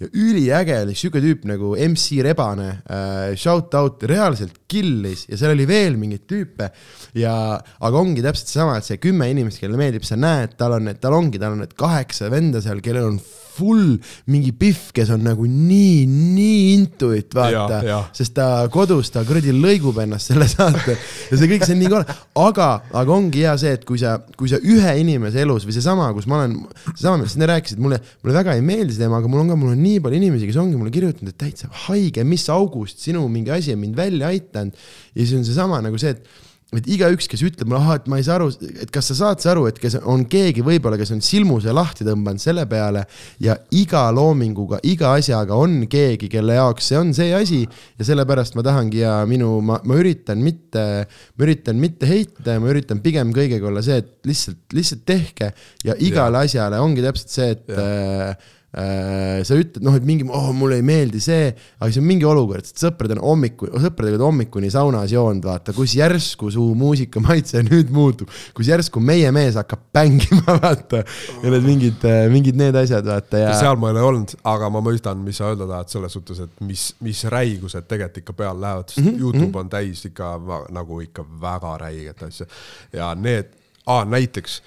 [0.00, 5.24] ja üliäge oli sihuke tüüp nagu MC Rebane äh,, shout out, reaalselt killis.
[5.30, 6.68] Ja seal oli veel mingeid tüüpe.
[7.16, 10.92] Ja, aga ongi täpselt seesama, et see kümme inimest, kellele meeldib, sa näed, tal on
[11.00, 13.20] tal ongi, tal on need kaheksa venda seal, kellel on
[13.56, 13.96] full
[14.32, 17.80] mingi pihv, kes on nagu nii, nii into it, vaata.
[18.16, 20.96] Sest ta kodus, ta kuradi lõigub ennast selle saate.
[21.30, 22.70] Ja see kõik, see on nii kole, aga,
[23.02, 26.28] aga ongi hea see, et kui sa, kui sa ühe inimese elus või seesama, kus
[26.30, 26.56] ma olen,
[26.92, 29.60] seesama, millest sa rääkisid, mulle, mulle väga ei meeldi see teema, aga mul on ka,
[29.60, 33.24] mul on nii palju inimesi, kes ongi mulle kirjutanud, et täitsa haige, mis august sinu
[33.32, 34.76] mingi asi on mind välja aidanud
[35.16, 38.18] ja siis on seesama nagu see, et et igaüks, kes ütleb mulle, ahah, et ma
[38.18, 38.48] ei saa aru,
[38.82, 42.02] et kas sa saad sa aru, et kes on keegi võib-olla, kes on silmuse lahti
[42.06, 43.04] tõmmanud selle peale
[43.42, 48.58] ja iga loominguga, iga asjaga on keegi, kelle jaoks see on see asi ja sellepärast
[48.58, 52.98] ma tahangi ja minu, ma, ma üritan mitte, ma üritan mitte heita ja ma üritan
[53.04, 55.52] pigem kõigega olla see, et lihtsalt, lihtsalt tehke
[55.86, 60.50] ja igale asjale ongi täpselt see, et äh, äh, sa ütled noh, et mingi oh,,
[60.52, 61.48] mulle ei meeldi see,
[61.78, 65.94] aga see on mingi olukord, sest sõprad on hommiku, sõpradega hommikuni saunas joonud, vaata, kus
[65.96, 71.02] järsku su muusikamaitse nüüd muutub, kus järsku meie mees hakkab mängima, vaata.
[71.42, 73.56] ja need mingid, mingid need asjad, vaata ja.
[73.56, 76.62] seal ma ei ole olnud, aga ma mõistan, mis sa öelda tahad selles suhtes, et
[76.68, 79.24] mis, mis räigused tegelikult ikka peal lähevad, sest mm -hmm.
[79.24, 80.34] Youtube on täis ikka
[80.74, 82.46] nagu ikka väga räiget asja.
[82.92, 83.56] ja need,
[83.86, 84.62] näiteks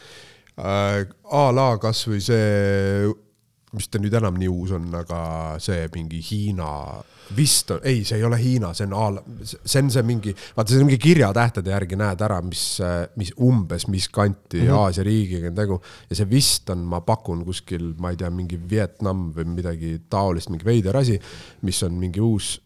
[0.58, 3.14] äh, a la kasvõi see,
[3.76, 5.20] mis ta nüüd enam nii uus on, aga
[5.62, 6.70] see mingi Hiina,
[7.38, 10.74] vist on, ei, see ei ole Hiina, see on a see on see mingi, vaata
[10.74, 12.64] see on mingi kirjatähtede järgi näed ära, mis,
[13.20, 14.80] mis umbes, mis kanti mm -hmm.
[14.80, 18.60] Aasia riigiga on tegu ja see vist on, ma pakun kuskil, ma ei tea, mingi
[18.70, 21.20] Vietnam või midagi taolist, mingi veider asi,
[21.62, 22.58] mis on mingi uus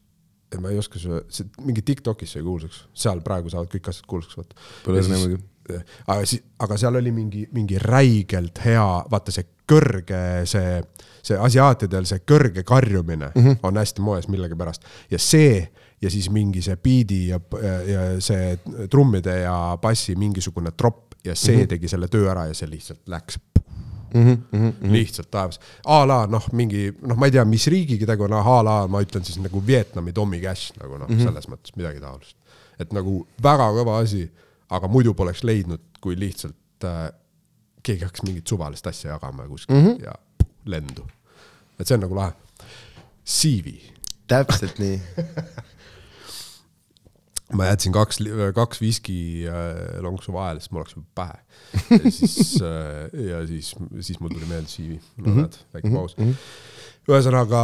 [0.61, 4.37] ma ei oska sulle, see mingi Tiktokis sai kuulsaks, seal praegu saavad kõik asjad kuulsaks,
[4.37, 4.55] vaata.
[4.85, 5.43] Pole õrna muidugi.
[6.07, 10.81] Aga siis, aga seal oli mingi, mingi räigelt hea, vaata see kõrge, see,
[11.23, 13.63] see asiaatidel see kõrge karjumine mm -hmm.
[13.63, 17.39] on hästi moes millegipärast ja see ja siis mingi see biidi ja,
[17.87, 18.57] ja see
[18.89, 21.67] trummide ja bassi mingisugune tropp ja see mm -hmm.
[21.67, 23.39] tegi selle töö ära ja see lihtsalt läks
[24.13, 24.91] Mm -hmm, mm -hmm.
[24.91, 25.59] lihtsalt taevas.
[25.85, 29.01] a la noh, mingi noh, ma ei tea, mis riigiga tegu on, a la ma
[29.01, 32.37] ütlen siis nagu Vietnami Tommy Cash nagu noh mm -hmm., selles mõttes midagi taolist.
[32.79, 34.31] et nagu väga kõva asi,
[34.73, 37.09] aga muidu poleks leidnud, kui lihtsalt äh,
[37.83, 40.05] keegi hakkas mingit suvalist asja jagama kuskil mm -hmm.
[40.05, 40.13] ja
[40.65, 41.07] lendu.
[41.79, 42.33] et see on nagu lahe.
[43.25, 43.77] CV,
[44.27, 45.01] täpselt nii.
[47.57, 48.17] ma jätsin kaks,
[48.55, 51.37] kaks viski äh, lonksu vahele, sest mul läks pähe.
[51.89, 56.15] ja siis äh,, ja siis, siis mul tuli meelde CV, no näed, väike paus.
[57.09, 57.61] ühesõnaga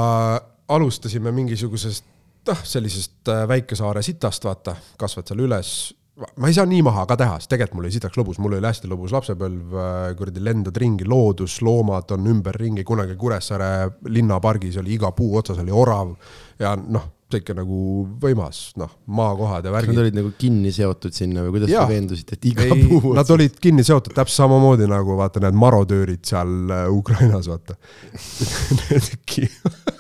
[0.69, 2.05] alustasime mingisugusest,
[2.47, 5.73] noh, sellisest äh, väikesaare sitast, vaata, kasvad seal üles.
[6.19, 8.67] Ma ei saa nii maha ka teha, sest tegelikult mul oli sitaks lõbus, mul oli
[8.67, 9.77] hästi lõbus lapsepõlv,
[10.19, 13.69] kuradi lendad ringi, loodus, loomad on ümberringi, kunagi Kuressaare
[14.11, 16.13] linnapargis oli iga puu otsas oli orav
[16.59, 17.79] ja noh ikka nagu
[18.17, 19.99] võimas, noh, maakohad ja kas nad värgid.
[20.01, 21.83] olid nagu kinni seotud sinna või kuidas Jaa.
[21.85, 25.59] te veendusite, et iga ei, puu nad olid kinni seotud täpselt samamoodi nagu vaata need
[25.61, 27.77] marodöörid seal äh, Ukrainas, vaata.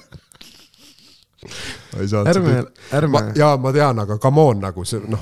[1.93, 2.55] Ma ei saanud ärme,
[2.97, 5.21] ärme, jaa, ma tean, aga come on nagu see noh,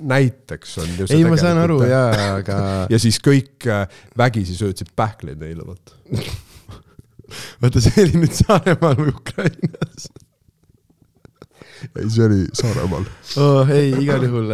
[0.00, 2.56] näiteks on ju ei, ma saan aru jaa, aga
[2.92, 3.84] ja siis kõik äh,
[4.18, 5.66] vägisi söötsid pähkleid neile,
[7.60, 7.80] vaata.
[7.80, 10.10] see oli nüüd Saaremaal või Ukrainas
[11.98, 13.06] ei, see oli Saaremaal.
[13.40, 13.70] oh,.
[13.72, 14.50] ei, igal juhul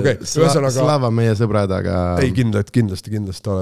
[0.00, 2.00] Okei, sla, ühesõnaga- Slava meie sõbrad, aga.
[2.22, 3.54] ei, kindlasti, kindlasti, kindlasti.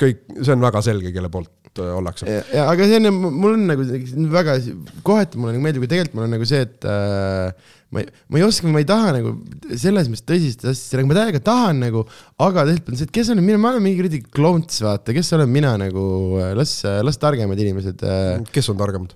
[0.00, 2.40] kõik, see on väga selge, kelle poolt äh, ollakse.
[2.54, 3.86] ja aga see on, mul on nagu
[4.34, 4.58] väga,
[5.06, 8.40] kohati mulle nagu meeldib, kui tegelikult mul on nagu see, et äh, ma ei, ma
[8.40, 9.34] ei oska, ma ei taha nagu
[9.70, 12.04] selles mõttes tõsist asja, nagu ma täiega tahan nagu,
[12.42, 15.34] aga tegelikult on see, et kes olen mina, ma olen mingi kuradi klounts, vaata, kes
[15.38, 16.06] olen mina nagu,
[16.58, 19.14] las, las targemad inimesed äh, kes on targemad?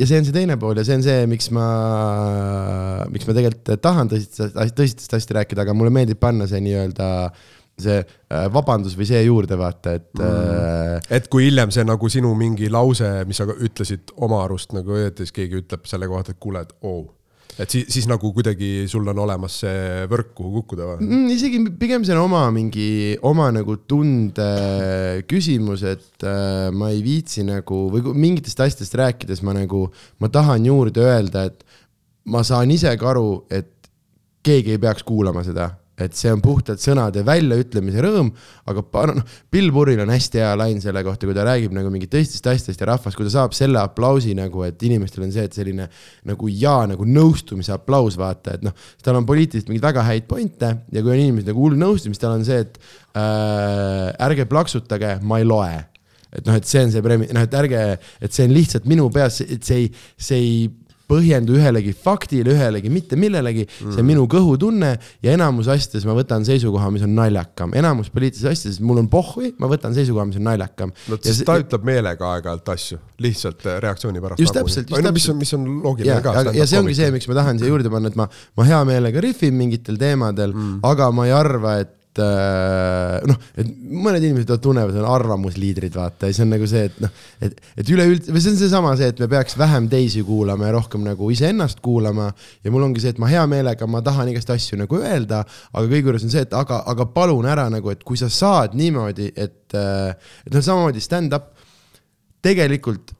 [0.00, 1.66] ja see on see teine pool ja see on see, miks ma,
[3.12, 7.08] miks ma tegelikult tahan tõsistest, tõsistest asjadest rääkida, aga mulle meeldib panna see nii-öelda
[7.80, 11.06] see äh, vabandus või see juurde vaata, et mm.
[11.16, 15.24] et kui hiljem see nagu sinu mingi lause, mis sa ütlesid oma arust nagu õieti,
[15.24, 17.08] siis keegi ütleb selle kohta, et kuule, et oo oh..
[17.60, 21.06] Et siis, siis nagu kuidagi sul on olemas see võrk, kuhu kukkuda või?
[21.06, 24.48] mm, isegi pigem see on oma mingi, oma nagu tunde
[25.30, 29.86] küsimus, et äh, ma ei viitsi nagu või mingitest asjadest rääkides ma nagu,
[30.22, 31.64] ma tahan juurde öelda, et
[32.30, 33.72] ma saan ise ka aru, et
[34.46, 35.68] keegi ei peaks kuulama seda,
[36.00, 38.30] et see on puhtalt sõnade väljaütlemise rõõm,
[38.70, 42.12] aga noh, Bill Burril on hästi hea lain selle kohta, kui ta räägib nagu mingit
[42.14, 45.56] tõsistest asjadest ja rahvas, kui ta saab selle aplausi nagu, et inimestel on see, et
[45.56, 45.88] selline
[46.28, 48.74] nagu jaa, nagu nõustumise aplaus, vaata, et noh,
[49.04, 52.38] tal on poliitiliselt mingeid väga häid pointe ja kui on inimesed nagu hull nõustumist, tal
[52.38, 52.80] on see, et
[53.14, 55.78] äh, ärge plaksutage, ma ei loe.
[56.30, 57.80] Et noh, et see on see preemi-, noh, et ärge,
[58.22, 60.52] et see on lihtsalt minu peas, et see ei, see ei
[61.10, 64.92] põhjendu ühelegi faktile, ühelegi mitte millelegi mm, see on minu kõhutunne
[65.24, 67.74] ja enamus asjades ma võtan seisukoha, mis on naljakam.
[67.78, 70.94] enamus poliitilistes asjades mul on pohhui, ma võtan seisukoha, mis on naljakam.
[71.10, 74.42] no siis ta ütleb meelega aeg-ajalt asju, lihtsalt äh, reaktsiooni pärast.
[74.42, 75.34] Just täpselt, just no, mis täpselt.
[75.34, 76.34] on, mis on loogiline ja, ka.
[76.44, 78.82] aga, ja see ongi see, miks ma tahan siia juurde panna, et ma, ma hea
[78.88, 84.52] meelega rihvin mingitel teemadel mm., aga ma ei arva, et äh, noh, et mõned inimesed
[84.62, 87.12] tunnevad, on arvamusliidrid, vaata, ja see on nagu see, et noh,
[87.42, 90.74] et, et üleüldse, või see on seesama see, et me peaks vähem teisi kuulama ja
[90.78, 92.30] rohkem nagu iseennast kuulama
[92.64, 95.86] ja mul ongi see, et ma hea meelega, ma tahan igast asju nagu öelda, aga
[95.86, 99.32] kõige juures on see, et aga, aga palun ära nagu, et kui sa saad niimoodi,
[99.34, 101.52] et, et noh, samamoodi stand-up,
[102.44, 103.14] tegelikult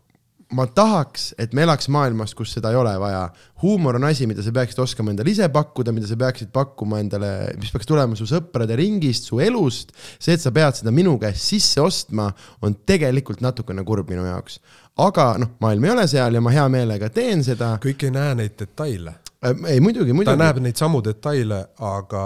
[0.57, 3.23] ma tahaks, et me elaks maailmas, kus seda ei ole vaja.
[3.63, 7.31] huumor on asi, mida sa peaksid oskama endale ise pakkuda, mida sa peaksid pakkuma endale,
[7.61, 9.95] mis peaks tulema su sõprade ringist, su elust.
[10.19, 12.31] see, et sa pead seda minu käest sisse ostma,
[12.63, 14.61] on tegelikult natukene kurb minu jaoks.
[14.99, 17.77] aga noh, maailm ei ole seal ja ma hea meelega teen seda.
[17.83, 19.19] kõik ei näe neid detaile.
[19.41, 20.37] Ei muidugi, ta muidugi.
[20.43, 22.23] näeb neid samu detaile, aga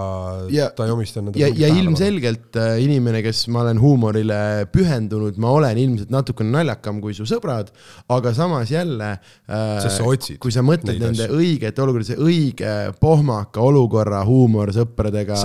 [0.51, 4.39] Ja- ta ei omista nendele ja, ja ilmselgelt äh, inimene, kes ma olen huumorile
[4.71, 7.71] pühendunud, ma olen ilmselt natukene naljakam kui su sõbrad,
[8.11, 11.39] aga samas jälle äh, kui sa mõtled nende asju.
[11.39, 15.39] õigete olukorda, see õige pohmaka olukorra huumor sõpradega,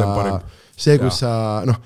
[0.80, 1.30] See see, kus sa
[1.68, 1.76] noh,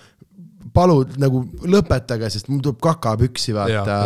[0.74, 3.96] palud nagu lõpetage, sest mul tuleb kakapüksi Ja, vaata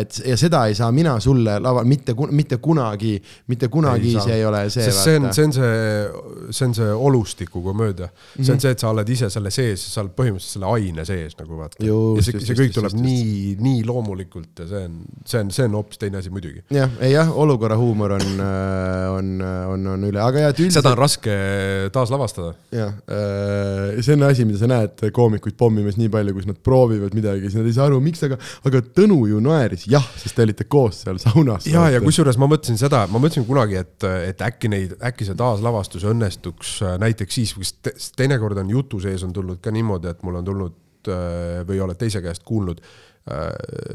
[0.00, 3.14] et ja seda ei saa mina sulle laval mitte, mitte kunagi,
[3.48, 4.84] mitte kunagi Ei see ei ole see.
[4.84, 5.70] sest see on, see on see,
[6.50, 8.12] see on see olustikukomöödia mm.
[8.12, 8.44] -hmm.
[8.44, 11.36] see on see, et sa oled ise selle sees, sa oled põhimõtteliselt selle aine sees
[11.38, 11.80] nagu vaata.
[11.84, 13.04] Ja see, see kõik tuleb just, just.
[13.04, 16.64] nii, nii loomulikult ja see on, see on, see on hoopis teine asi muidugi.
[16.74, 18.26] jah, ei jah, olukorra huumor on,
[19.16, 19.32] on,
[19.72, 21.38] on, on üle, aga jah, et üldiselt seda on raske
[21.94, 22.54] taaslavastada.
[22.74, 22.94] jah,
[24.02, 27.58] see on asi, mida sa näed koomikuid pommimas nii palju, kus nad proovivad midagi, siis
[27.58, 28.38] nad ei saa aru, miks, aga,
[28.68, 31.68] aga Tõnu ju naeris, jah, sest te olite koos seal saunas.
[31.70, 35.38] ja, ja kusjuures ma mõtlesin seda, ma mõtlesin kunagi, et, et äkki neid, äkki see
[35.38, 40.10] taaslavastus õnnestuks äh, näiteks siis, kui te- teinekord on jutu sees on tulnud ka niimoodi,
[40.12, 43.48] et mul on tulnud äh, või oled teise käest kuulnud äh,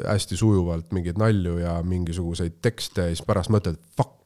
[0.07, 4.19] hästi sujuvalt mingeid nalju ja mingisuguseid tekste ja siis pärast mõtled, fuck,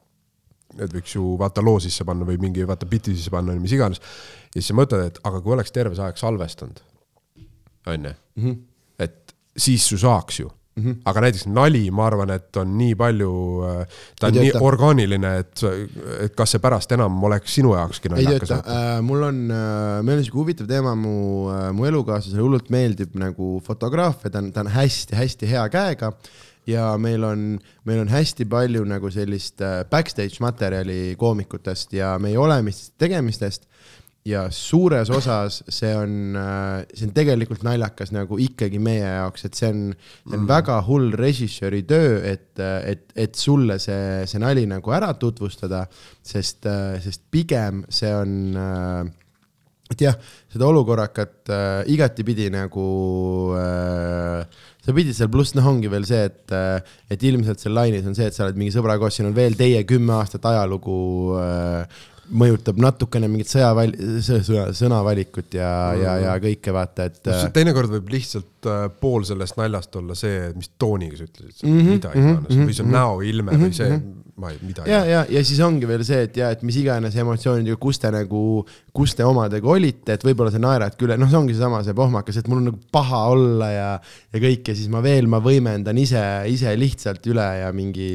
[0.77, 3.75] et võiks ju vaata loo sisse panna või mingi vaata biti sisse panna või mis
[3.77, 4.01] iganes.
[4.51, 6.81] ja siis sa mõtled, et aga kui oleks terve see aeg salvestanud,
[7.87, 8.13] onju,
[8.99, 10.51] et siis su saaks ju.
[10.77, 10.97] Mm -hmm.
[11.05, 13.31] aga näiteks nali, ma arvan, et on nii palju,
[14.19, 15.63] ta on Ei nii orgaaniline, et,
[16.21, 19.39] et kas see pärast enam oleks sinu jaokski ei naljakas tööta, mul on,
[20.05, 24.61] meil on siuke huvitav teema, mu, mu elukaaslasele hullult meeldib nagu fotograafia, ta on, ta
[24.61, 26.13] on hästi-hästi hea käega.
[26.67, 32.37] Ja meil on, meil on hästi palju nagu sellist äh, backstage materjali koomikutest ja meie
[32.37, 33.63] olemistest, tegemistest
[34.27, 36.37] ja suures osas see on,
[36.91, 40.49] see on tegelikult naljakas nagu ikkagi meie jaoks, et see on, see on mm.
[40.49, 45.85] väga hull režissööri töö, et, et, et sulle see, see nali nagu ära tutvustada,
[46.25, 46.67] sest,
[47.03, 49.15] sest pigem see on äh,
[49.87, 50.17] et jah,
[50.51, 52.87] seda olukorrakat äh, igatipidi nagu
[53.55, 54.43] äh,
[54.83, 56.55] sa pidid seal, pluss noh, ongi veel see, et,
[57.11, 59.55] et ilmselt seal lainis on see, et sa oled mingi sõbraga koos, siin on veel
[59.59, 60.99] teie kümme aastat ajalugu
[61.39, 67.91] äh, mõjutab natukene mingit sõna, sõnavalikut ja mm., ja, ja kõike vaata, et äh, teinekord
[67.93, 71.93] võib lihtsalt äh, pool sellest naljast olla see, mis tooniga sa ütlesid Mhm, mm, -hmm,
[71.95, 74.01] mida iganes mm mhm, -hmm, või see näoilme mm -hmm, või see,
[74.37, 77.15] ma ei, mida ja, ja, ja siis ongi veel see, et ja, et mis iganes
[77.17, 78.41] emotsioonid ja kus te nagu,
[78.93, 82.37] kus te omadega olite, et võib-olla sa naeradki üle, noh, see ongi seesama see pohmakas,
[82.37, 83.87] et mul on nagu paha olla ja,
[84.35, 86.21] ja kõik ja siis ma veel, ma võimendan ise,
[86.53, 88.11] ise lihtsalt üle ja mingi.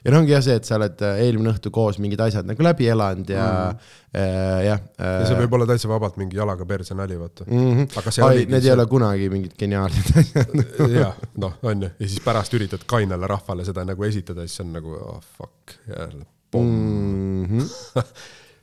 [0.00, 2.64] ja noh, ongi jah see, et sa oled äh, eelmine õhtu koos mingid asjad nagu
[2.64, 3.92] läbi elanud ja mm.
[4.16, 7.44] äh, jah ja see võib olla täitsa vabalt mingi jalaga perse nali, vaata.
[7.44, 7.68] mm.
[7.68, 8.00] -hmm.
[8.00, 10.56] aga see Ai, need ei ole kunagi mingid geniaalsed asjad.
[10.96, 14.72] jah, noh, on ju, ja siis pärast üritad kainele rahvale seda nagu esitada, siis on
[14.80, 15.49] nagu oh, fuck,
[15.88, 17.66] jälle pomm Mm -hmm.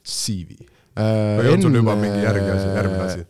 [0.08, 0.50] CV.
[0.98, 3.26] Äh, või on sul juba mingi järgi asi, järgmine asi?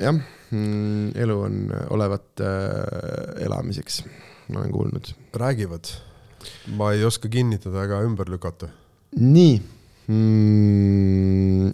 [0.00, 0.16] jah
[0.50, 1.58] mm,, elu on
[1.94, 4.02] olevat äh, elamiseks,
[4.48, 5.14] ma olen kuulnud.
[5.34, 5.90] räägivad.
[6.76, 8.68] ma ei oska kinnitada ega ümber lükata.
[9.20, 9.62] nii
[10.08, 11.72] mm,.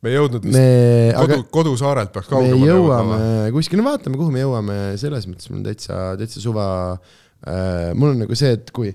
[0.00, 3.18] me ei jõudnud vist me, aga kodu, kodusaarelt peaks kaugemale jõudma.
[3.56, 7.90] kuskile, vaatame, kuhu me jõuame, selles mõttes mul on täitsa, täitsa suva äh,.
[7.94, 8.94] mul on nagu see, et kui,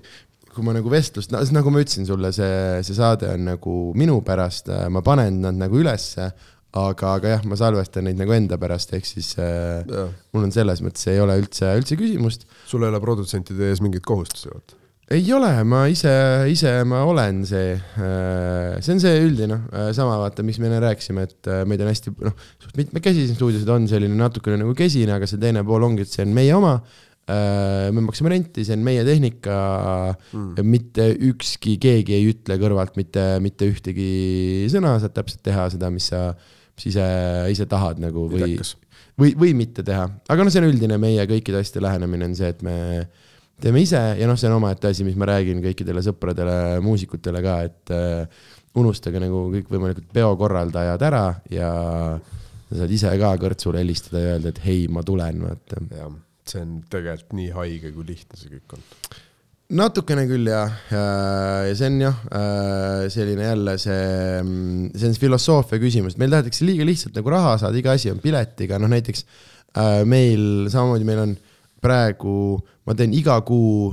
[0.56, 4.72] kui ma nagu vestlust, nagu ma ütlesin sulle, see, see saade on nagu minu pärast,
[4.92, 6.30] ma panen nad nagu ülesse,
[6.76, 9.84] aga, aga jah, ma salvestan neid nagu enda pärast, ehk siis äh,
[10.34, 14.04] mul on selles mõttes ei ole üldse, üldse küsimust sul ei ole produtsentide ees mingeid
[14.06, 14.78] kohustusi, vaata.
[15.16, 16.12] ei ole, ma ise,
[16.52, 19.60] ise ma olen see, see on see üldine,
[19.96, 23.38] sama vaata, miks me enne rääkisime, et äh, meid on hästi noh, suht mitmekesi siin
[23.38, 26.54] stuudios on selline natukene nagu kesine, aga see teine pool ongi, et see on meie
[26.56, 26.78] oma.
[27.26, 29.54] Me maksame renti, see on meie tehnika
[30.14, 35.90] mm., mitte ükski, keegi ei ütle kõrvalt mitte, mitte ühtegi sõna, saad täpselt teha seda,
[35.90, 36.28] mis sa,
[36.78, 37.06] mis ise,
[37.50, 38.54] ise tahad nagu või,
[39.18, 42.52] või, või mitte teha, aga noh, see on üldine meie kõikide asjade lähenemine on see,
[42.54, 42.76] et me
[43.62, 47.56] teeme ise ja noh, see on omaette asi, mis ma räägin kõikidele sõpradele, muusikutele ka,
[47.66, 48.44] et äh,
[48.76, 51.72] unustage nagu kõikvõimalikud peokorraldajad ära ja
[52.66, 55.82] sa saad ise ka kõrtsule helistada ja öelda, et hei, ma tulen, vaata.
[56.50, 58.84] See on tegelikult nii haige, kui lihtne see kõik on.
[59.80, 62.22] natukene küll jah, ja see on jah,
[63.12, 64.06] selline jälle see,
[64.94, 68.22] see on filosoofia küsimus, et meil tahetakse liiga lihtsalt nagu raha saada, iga asi on
[68.22, 69.26] piletiga, noh näiteks
[69.76, 71.36] äh, meil samamoodi meil on
[71.82, 73.90] praegu, ma teen iga kuu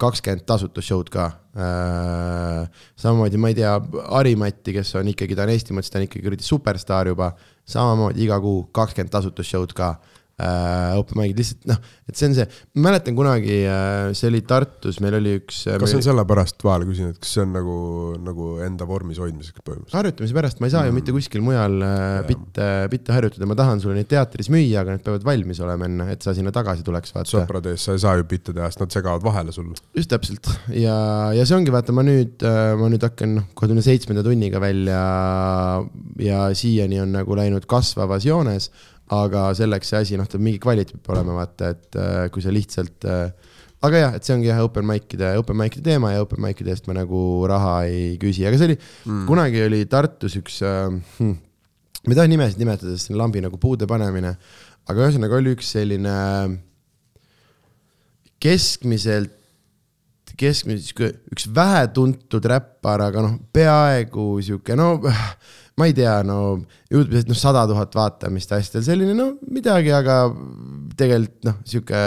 [0.00, 2.68] kakskümmend tasuta show'd ka äh,.
[2.96, 3.72] samamoodi ma ei tea,
[4.12, 7.32] Harimati, kes on ikkagi, ta on Eesti mõttes, ta on ikkagi kuradi superstaar juba,
[7.68, 9.96] samamoodi iga kuu kakskümmend tasuta show'd ka
[10.40, 12.46] äh, open mic'id lihtsalt noh, et see on see,
[12.82, 15.64] mäletan kunagi äh,, see oli Tartus, meil oli üks.
[15.68, 17.76] kas see on sellepärast vahele küsin, et kas see on nagu,
[18.22, 19.98] nagu enda vormis hoidmiseks põhimõtteliselt?
[19.98, 23.82] harjutamise pärast, ma ei saa ju mitte kuskil mujal äh, bitte, bitte harjutada, ma tahan
[23.82, 27.14] sulle neid teatris müüa, aga need peavad valmis olema enne, et sa sinna tagasi tuleks,
[27.16, 27.32] vaata.
[27.34, 29.72] sõprade ees sa ei saa ju bitte teha, sest nad segavad vahele sul.
[29.96, 30.96] just täpselt ja,
[31.36, 32.44] ja see ongi, vaata, ma nüüd,
[32.80, 35.02] ma nüüd hakkan noh, kahekümne seitsmenda tunniga välja
[36.22, 38.70] ja siiani on nagu läinud kasvavas joones,
[39.12, 43.06] aga selleks see asi, noh, mingi kvaliteet peab olema, vaata, et äh, kui sa lihtsalt
[43.08, 43.52] äh,
[43.82, 46.88] aga jah, et see ongi jah, open mic'ide, open mic'ide teema ja open mic'ide eest
[46.88, 51.32] ma nagu raha ei küsi, aga see oli mm., kunagi oli Tartus üks hmm,
[52.02, 54.36] ma ei taha nimesid nimetada, sest see on lambi nagu puude panemine,
[54.90, 56.16] aga ühesõnaga oli üks selline
[58.42, 59.34] keskmiselt,
[60.38, 61.02] keskmiselt
[61.34, 64.96] üks vähetuntud räppar, aga noh, peaaegu sihuke, no
[65.78, 66.38] ma ei tea, no
[66.92, 70.16] Youtube'is, noh, sada tuhat vaatamist asjadel, selline no midagi, aga
[70.98, 72.00] tegelikult noh, sihuke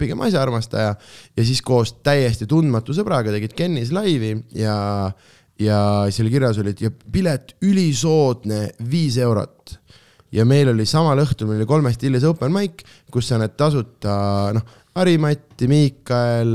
[0.00, 4.76] pigem asjaarmastaja ja siis koos täiesti tundmatu sõbraga tegid Kennis laivi ja,
[5.60, 5.78] ja
[6.12, 9.78] seal kirjas oli, et ja pilet ülisoodne viis eurot
[10.32, 14.14] ja meil oli samal õhtul, meil oli kolmes stiilis open mic, kus sa need tasuta,
[14.56, 16.50] noh, Harimati, Miikael,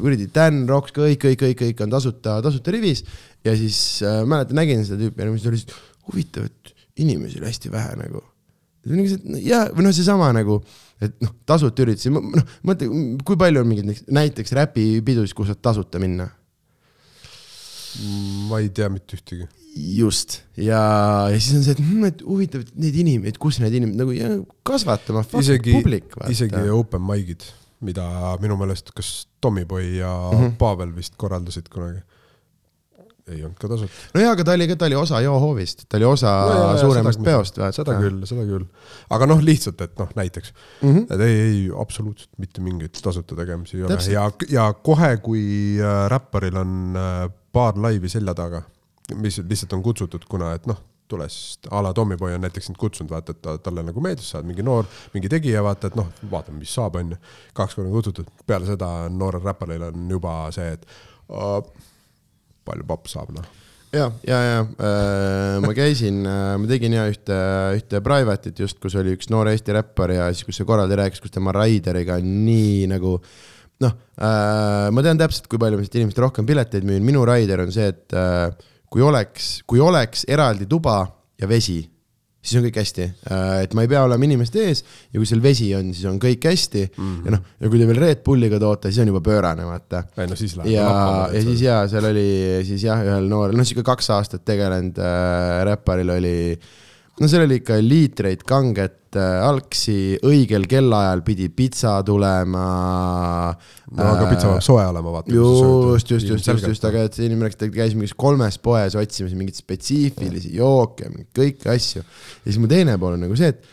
[0.00, 3.02] kuradi Dan Rocks, kõik, kõik, kõik, kõik on tasuta, tasuta rivis.
[3.46, 5.76] Ja siis äh, mäletan, nägin seda tüüpi ja siis oli lihtsalt
[6.08, 8.24] huvitav, et inimesi oli hästi vähe nagu.
[9.42, 10.60] ja, või noh, seesama nagu,
[11.02, 12.90] et noh, tasuta üritusi, noh, mõtle,
[13.26, 16.28] kui palju on mingeid näiteks- räpipidusid, kus saad tasuta minna
[18.48, 19.46] ma ei tea mitte ühtegi.
[19.96, 20.80] just ja,
[21.30, 24.14] ja siis on see, et, hm, et huvitav, et need inimesed, kus need inimesed nagu
[24.16, 24.32] ja,
[24.66, 26.16] kasvatama publik.
[26.32, 27.44] isegi open mic'id,
[27.84, 28.06] mida
[28.42, 30.38] minu meelest kas Tommyboy ja mm.
[30.38, 30.56] -hmm.
[30.60, 32.00] Pavel vist korraldasid kunagi.
[33.26, 33.92] Ei olnud ka tasuta.
[34.14, 37.18] no jaa, aga ta oli ta oli osa Johoovist, ta oli osa No jaa, suuremast
[37.20, 37.96] seda- peost, seda.
[38.00, 38.66] küll, seda küll.
[39.10, 40.92] aga noh, lihtsalt, et noh, näiteks mm.
[40.94, 41.06] -hmm.
[41.14, 44.14] et ei, ei absoluutselt mitte mingeid tasuta tegemisi ei ole Täpselt.
[44.14, 45.42] ja, ja kohe, kui
[45.80, 48.62] äh, räpparil on äh, paar laivi selja taga,
[49.14, 52.78] mis lihtsalt on kutsutud, kuna et noh, tule siis a la Tommyboy on näiteks sind
[52.78, 55.98] kutsunud, vaata, et ta, talle nagu meeldis, sa oled mingi noor, mingi tegija, vaata, et
[55.98, 57.18] noh, vaatame, mis saab, onju.
[57.54, 60.86] kaks korda kutsutud, peale seda noorel räpparil on juba see, et
[61.30, 61.62] uh,
[62.66, 63.48] palju papp saab, noh.
[63.94, 67.40] ja, ja, ja äh, ma käisin, ma tegin ja ühte,
[67.78, 71.22] ühte private'it just, kus oli üks noor Eesti räppar ja siis, kus see korraldaja rääkis,
[71.24, 73.18] kus tema Raideriga nii nagu
[73.82, 77.64] noh äh,, ma tean täpselt, kui palju ma siit inimesed rohkem pileteid müün, minu Raider
[77.66, 78.48] on see, et äh,
[78.92, 81.02] kui oleks, kui oleks eraldi tuba
[81.40, 81.82] ja vesi,
[82.46, 83.06] siis on kõik hästi,
[83.64, 86.46] et ma ei pea olema inimeste ees ja kui seal vesi on, siis on kõik
[86.46, 87.26] hästi mm -hmm.
[87.26, 90.30] ja noh, ja kui te veel Red Bulliga toote, siis on juba pöörane, vaata ei
[90.30, 90.70] no siis läheb.
[90.72, 90.88] ja,
[91.32, 92.28] ja siis jaa, seal oli
[92.68, 96.36] siis jah, ühel noorel, noh sihuke kaks aastat tegelenud äh, räpparil oli,
[97.20, 102.66] no seal oli ikka liitreid kanget äh, algsi, õigel kellaajal pidi pitsa tulema.
[103.96, 105.32] no aga pitsa peab soe olema, vaata.
[105.32, 108.98] just, just, just, just, just, aga et see inimene rääkis, et käis mingis kolmes poes
[108.98, 112.04] otsimas mingeid spetsiifilisi jooke, kõiki asju.
[112.04, 113.64] ja siis mu teine pool on nagu see, et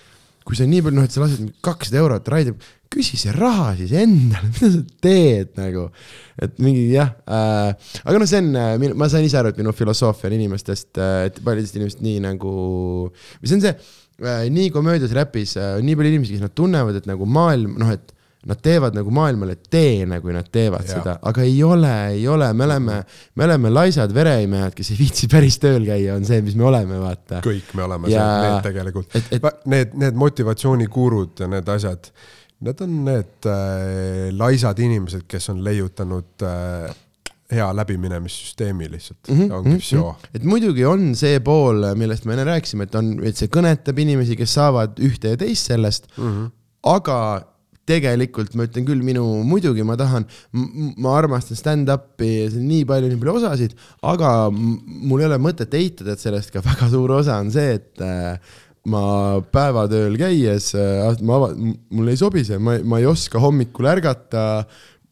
[0.44, 2.54] kui sa nii palju, noh, et sa lased kakssada eurot raidi,
[2.94, 5.88] küsi see raha siis endale, mida sa teed nagu.
[6.44, 7.74] et mingi jah äh,,
[8.04, 11.40] aga noh, see on, ma sain ise aru, et minu filosoofia on inimestest äh,, et
[11.46, 12.54] paljudest inimestest nii nagu,
[13.42, 13.92] see on see äh,,
[14.54, 17.90] nii komöödias, räpis äh, on nii palju inimesi, kes nad tunnevad, et nagu maailm, noh,
[17.94, 18.12] et
[18.44, 20.98] nad teevad nagu maailmale teene, kui nad teevad ja.
[20.98, 22.98] seda, aga ei ole, ei ole, me oleme,
[23.40, 27.00] me oleme laisad vereimejad, kes ei viitsi päris tööl käia, on see, mis me oleme,
[27.00, 27.40] vaata.
[27.46, 28.42] kõik me oleme Ja- ja...
[28.50, 32.12] need tegelikult et- need, need motivatsioonikuurud ja need asjad,
[32.68, 36.92] need on need äh, laisad inimesed, kes on leiutanud äh,
[37.54, 40.16] hea läbiminemissüsteemi lihtsalt mm, -hmm, ongi mhm, visio.
[40.34, 44.38] et muidugi on see pool, millest me enne rääkisime, et on, et see kõnetab inimesi,
[44.40, 46.30] kes saavad ühte ja teist sellest mm.
[46.30, 46.52] -hmm.
[46.96, 47.18] aga
[47.90, 50.26] tegelikult ma ütlen küll, minu, muidugi ma tahan,
[51.04, 53.74] ma armastan stand-up'i ja on nii palju, nii palju osasid,
[54.08, 58.04] aga mul ei ole mõtet eitada, et sellest ka väga suur osa on see, et
[58.04, 58.56] äh,
[58.92, 59.04] ma
[59.54, 60.72] päevatööl käies,
[61.24, 64.64] ma ava-, mulle ei sobi see, ma, ma ei oska hommikul ärgata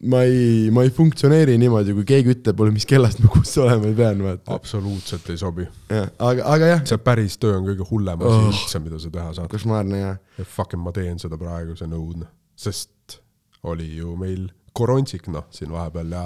[0.02, 3.92] ma ei, ma ei funktsioneeri niimoodi, kui keegi ütleb mulle, mis kellast ma kus olema
[3.96, 4.54] pean, vaata.
[4.56, 5.66] absoluutselt ei sobi.
[5.92, 8.48] aga, aga jah, see päris töö on kõige hullem asi Oh.
[8.50, 9.50] üldse, mida sa teha saad.
[9.52, 12.26] košmaarne ja ja fucking ma teen seda praegu, see on õudne,
[12.56, 13.20] sest
[13.62, 16.24] oli ju meil korontsik noh, siin vahepeal ja,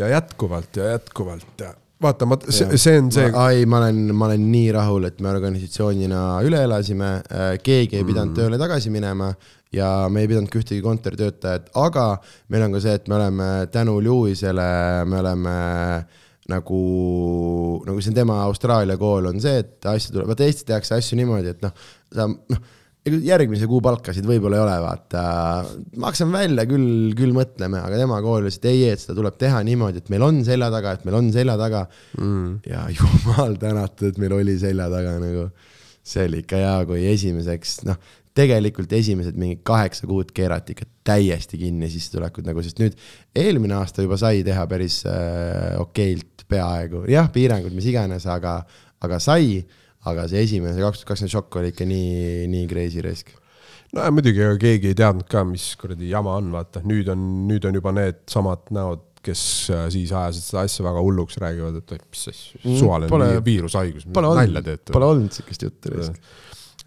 [0.00, 4.24] ja jätkuvalt ja jätkuvalt ja vaata, ma, see, see on see, ai, ma olen, ma
[4.30, 7.10] olen nii rahul, et me organisatsioonina üle elasime,
[7.62, 8.38] keegi ei pidanud Mm.
[8.40, 9.28] tööle tagasi minema
[9.74, 12.06] ja me ei pidanudki ühtegi kontoritöötajat, aga
[12.50, 14.66] meil on ka see, et me oleme tänu Lewisele,
[15.06, 15.54] me oleme
[16.50, 16.82] nagu,
[17.86, 21.18] nagu see on tema Austraalia kool, on see, et asju tuleb, vaata Eestis tehakse asju
[21.20, 22.68] niimoodi, et noh, sa noh,
[23.08, 25.22] järgmise kuu palkasid võib-olla ei ole, vaata,
[26.02, 29.62] maksame välja küll, küll mõtleme, aga tema kool ütles, et ei, et seda tuleb teha
[29.66, 31.86] niimoodi, et meil on selja taga, et meil on selja taga
[32.18, 32.48] mm..
[32.68, 35.48] ja jumal tänatud, et meil oli selja taga nagu,
[36.10, 41.58] see oli ikka hea, kui esimeseks, noh, tegelikult esimesed mingi kaheksa kuud keerati ikka täiesti
[41.58, 42.94] kinni sissetulekud nagu, sest nüüd
[43.36, 48.60] eelmine aasta juba sai teha päris äh, okeilt peaaegu, jah, piirangud, mis iganes, aga,
[49.02, 49.60] aga sai
[50.08, 53.34] aga see esimene, see kaks tuhat kakskümmend šokk oli ikka nii, nii crazy risk.
[53.92, 57.26] no ja muidugi ega keegi ei teadnud ka, mis kuradi jama on, vaata nüüd on,
[57.50, 59.42] nüüd on juba needsamad näod, kes
[59.74, 63.44] äh, siis ajasid seda asja väga hulluks, räägivad, et mis asja, Mm, suvaline pole- vi-
[63.50, 64.94] viirushaigus, Pole nalja teete.
[64.96, 66.16] pole olnud siukest juttu risk.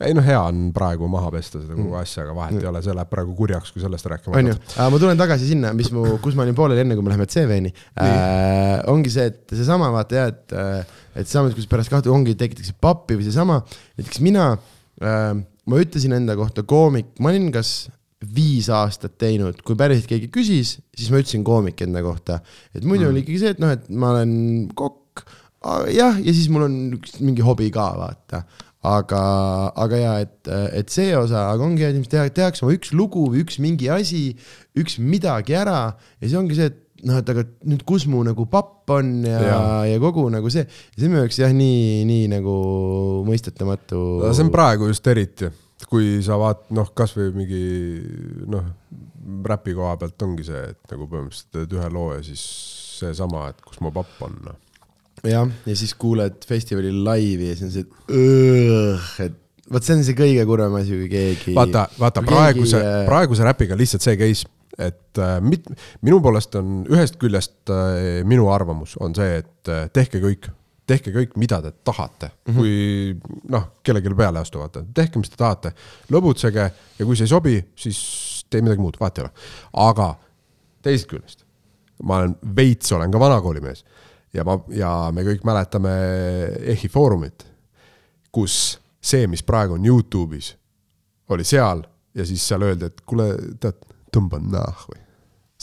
[0.08, 2.96] Ei noh, hea on praegu maha pesta seda kogu asja, aga vahet ei ole, see
[2.98, 6.46] läheb praegu kurjaks, kui sellest rääkima ju, ma tulen tagasi sinna, mis mu, kus ma
[6.46, 8.84] olin pooleli enne, kui me läheme CV-ni äh,.
[8.92, 10.56] ongi see, et seesama vaata jah, et,
[11.16, 13.60] et seesama, kus pärast kahte ongi tekitatakse pappi või seesama,
[14.00, 15.34] näiteks mina äh,,
[15.70, 17.76] ma ütlesin enda kohta koomik, ma olin kas
[18.24, 22.40] viis aastat teinud, kui päriselt keegi küsis, siis ma ütlesin koomik enda kohta.
[22.74, 23.12] et muidu mm.
[23.12, 24.36] oli ikkagi see, et noh, et ma olen
[24.80, 25.26] kokk,
[25.92, 28.44] jah, ja siis mul on üks mingi hobi ka, vaata
[28.84, 29.24] aga,
[29.80, 30.38] aga ja et,
[30.76, 34.26] et see osa, aga ongi, et teha, tehakse oma üks lugu või üks mingi asi,
[34.80, 38.46] üks midagi ära ja see ongi see, et noh, et aga nüüd, kus mu nagu
[38.52, 39.48] papp on ja, ja.
[39.50, 39.82] Jaa.
[39.92, 40.66] ja kogu nagu see,
[40.96, 42.56] see on minu jaoks jah, nii, nii nagu
[43.28, 44.04] mõistetamatu.
[44.30, 45.52] see on praegu just eriti,
[45.90, 47.64] kui sa vaat-, noh, kasvõi mingi
[48.52, 48.68] noh,
[49.48, 52.44] räpi koha pealt ongi see, et nagu põhimõtteliselt teed ühe loo ja siis
[53.00, 54.60] seesama, et kus mu papp on no..
[55.28, 57.86] jah, ja siis kuuled festivalil laivi ja siis on see,
[59.26, 59.40] et
[59.72, 61.54] vot see on see kõige kurvem asi, kui keegi.
[61.56, 64.50] vaata, vaata praeguse, praeguse räpiga lihtsalt see case,
[64.82, 65.70] et äh, mit,
[66.04, 70.50] minu poolest on ühest küljest äh, minu arvamus on see, et äh, tehke kõik,
[70.90, 72.58] tehke kõik, mida te tahate mm, -hmm.
[72.58, 75.72] kui noh, kellelegi peale astu, vaata, tehke, mis te tahate,
[76.12, 76.68] lõbutsege
[77.00, 78.02] ja kui see ei sobi, siis
[78.50, 79.34] tee midagi muud, vahet ei ole.
[79.88, 80.14] aga
[80.84, 81.46] teisest küljest,
[82.04, 83.86] ma olen veits, olen ka vanakoolimees
[84.34, 85.94] ja ma, ja me kõik mäletame
[86.74, 87.46] EHI Foorumit,
[88.34, 90.54] kus see, mis praegu on Youtube'is,
[91.34, 91.84] oli seal
[92.16, 93.30] ja siis seal öeldi, et kuule,
[93.62, 93.80] tead,
[94.14, 94.98] tõmba nahhu.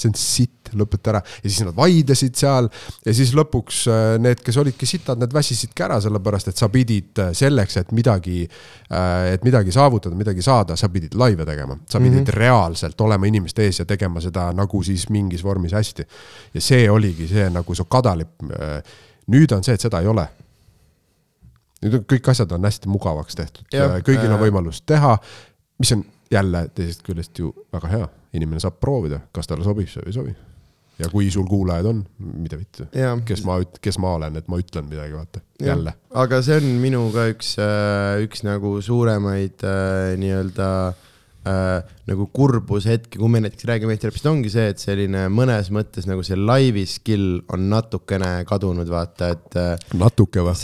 [0.00, 2.68] See on sitt, lõpeta ära ja siis nad vaidlesid seal
[3.06, 7.22] ja siis lõpuks äh, need, kes olidki sitad, need väsisidki ära, sellepärast et sa pidid
[7.22, 11.78] äh, selleks, et midagi, äh, et midagi saavutada, midagi saada, sa pidid laive tegema.
[11.88, 12.38] sa pidid mm -hmm.
[12.38, 16.06] reaalselt olema inimeste ees ja tegema seda nagu siis mingis vormis hästi.
[16.54, 18.42] ja see oligi see nagu su kadalipp.
[19.26, 20.28] nüüd on see, et seda ei ole
[21.84, 23.64] nüüd on kõik asjad on hästi mugavaks tehtud,
[24.04, 25.18] kõigil on võimalus teha,
[25.78, 30.04] mis on jälle teisest küljest ju väga hea, inimene saab proovida, kas talle sobib see
[30.04, 30.36] või ei sobi.
[31.00, 32.02] ja kui sul kuulajaid on,
[32.42, 32.86] mida vittu,
[33.26, 35.94] kes ma, kes ma olen, et ma ütlen midagi, vaata, jälle.
[36.24, 41.06] aga see on minu ka üks, äh, üks nagu suuremaid äh, nii-öelda äh,
[41.48, 41.80] äh,
[42.10, 46.24] nagu kurbushetki, kui me näiteks räägime Eesti räpist, ongi see, et selline mõnes mõttes nagu
[46.26, 49.86] see laivi skill on natukene kadunud, vaata, et äh,.
[50.00, 50.54] natuke või?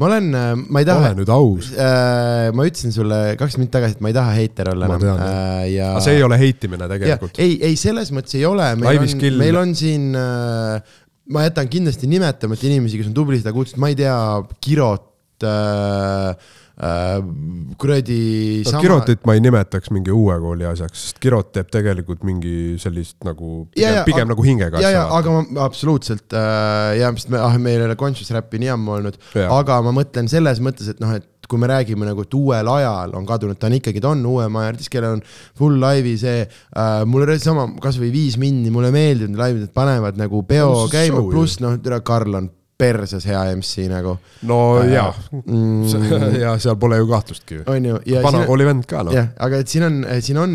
[0.00, 1.04] ma olen, äh, ma ei taha.
[1.04, 2.48] ole nüüd aus äh,.
[2.56, 5.10] ma ütlesin sulle kaks minutit tagasi, et ma ei taha heiter olla enam.
[5.28, 5.92] Äh, ja.
[5.94, 7.42] aga see ei ole heitimine tegelikult.
[7.42, 10.96] ei, ei selles mõttes ei ole, meil on, meil on siin äh,
[11.32, 14.16] ma jätan kindlasti nimetamata inimesi, kes on tublisid, aga kuulsid, ma ei tea,
[14.64, 18.18] Kirot äh, kuradi
[18.62, 18.82] no, sama....
[18.84, 23.64] Kirotit ma ei nimetaks mingi uue kooli asjaks, sest Kirot teeb tegelikult mingi sellist nagu,
[23.74, 25.06] pigem, ja, pigem nagu hingega asja.
[25.16, 28.94] aga ma absoluutselt äh, ja, sest me, ah, meil ei ole conscious räppi nii ammu
[28.98, 29.18] olnud,
[29.48, 33.14] aga ma mõtlen selles mõttes, et noh, et kui me räägime nagu, et uuel ajal
[33.16, 35.24] on kadunud, ta on ikkagi, ta on uuema artist, kellel on
[35.58, 40.20] full laivi see äh,, mulle sama, kasvõi Viis Minni, mulle meeldivad need laivid, et panevad
[40.20, 44.14] nagu peo no, käima, pluss noh, Karl on perses hea MC nagu.
[44.46, 46.12] no äh, jaa mm,,
[46.44, 47.62] ja seal pole ju kahtlustki.
[47.66, 47.98] on ju.
[48.22, 49.14] vanakooli vend ka noh.
[49.16, 50.54] jah, aga et siin on, siin on,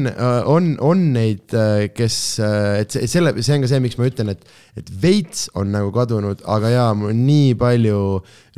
[0.50, 4.32] on, on neid, äh, kes, äh, et selle, see on ka see, miks ma ütlen,
[4.34, 8.00] et, et veits on nagu kadunud, aga jaa, mul on nii palju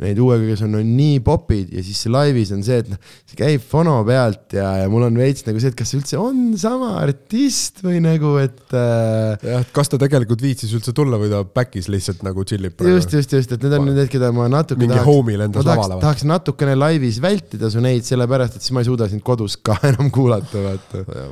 [0.02, 2.98] neid uue, kes on no, nii popid ja siis see laivis on see, et noh,
[3.24, 6.18] see käib fono pealt ja, ja mul on veits nagu see, et kas see üldse
[6.20, 9.40] on sama artist või nagu, et äh....
[9.40, 12.76] jah, et kas ta tegelikult viitsis üldse tulla või ta back'is lihtsalt nagu chill ib
[12.76, 12.98] praegu.
[12.98, 15.98] just, just, just, et need on need, keda ma natuke mingi tahaks, homie lendas lavale.
[16.04, 19.78] tahaks natukene laivis vältida su neid, sellepärast et siis ma ei suuda sind kodus ka
[19.94, 21.24] enam kuulata, vaata.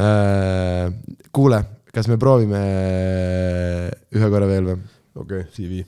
[0.00, 0.88] Äh,
[1.28, 1.60] kuule,
[1.92, 2.64] kas me proovime
[4.16, 4.82] ühe korra veel või?
[5.12, 5.82] okei okay,, CV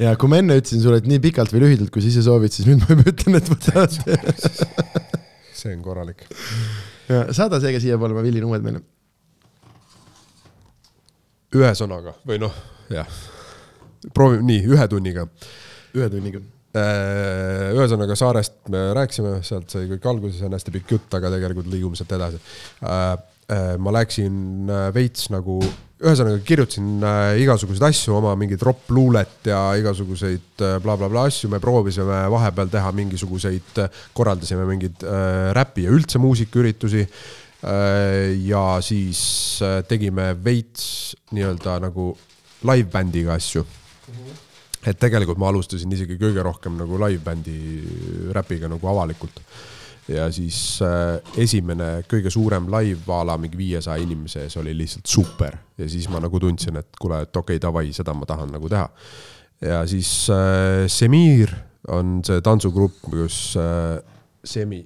[0.00, 2.54] ja kui ma enne ütlesin sulle, et nii pikalt või lühidalt, kui sa ise soovid,
[2.54, 3.86] siis nüüd ma juba ütlen, et võta
[5.60, 6.24] see on korralik.
[7.10, 8.84] ja saada see ka siiapoole, ma villin uued meile.
[11.56, 12.54] ühesõnaga või noh,
[12.92, 13.10] jah,
[14.14, 15.26] proovime nii, ühe tunniga.
[15.98, 16.40] ühe tunniga
[16.78, 21.34] äh, ühesõnaga Saarest me rääkisime, sealt sai kõik alguse, see on hästi pikk jutt, aga
[21.36, 22.40] tegelikult liigume sealt edasi.
[23.50, 25.60] Äh, äh, ma läksin veits nagu
[26.00, 31.50] ühesõnaga kirjutasin äh, igasuguseid asju, oma mingit ropp-luulet ja igasuguseid blablabla äh, bla, bla asju,
[31.52, 33.82] me proovisime vahepeal teha mingisuguseid,
[34.16, 38.32] korraldasime mingeid äh, räpi ja üldse muusikaüritusi äh,.
[38.46, 39.22] ja siis
[39.66, 42.14] äh, tegime veits nii-öelda nagu
[42.64, 44.14] live-bändiga asju mm.
[44.14, 44.40] -hmm.
[44.88, 49.44] et tegelikult ma alustasin isegi kõige rohkem nagu live-bändi räpiga nagu avalikult
[50.10, 55.10] ja siis äh, esimene kõige suurem live a la mingi viiesaja inimese ees oli lihtsalt
[55.10, 58.52] super ja siis ma nagu tundsin, et kuule, et okei okay,, davai, seda ma tahan
[58.56, 58.88] nagu teha.
[59.64, 61.54] ja siis äh, Semir
[61.88, 64.00] on see tantsugrupp, kus äh,
[64.44, 64.82] Semi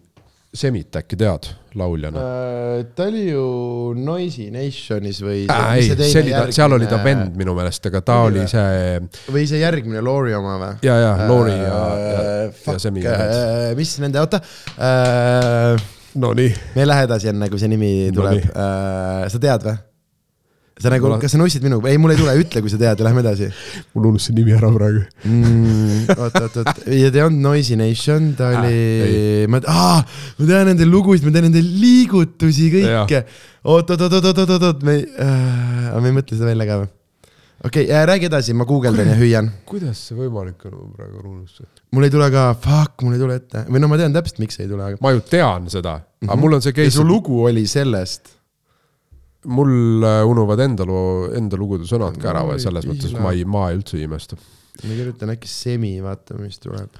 [0.54, 2.84] Semit äkki tead lauljana äh,?
[2.94, 3.46] ta oli ju
[3.98, 5.64] Noisy Nationis või äh,?
[5.80, 9.00] ei, see oli ta, seal oli ta vend minu meelest, aga ta oli see.
[9.34, 10.76] või see järgmine Lori oma või?
[10.86, 13.74] ja, ja ja äh,, ja, ja Semi äh,.
[13.78, 14.42] mis nende, oota
[14.78, 15.90] äh,.
[16.14, 16.54] Nonii.
[16.74, 18.44] me ei lähe edasi, enne kui see nimi tuleb.
[18.54, 19.80] Äh, sa tead või?
[20.74, 23.06] Sa nagu, kas sa nussid minuga, ei, mul ei tule, ütle, kui sa tead ja
[23.06, 23.46] lähme edasi.
[23.94, 26.08] mul unus see nimi ära praegu mm,.
[26.16, 30.02] oot, oot, oot, ja ta ei olnud Noisy Nation, ta äh, oli, ma, aa,
[30.40, 33.22] ma tean nende lugusid, ma tean nende liigutusi, kõike.
[33.62, 36.82] oot, oot, oot, oot, oot, oot, oot, me äh,, me ei mõtle seda välja ka
[36.82, 36.92] või?
[37.64, 39.54] okei okay, äh,, räägi edasi, ma guugeldan ja hüüan.
[39.70, 41.70] kuidas see võimalik on, ma praegu unustasin.
[41.94, 44.58] mul ei tule ka, fuck, mul ei tule ette või no ma tean täpselt, miks
[44.58, 44.98] ei tule, aga.
[45.06, 46.48] ma ju tean seda, aga mm -hmm.
[46.48, 46.98] mul on see case.
[46.98, 48.33] su lugu oli sellest
[49.44, 53.44] mul äh, unuvad enda loo, enda lugude sõnad ka ära või selles mõttes ma ei,
[53.48, 54.34] ma üldse ei imesta.
[54.82, 56.90] ma kirjutan äkki semi, vaatame, mis tuleb.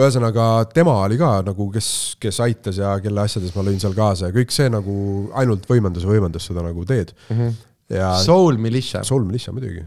[0.00, 1.88] ühesõnaga tema oli ka nagu, kes,
[2.22, 4.94] kes aitas ja kelle asjades ma lõin seal kaasa ja kõik see nagu
[5.36, 7.36] ainult võimendas ja võimendas seda nagu teed mm.
[7.36, 7.50] -hmm.
[7.98, 9.00] ja Soul Militia.
[9.04, 9.84] Soul Militia muidugi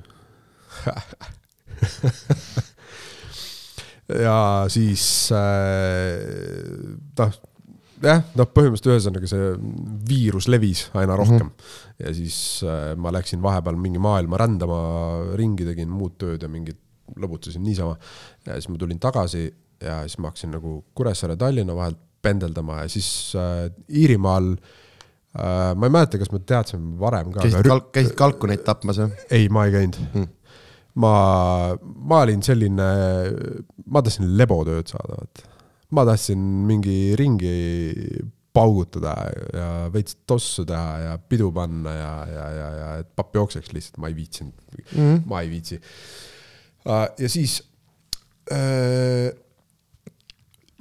[4.25, 4.37] ja
[4.73, 7.33] siis noh äh,
[8.03, 9.49] jah, noh, põhimõtteliselt ühesõnaga see
[10.09, 11.51] viirus levis aina rohkem mm.
[11.51, 12.05] -hmm.
[12.05, 14.79] ja siis äh, ma läksin vahepeal mingi maailma rändama
[15.39, 16.79] ringi, tegin muud tööd ja mingit
[17.19, 17.97] lõbutsesin niisama.
[18.47, 19.45] ja siis ma tulin tagasi
[19.83, 25.89] ja siis ma hakkasin nagu Kuressaare, Tallinna vahelt pendeldama ja siis äh, Iirimaal äh, ma
[25.89, 27.43] ei mäleta, kas me teadsime varem ka.
[27.43, 29.11] käisid kalk, käisid kalkuneid tapmas või?
[29.29, 30.29] ei, ma ei käinud mm.
[31.03, 31.15] ma,
[31.79, 32.91] ma olin selline,
[33.85, 35.52] ma tahtsin lebotööd saada, vaata
[35.93, 37.53] ma tahtsin mingi ringi
[38.53, 39.13] paugutada
[39.53, 44.01] ja veits tossu teha ja pidu panna ja, ja, ja, ja et papp jookseks lihtsalt,
[44.01, 45.23] ma ei viitsinud mm, -hmm.
[45.29, 45.79] ma ei viitsi.
[46.85, 47.63] Äh, ja siis
[48.51, 49.33] äh,.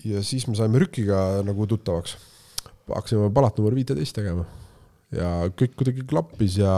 [0.04, 2.16] ja siis me saime Rükiga nagu tuttavaks.
[2.88, 4.44] hakkasime palat number viiteist tegema
[5.12, 6.72] ja kõik kuidagi klappis ja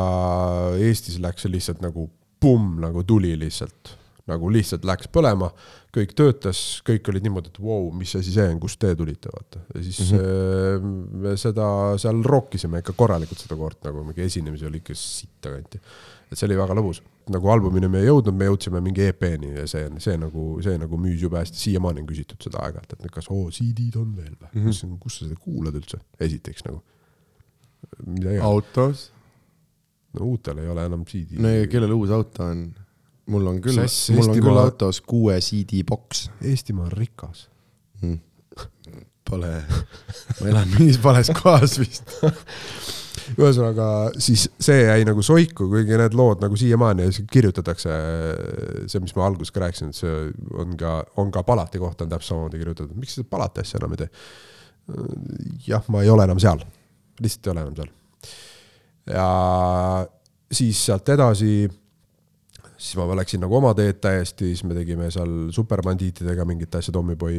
[0.78, 3.96] Eestis läks see lihtsalt nagu pumm, nagu tuli lihtsalt
[4.30, 5.50] nagu lihtsalt läks põlema,
[5.94, 9.28] kõik töötas, kõik olid niimoodi, et vau wow,, mis asi see on, kust te tulite,
[9.32, 9.60] vaata.
[9.74, 10.92] ja siis mm -hmm.
[11.24, 11.66] me seda
[12.00, 15.80] seal rokkisime ikka korralikult seda koort, nagu mingi esinemisi oli ikka sitta kanti.
[16.32, 19.66] et see oli väga lõbus, nagu albumini me ei jõudnud, me jõudsime mingi EP-ni ja
[19.66, 23.28] see, see nagu, see nagu müüs jube hästi, siiamaani on küsitud seda aeg-ajalt, et kas
[23.30, 24.98] oo, CD-d on veel või mm, -hmm.
[24.98, 26.82] kus sa seda kuulad üldse, esiteks nagu.
[28.40, 29.10] autos?
[30.14, 31.36] no uutel ei ole enam CD.
[31.38, 32.64] no ja kellel uus auto on?
[33.26, 33.80] Mul on küll,
[34.16, 36.28] mul on küll autos kuue CD boks.
[36.44, 37.48] Eestimaa on rikas
[38.02, 38.20] hmm..
[39.24, 39.52] Pole,
[40.40, 42.12] ma elan mingis vales kohas vist
[43.32, 43.86] ühesõnaga,
[44.20, 47.94] siis see jäi nagu soiku, kuigi need lood nagu siiamaani kirjutatakse,
[48.90, 50.16] see, mis ma alguses ka rääkisin, et see
[50.60, 53.96] on ka, on ka palati kohta on täpselt samamoodi kirjutatud, miks sa palati asja enam
[53.96, 54.10] ei tee?
[55.70, 56.60] jah, ma ei ole enam seal,
[57.24, 57.94] lihtsalt ei ole enam seal.
[59.14, 59.28] ja
[60.52, 61.54] siis sealt edasi
[62.84, 67.38] siis ma läksin nagu oma teed täiesti, siis me tegime seal superbandiitidega mingit asja, Tommyboy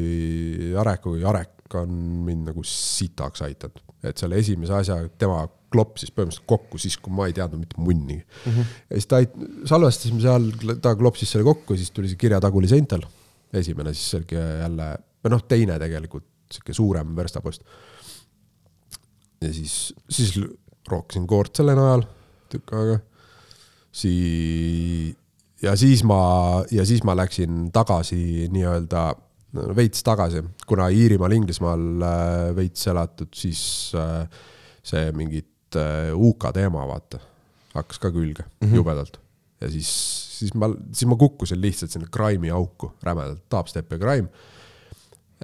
[0.71, 1.91] Jarekuga, Jarek on
[2.25, 3.81] mind nagu sitaks aidanud.
[4.05, 5.39] et selle esimese asja tema
[5.73, 8.51] klopsis põhimõtteliselt kokku siis, kui ma ei teadnud mitte munnigi mm.
[8.51, 8.75] -hmm.
[8.89, 9.21] ja siis ta,
[9.71, 10.51] salvestasime seal,
[10.81, 13.05] ta klopsis selle kokku, siis tuli see Kirjataguli seintel.
[13.53, 14.87] esimene siis sihuke jälle,
[15.23, 17.61] või noh, teine tegelikult, sihuke suurem verstapost.
[19.41, 20.39] ja siis, siis
[20.89, 22.05] rookisin koort selle najal
[22.49, 22.99] tükk aega
[23.95, 25.15] siis
[25.65, 29.05] ja siis ma, ja siis ma läksin tagasi nii-öelda
[29.75, 33.61] veits tagasi, kuna Iirimaal, Inglismaal äh, veits elatud, siis
[33.97, 34.25] äh,
[34.85, 37.21] see mingit äh, UK teema, vaata,
[37.75, 38.75] hakkas ka külge mm -hmm.
[38.75, 39.19] jubedalt.
[39.61, 39.89] ja siis,
[40.39, 44.29] siis ma, siis ma kukkusin lihtsalt sinna Grime'i auku rämedalt, Dubstep ja Grime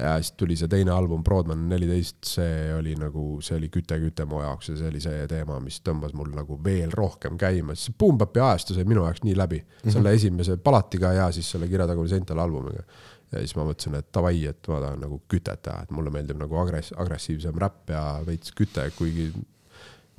[0.02, 4.42] ja siis tuli see teine album, Broadman neliteist, see oli nagu, see oli küte-küte mu
[4.42, 7.98] jaoks ja see oli see teema, mis tõmbas mul nagu veel rohkem käima, sest see
[8.02, 9.72] Boom Bapi ajastu sai minu jaoks nii läbi mm.
[9.84, 9.96] -hmm.
[9.96, 12.84] selle esimese Palatiga ja siis selle Kirjatagune Sental albumiga.
[13.32, 16.40] ja siis ma mõtlesin, et davai, et ma tahan nagu kütet teha, et mulle meeldib
[16.40, 19.32] nagu agress-, agressiivsem räpp ja veits küte, kuigi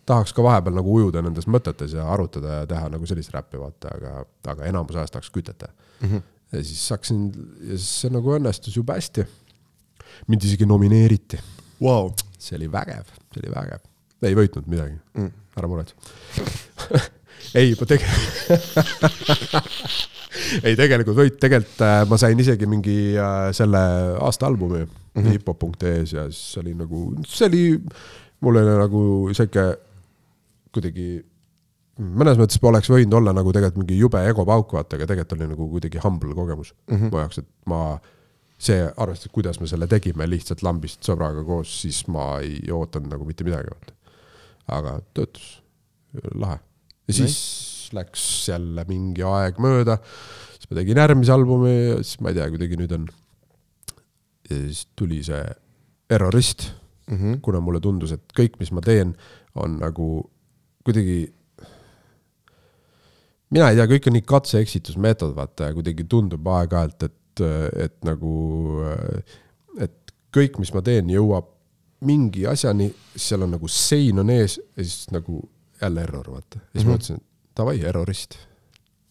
[0.06, 3.92] tahaks ka vahepeal nagu ujuda nendes mõtetes ja arutada ja teha nagu sellist räppi, vaata,
[3.96, 6.08] aga, aga enamus ajast tahaks kütet teha mm.
[6.08, 6.22] -hmm.
[6.52, 9.26] ja siis hakkasin, ja siis see nagu õnnestus jube hästi
[10.28, 11.40] mind isegi nomineeriti
[11.82, 12.12] wow..
[12.38, 13.82] see oli vägev, see oli vägev.
[14.22, 15.94] ei võitnud midagi mm., ära muretse
[17.58, 18.30] ei, ma tegelikult
[20.66, 23.82] ei, tegelikult võit, tegelikult äh, ma sain isegi mingi äh, selle
[24.18, 25.36] aasta albumi mm -hmm.
[25.36, 27.64] hiphop.ee-s ja siis oli nagu, see oli,
[28.40, 29.02] mul oli nagu
[29.32, 29.66] sihuke
[30.72, 31.10] kuidagi
[32.00, 35.68] mõnes mõttes oleks võinud olla nagu tegelikult mingi jube egopauk, vaata, aga tegelikult oli nagu
[35.74, 37.10] kuidagi humble kogemus mm -hmm.
[37.12, 38.00] mu jaoks, et ma
[38.62, 43.26] see, arvestades, kuidas me selle tegime lihtsalt lambist sõbraga koos, siis ma ei ootanud nagu
[43.28, 43.74] mitte midagi,
[44.72, 45.48] aga töötas,
[46.38, 46.60] lahe.
[47.08, 47.98] ja siis nee.
[48.00, 49.98] läks jälle mingi aeg mööda,
[50.54, 53.10] siis ma tegin järgmise albumi ja siis ma ei tea, kuidagi nüüd on.
[54.50, 55.42] ja siis tuli see
[56.12, 56.68] Errorist
[57.08, 57.40] mm, -hmm.
[57.42, 59.16] kuna mulle tundus, et kõik, mis ma teen,
[59.54, 60.08] on nagu
[60.84, 61.32] kuidagi
[63.52, 68.34] mina ei tea, kõik on nii katse-eksitusmeetod, vaata kuidagi tundub aeg-ajalt, et et nagu,
[69.80, 71.48] et kõik, mis ma teen, jõuab
[72.06, 75.40] mingi asjani, seal on nagu sein on ees ja siis nagu
[75.82, 76.58] jälle error, vaata.
[76.58, 76.88] ja siis mm -hmm.
[76.88, 78.36] ma mõtlesin, et davai, errorist.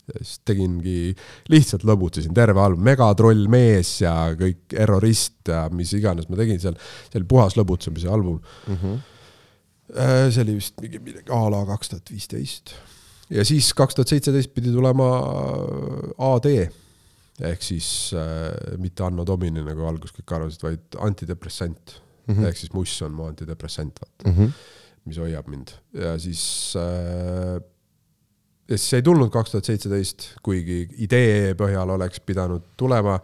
[0.07, 1.15] ja siis tegingi,
[1.49, 6.75] lihtsalt lõbutsesin terve album, Megatroll mees ja kõik errorist ja mis iganes ma tegin seal,
[7.11, 8.75] see oli puhas lõbutsemise album mm.
[8.75, 8.99] -hmm.
[10.31, 12.73] see oli vist mingi midagi a la kaks tuhat viisteist
[13.29, 15.07] ja siis kaks tuhat seitseteist pidi tulema
[16.17, 16.71] AD
[17.47, 21.97] ehk siis äh, mitte Anno Domini nagu alguses kõik arvasid, vaid antidepressant
[22.27, 22.35] mm.
[22.35, 22.47] -hmm.
[22.49, 24.37] ehk siis muss on mu antidepressant, vaata, mm.
[24.37, 24.63] -hmm.
[25.05, 27.61] mis hoiab mind ja siis äh,
[28.71, 33.19] ja siis ei tulnud kaks tuhat seitseteist, kuigi idee põhjal oleks pidanud tulema.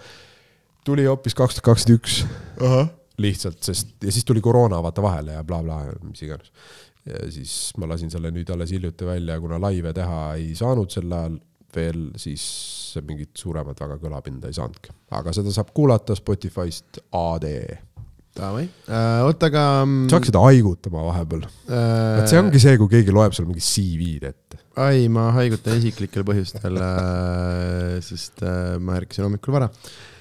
[0.85, 2.23] tuli hoopis kaks tuhat kakskümmend üks
[3.17, 6.51] lihtsalt, sest ja siis tuli koroona vaata vahele ja blablabla bla,, mis iganes.
[7.05, 11.11] ja siis ma lasin selle nüüd alles hiljuti välja, kuna laive teha ei saanud sel
[11.11, 11.39] ajal
[11.75, 12.43] veel, siis
[13.05, 14.93] mingit suuremat väga kõlapinda ei saanudki.
[15.17, 17.45] aga seda saab kuulata Spotify'st AD.
[18.37, 18.67] Davai,
[19.25, 19.61] oota, aga.
[20.11, 21.47] sa hakkasid haigutama vahepeal.
[21.73, 24.59] äh, et see ongi see, kui keegi loeb sulle mingi CV-d ette.
[24.77, 26.77] ai, ma haigutan isiklikel põhjustel,
[28.05, 29.71] sest äh, ma ärkasin hommikul vara.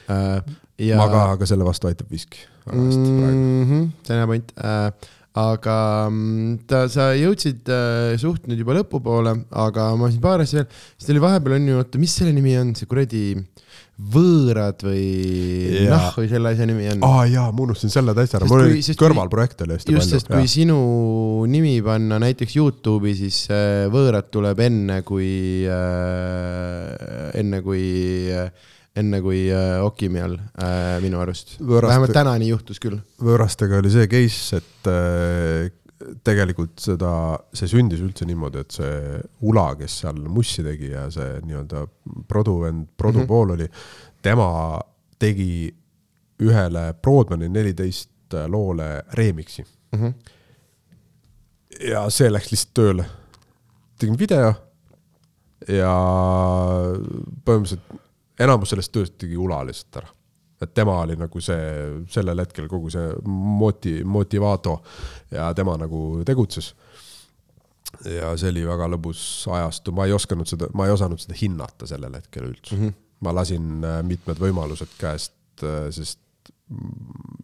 [0.08, 0.96] ja.
[0.96, 2.40] ma ka, aga selle vastu aitab viski.
[2.72, 2.88] mm.
[2.88, 5.12] -hmm, see on hea point äh,.
[5.36, 5.76] Aga
[6.08, 9.34] mm, ta, sa jõudsid äh, suht nüüd juba lõpupoole,
[9.66, 12.56] aga ma siin paar asja veel, siis teil vahepeal on ju, oota, mis selle nimi
[12.60, 13.24] on, see kuradi
[13.96, 15.04] võõrad või
[15.86, 15.92] Jaa.
[15.92, 17.04] noh, või selle asja nimi on?
[17.06, 20.38] Aa jaa, ma unustasin selle täitsa ära, mul oli kõrvalprojekte oli hästi just, sest kui
[20.38, 20.52] palju.
[20.52, 20.78] sinu
[21.52, 25.28] nimi panna näiteks Youtube'i, siis äh, võõrad tuleb enne kui
[25.68, 27.84] äh,, enne kui
[28.32, 31.56] äh,, enne kui äh, Okimi all äh, minu arust.
[31.60, 32.98] Võõraste- vähemalt täna nii juhtus küll.
[33.22, 35.68] võõrastega oli see case, et äh,
[36.24, 37.10] tegelikult seda,
[37.56, 41.86] see sündis üldse niimoodi, et see Ula, kes seal mussi tegi ja see nii-öelda
[42.28, 43.62] produvend, produpool mm -hmm.
[43.62, 44.48] oli, tema
[45.18, 45.72] tegi
[46.44, 50.14] ühele Broadmani neliteist loole remix'i Mm -hmm.
[51.90, 53.04] ja see läks lihtsalt tööle.
[53.98, 54.54] tegin video
[55.68, 55.92] ja
[57.46, 58.05] põhimõtteliselt
[58.42, 60.12] enamus sellest tööst tegi Ula lihtsalt ära.
[60.60, 61.64] et tema oli nagu see
[62.08, 64.78] sellel hetkel kogu see moti-, motivaato
[65.30, 66.74] ja tema nagu tegutses.
[68.04, 69.20] ja see oli väga lõbus
[69.52, 72.82] ajastu, ma ei osanud seda, ma ei osanud seda hinnata sellel hetkel üldse mm.
[72.82, 73.02] -hmm.
[73.20, 75.36] ma lasin äh, mitmed võimalused käest,
[75.90, 76.20] sest
[76.68, 77.36] mm,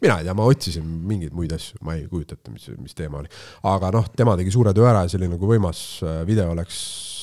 [0.00, 3.20] mina ei tea, ma otsisin mingeid muid asju, ma ei kujuta ette, mis, mis teema
[3.20, 3.28] oli.
[3.62, 5.82] aga noh, tema tegi suure töö ära ja see oli nagu võimas,
[6.28, 7.15] video läks äh,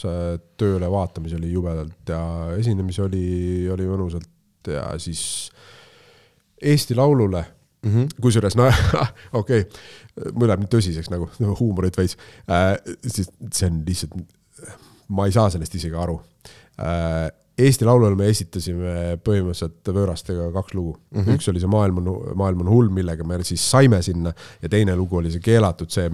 [0.57, 2.21] tööle, vaatamisi oli jubedalt ja
[2.57, 3.25] esinemisi oli,
[3.73, 5.51] oli mõnusalt ja siis
[6.61, 7.45] Eesti Laulule
[7.84, 8.07] Mm -hmm.
[8.21, 8.63] kusjuures no
[9.34, 11.27] okei okay,, mul läheb nüüd tõsiseks nagu
[11.59, 12.15] huumorit veits
[12.47, 12.77] äh,,
[13.07, 14.13] siis see on lihtsalt,
[15.07, 16.21] ma ei saa sellest isegi aru
[16.80, 17.31] äh,.
[17.57, 21.35] Eesti Laulul me esitasime põhimõtteliselt võõrastega kaks lugu mm, -hmm.
[21.35, 24.95] üks oli see Maailm on, maailm on hull, millega me siis saime sinna ja teine
[24.95, 26.09] lugu oli see keelatud, see,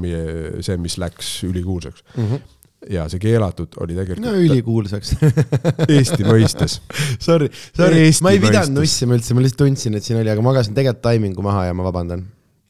[0.60, 2.26] see, mis läks ülikuulsaks mm.
[2.26, 2.59] -hmm.
[2.88, 5.16] Ja see keelatud oli tegelikult no ülikuulsaks
[5.98, 6.80] Eesti mõistes.
[7.20, 10.78] Sorry, sorry, ma ei pidanud nussima üldse, ma lihtsalt tundsin, et siin oli, aga magasin
[10.78, 12.24] tegelikult taimingu maha ja ma vabandan.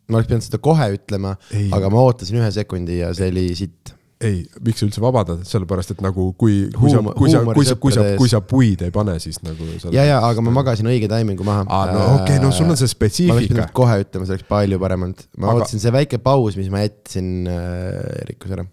[0.09, 1.35] ma oleks pidanud seda kohe ütlema,
[1.75, 3.93] aga ma ootasin ühe sekundi ja see oli sitt.
[4.25, 7.77] ei, miks sa üldse vabandad, sellepärast et nagu kui, kui sa kui sa, kui sa,
[7.77, 9.69] kui sa kui sa puid ei pane, siis nagu.
[9.93, 11.67] ja, ja, aga ma magasin õige taimingu maha.
[11.69, 13.77] aa, no okei okay,, no sul on see ma oleks spetsiifika pidanud.
[13.77, 15.23] kohe ütlema, see oleks palju parem olnud.
[15.37, 18.65] ma Aga- ootasin, see väike paus, mis ma jätsin äh,, rikkus ära.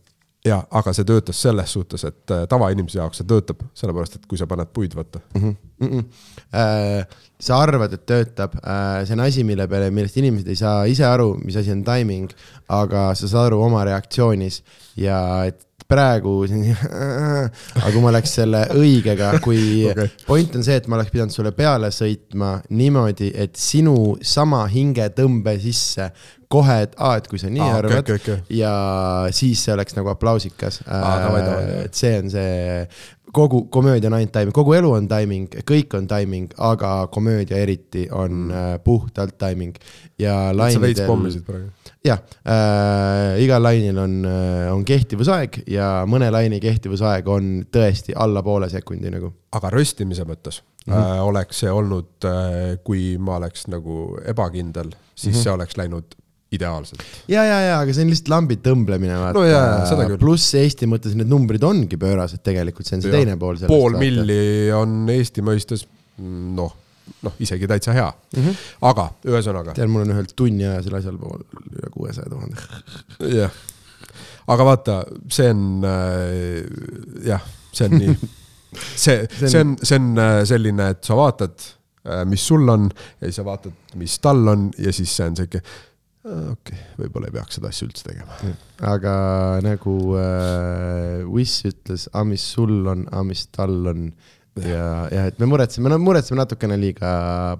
[0.46, 4.38] jaa, aga see töötas selles suhtes, et äh, tavainimese jaoks see töötab, sellepärast et kui
[4.40, 5.20] sa paned puid, vaata.
[5.34, 5.54] mm.
[5.80, 6.04] -mm.
[6.56, 7.06] Äh,
[7.40, 11.04] sa arvad, et töötab äh,, see on asi, mille peale, millest inimesed ei saa ise
[11.04, 12.30] aru, mis asi on timing,
[12.68, 14.62] aga sa saad aru oma reaktsioonis
[14.96, 16.34] ja et praegu,
[17.78, 19.60] aga kui ma oleks selle õigega, kui
[19.90, 20.10] okay.
[20.26, 25.56] point on see, et ma oleks pidanud sulle peale sõitma niimoodi, et sinu sama hingetõmbe
[25.62, 26.10] sisse
[26.52, 28.58] kohe, et aa, et kui sa nii ah, arvad okei, okei.
[28.60, 28.72] ja
[29.34, 31.42] siis see oleks nagu aplausikas davai.
[31.82, 32.84] et see on see,
[33.32, 38.06] kogu komöödia on ainult timing, kogu elu on timing, kõik on timing, aga komöödia eriti
[38.12, 38.84] on mm.
[38.84, 39.74] puhtalt timing
[40.18, 41.70] ja sa veits lainidel, pommisid praegu.
[42.04, 44.20] jah äh,, igal lainil on,
[44.72, 49.32] on kehtivusaeg ja mõne laine kehtivusaeg on tõesti alla poole sekundi nagu.
[49.56, 51.16] aga röstimise mõttes mm -hmm.
[51.16, 55.42] äh, oleks see olnud äh,, kui ma oleks nagu ebakindel, siis mm -hmm.
[55.42, 56.16] see oleks läinud
[56.54, 57.02] ideaalselt.
[57.28, 59.42] ja, ja, ja, aga see on lihtsalt lambi tõmblemine, vaata
[59.96, 60.18] No küll.
[60.20, 63.18] pluss Eesti mõttes need numbrid ongi pöörased tegelikult, see on see Jah.
[63.24, 63.72] teine pool sellest.
[63.72, 65.86] pool milli on Eesti mõistes
[66.22, 66.72] noh,
[67.26, 68.42] noh isegi täitsa hea mm.
[68.42, 68.60] -hmm.
[68.90, 71.42] aga ühesõnaga, tead, mul on ühel tunniajasel asjal pool
[71.74, 72.56] üle kuuesaja tuhande.
[73.34, 73.50] jah.
[74.54, 77.42] aga vaata, see on äh, jah,
[77.72, 78.16] see on nii.
[79.04, 81.58] see, See on- see on, äh, selline, et sa vaatad,
[82.30, 82.86] mis sul on
[83.20, 85.58] ja siis sa vaatad, mis tal on ja siis see on sihuke,
[86.26, 88.38] okei okay,, võib-olla ei peaks seda asja üldse tegema.
[88.92, 89.16] aga
[89.64, 94.08] nagu äh, Wiss ütles, aga mis sul on, aga mis tal on
[94.64, 97.10] ja, ja et me muretseme, no muretseme natukene liiga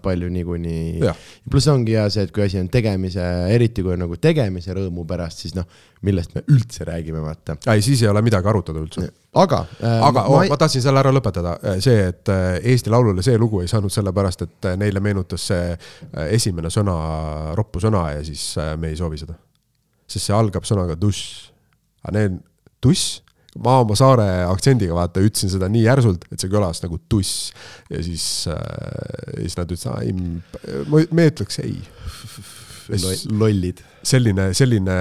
[0.04, 1.04] palju niikuinii
[1.50, 5.06] pluss ongi hea see, et kui asi on tegemise, eriti kui on nagu tegemise rõõmu
[5.08, 5.68] pärast, siis noh,
[6.06, 7.58] millest me üldse räägime, vaata.
[7.72, 9.10] ei, siis ei ole midagi arutada üldse.
[9.36, 13.36] Aga äh, aga ma, ma, tahtsin selle ära lõpetada, see, et äh, Eesti Laulule see
[13.40, 16.96] lugu ei saanud sellepärast, et äh, neile meenutas see äh, esimene sõna,
[17.58, 19.36] roppu sõna ja siis äh, me ei soovi seda.
[20.06, 21.52] sest see algab sõnaga tuss.
[22.06, 22.40] aga need,
[22.80, 23.20] tuss,
[23.62, 27.52] ma oma saare aktsendiga vaata ütlesin seda nii järsult, et see kõlas nagu tuss.
[27.90, 28.60] ja siis äh,,
[29.42, 31.80] siis nad ütlesid, me ütleks ei.
[33.34, 33.82] lollid.
[34.06, 34.96] selline, selline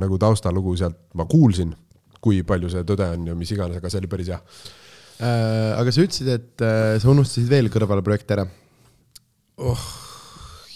[0.00, 1.74] nagu taustalugu sealt ma kuulsin,
[2.20, 4.40] kui palju see tõde on ja mis iganes, aga see oli päris hea.
[5.16, 8.46] Äh, aga sa ütlesid, et äh, sa unustasid veel kõrvalprojekte ära.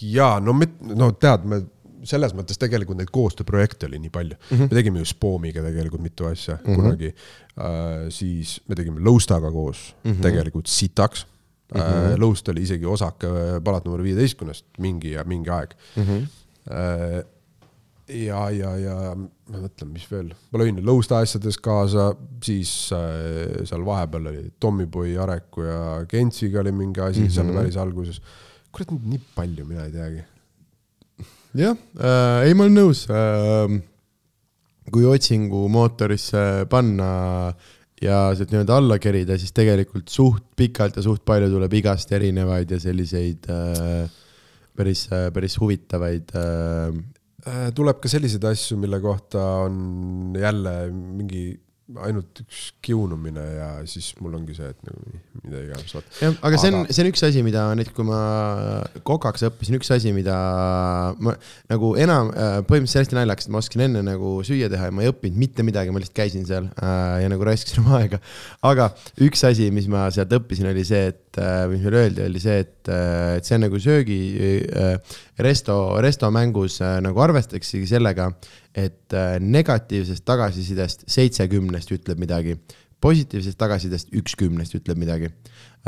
[0.00, 1.60] jaa, no me, no tead, me
[2.08, 4.56] selles mõttes tegelikult neid koostööprojekte oli nii palju mm.
[4.56, 4.70] -hmm.
[4.70, 6.76] me tegime ju Spoomiga tegelikult mitu asja mm -hmm.
[6.76, 10.22] kunagi äh,, siis me tegime Lõustaga koos mm -hmm.
[10.22, 11.26] tegelikult sitaks
[11.74, 11.80] mm.
[11.80, 12.12] -hmm.
[12.12, 13.26] äh, Lõust oli isegi osake
[13.64, 16.02] palat number viieteistkümnest mingi ja mingi aeg mm.
[16.02, 16.26] -hmm.
[16.70, 17.24] äh,
[18.08, 19.16] ja, ja, ja
[19.50, 22.10] ma mõtlen, mis veel, ma lõin Lõusta asjades kaasa,
[22.44, 27.34] siis äh, seal vahepeal oli Tommyboy, Areku ja Gentsiga oli mingi asi mm -hmm.
[27.34, 28.20] seal päris alguses.
[28.72, 30.22] kurat, nii palju mina ei teagi.
[31.54, 33.80] jah äh,, ei, ma olen nõus äh,.
[34.90, 37.54] kui otsingu mootorisse panna
[38.02, 42.70] ja sealt nii-öelda alla kerida, siis tegelikult suht pikalt ja suht palju tuleb igast erinevaid
[42.70, 44.10] ja selliseid äh,
[44.76, 47.19] päris, päris huvitavaid äh, Äh,
[47.74, 51.44] tuleb ka selliseid asju, mille kohta on jälle mingi
[52.04, 56.70] ainult üks kiunumine ja siis mul ongi see, et nagu mida iganes, jah, aga see
[56.70, 58.20] on Aga-, see on üks asi, mida näiteks kui ma
[59.06, 60.36] kokaks õppisin, üks asi, mida
[61.22, 61.34] ma
[61.70, 62.30] nagu enam,
[62.68, 65.66] põhimõtteliselt hästi naljakas, et ma oskasin enne nagu süüa teha ja ma ei õppinud mitte
[65.66, 68.20] midagi, ma lihtsalt käisin seal äh, ja nagu raiskasin oma aega.
[68.66, 68.90] aga
[69.26, 72.60] üks asi, mis ma sealt õppisin, oli see, et äh, mis meile öeldi, oli see,
[72.66, 74.20] et, et see on nagu söögi
[74.68, 78.30] äh, resto, restomängus äh, nagu arvestaksegi sellega,
[78.74, 82.56] et äh, negatiivsest tagasisidest seitse kümnest ütleb midagi,
[83.00, 85.30] positiivsest tagasisidest üks kümnest ütleb midagi.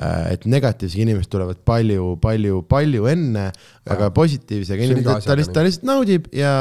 [0.01, 3.51] Et negatiivsega inimesed tulevad palju, palju, palju enne,
[3.93, 6.53] aga positiivsega inimesed, ta lihtsalt, ta lihtsalt naudib ja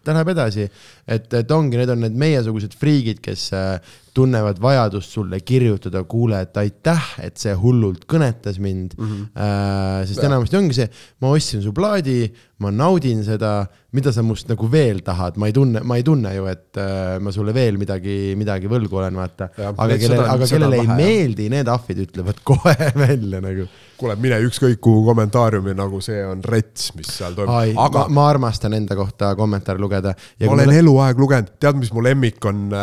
[0.00, 0.68] ta läheb edasi.
[1.06, 3.74] et, et ongi, need on need meiesugused friigid, kes äh,
[4.14, 9.06] tunnevad vajadust sulle kirjutada, kuule, et aitäh, et see hullult kõnetas mind mm.
[9.08, 9.28] -hmm.
[9.42, 10.88] Äh, sest enamasti ongi see,
[11.20, 12.26] ma ostsin su plaadi,
[12.62, 16.34] ma naudin seda, mida sa must nagu veel tahad, ma ei tunne, ma ei tunne
[16.36, 19.48] ju, et äh, ma sulle veel midagi, midagi võlgu olen, vaata.
[19.72, 23.66] Aga kellele, aga kellele ei meeldi, need ahvid ütlevad kohe välja nagu.
[24.02, 28.26] kuule, mine ükskõik kuhu kommentaariumi, nagu see on rets, mis seal toimub, aga ma, ma
[28.32, 30.14] armastan enda kohta kommentaare lugeda.
[30.42, 32.74] ma olen eluaeg lugenud, tead, mis mu lemmik on,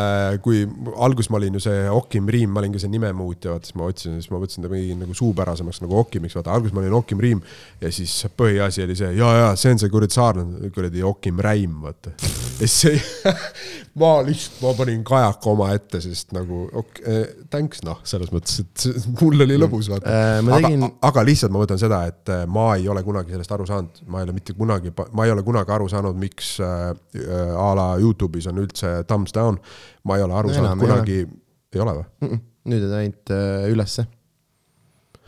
[0.44, 0.64] kui
[0.96, 3.90] alguses ma olin ju see Okim Riim, ma olin ka see nimemuutja, vaata siis ma
[3.90, 7.24] otsisin, siis ma võtsin ta mingi nagu suupärasemaks nagu Okimiks, vaata alguses ma olin Okim
[7.24, 7.44] Riim
[7.82, 11.80] ja siis põhiasi oli see ja, ja see on see kuradi saarlane, kuradi Okim Räim,
[11.86, 12.16] vaata.
[12.60, 13.36] ja siis see,
[14.02, 18.88] ma lihtsalt, ma panin kajaka omaette, sest nagu ok, eh, thanks noh, selles mõttes, et
[19.20, 22.44] mul oli lõbus, vaata Äh, ma aga tegin-, aga lihtsalt ma mõtlen seda, et äh,
[22.50, 25.44] ma ei ole kunagi sellest aru saanud, ma ei ole mitte kunagi, ma ei ole
[25.48, 29.60] kunagi aru saanud, miks äh, äh, a la Youtube'is on üldse thumbs down.
[30.08, 31.20] ma ei ole aru No saanud enam ei kunagi,
[31.76, 32.40] ei ole või?
[32.70, 34.06] nüüd on ainult äh, ülesse.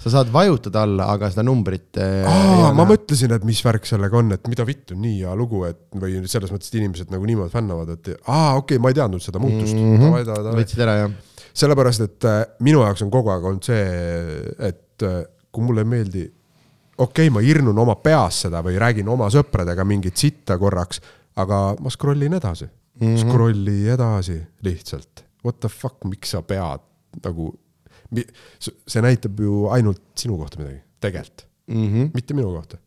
[0.02, 2.30] sa saad vajutada alla, aga seda numbrit äh,.
[2.78, 6.22] ma mõtlesin, et mis värk sellega on, et mida vittu, nii hea lugu, et või
[6.26, 9.42] selles mõttes, et inimesed nagu niimoodi fännavad, et aa, okei okay,, ma ei teadnud seda
[9.44, 10.00] muutust mm.
[10.02, 10.56] -hmm.
[10.58, 11.20] võtsid ära jah?
[11.54, 13.86] sellepärast, et äh, minu jaoks on kogu aeg olnud see,
[14.70, 15.22] et äh,
[15.52, 16.28] kui mulle ei meeldi,
[16.98, 21.02] okei okay,, ma hirnun oma peas seda või räägin oma sõpradega mingit sitta korraks,
[21.42, 22.68] aga ma scroll in edasi
[23.02, 23.08] mm.
[23.08, 23.18] -hmm.
[23.18, 25.26] Scrolli edasi lihtsalt.
[25.46, 26.80] What the fuck, miks sa pead
[27.24, 27.52] nagu,
[28.88, 32.12] see näitab ju ainult sinu kohta midagi, tegelikult, Mm -hmm.
[32.14, 32.78] mitte minu kohta.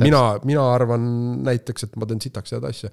[0.00, 1.02] mina, mina arvan
[1.42, 2.90] näiteks, et ma teen sitaks head asja.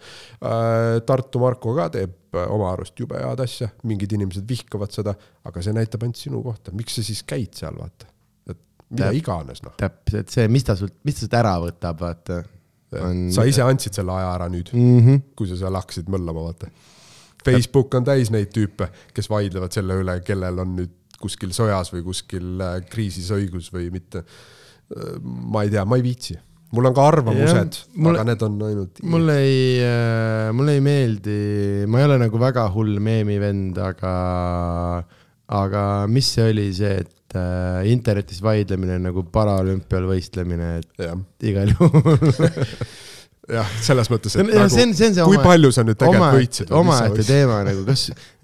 [1.06, 5.14] Tartu Marko ka teeb äh, oma arust jube head asja, mingid inimesed vihkavad seda,
[5.46, 8.06] aga see näitab ainult sinu kohta, miks sa siis käid seal, vaata.
[8.92, 9.76] Mida Täp- iganes, noh.
[9.80, 12.42] täpselt see, mis ta sult, mis ta sult ära võtab, vaata.
[13.04, 13.28] on.
[13.36, 15.00] sa ise andsid selle aja ära nüüd, mm.
[15.00, 15.26] -hmm.
[15.36, 16.72] kui sa seal hakkasid möllama, vaata.
[17.48, 22.04] Facebook on täis neid tüüpe, kes vaidlevad selle üle, kellel on nüüd kuskil sojas või
[22.06, 24.24] kuskil äh, kriisis õigus või mitte.
[25.26, 26.38] ma ei tea, ma ei viitsi,
[26.72, 29.02] mul on ka arvamused aga need on ainult.
[29.04, 31.40] mulle ei äh,, mulle ei meeldi,
[31.92, 34.14] ma ei ole nagu väga hull meemivend, aga,
[35.48, 41.72] aga mis see oli see, et äh, internetis vaidlemine nagu paraolümpial võistlemine, et jah, igal
[41.76, 42.32] juhul
[43.48, 45.84] jah, selles mõttes, et Ja see on- see on see nagu, kui oma- palju sa
[45.88, 47.28] nüüd tegelikult võitsid või mis sa omaette võitsid.
[47.32, 48.02] teema nagu, kas,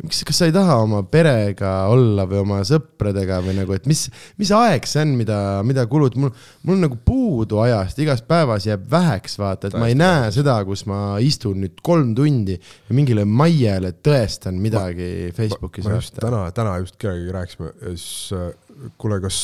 [0.08, 4.06] kas, kas sa ei taha oma perega olla või oma sõpradega või nagu, et mis,
[4.40, 6.32] mis aeg see on, mida, mida kulud, mul,
[6.64, 10.56] mul on nagu puudu ajast, igas päevas jääb väheks, vaata, et ma ei näe seda,
[10.66, 15.84] kus ma istun nüüd kolm tundi ja mingile maiele tõestan midagi Facebookis.
[15.84, 18.54] ma just täna, täna just kellegagi rääkisime siis äh,
[18.98, 19.38] kuule, kas,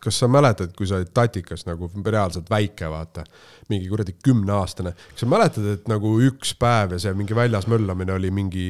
[0.00, 3.24] kas sa mäletad, kui sa olid Tatikas nagu reaalselt väike, vaata,
[3.70, 8.16] mingi kuradi kümneaastane, kas sa mäletad, et nagu üks päev ja see mingi väljas möllamine
[8.16, 8.66] oli mingi,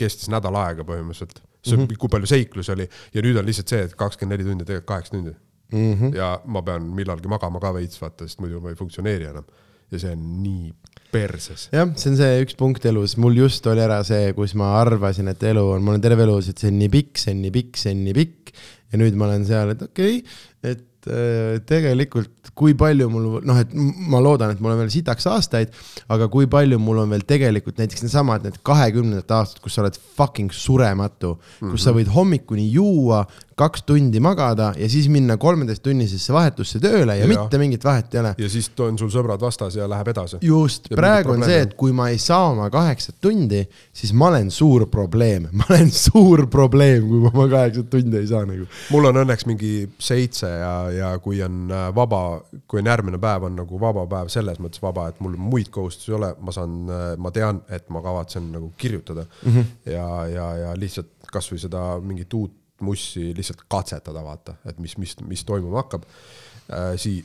[0.00, 1.42] kestis nädal aega põhimõtteliselt.
[1.60, 1.96] see mm, -hmm.
[2.00, 5.12] kui palju seiklusi oli ja nüüd on lihtsalt see, et kakskümmend neli tundi, tegelikult kaheksa
[5.12, 5.34] tundi
[5.72, 5.94] mm.
[5.94, 6.16] -hmm.
[6.16, 9.44] ja ma pean millalgi magama ka veits, vaata, sest muidu ma ei funktsioneeri enam.
[9.90, 10.72] ja see on nii
[11.12, 11.68] perses.
[11.74, 15.30] jah, see on see üks punkt elus, mul just oli ära see, kus ma arvasin,
[15.32, 17.56] et elu on, ma olen terve elu, et see on nii pikk, see on nii
[17.56, 18.54] pikk, see on nii pikk
[18.90, 20.38] ja nüüd ma olen seal, et okei okay,,
[20.74, 23.70] et äh, tegelikult kui palju mul noh, et
[24.10, 25.72] ma loodan, et mul on veel sitaks aastaid,
[26.12, 29.96] aga kui palju mul on veel tegelikult näiteks needsamad need kahekümnendad aastad, kus sa oled
[29.96, 31.72] fucking surematu mm, -hmm.
[31.72, 33.22] kus sa võid hommikuni juua,
[33.60, 38.20] kaks tundi magada ja siis minna kolmeteisttunnisesse vahetusse tööle ja, ja mitte mingit vahet ei
[38.22, 38.32] ole.
[38.40, 40.40] Ja siis on sul sõbrad vastas ja läheb edasi.
[40.44, 43.62] just, praegu on see, et kui ma ei saa oma kaheksat tundi,
[43.92, 48.30] siis ma olen suur probleem, ma olen suur probleem, kui ma oma kaheksat tundi ei
[48.30, 48.68] saa nagu.
[48.94, 52.22] mul on õnneks mingi seitse ja, ja kui on äh, vaba,
[52.70, 56.14] kui on järgmine päev on nagu vaba päev selles mõttes vaba, et mul muid kohustusi
[56.14, 56.78] ei ole, ma saan,
[57.20, 59.26] ma tean, et ma kavatsen nagu kirjutada.
[59.44, 59.92] Mm -hmm.
[59.92, 65.16] ja, ja, ja lihtsalt kasvõi seda mingit uut mussi lihtsalt katsetada, vaata, et mis, mis,
[65.26, 66.96] mis toimuma hakkab äh,.
[66.96, 67.24] sii-,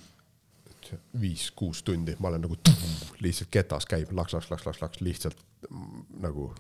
[1.22, 2.58] viis-kuus tundi, ma olen nagu
[3.24, 5.42] lihtsalt ketas käib laks, laks, laks, laks, laks lihtsalt
[6.22, 6.52] nagu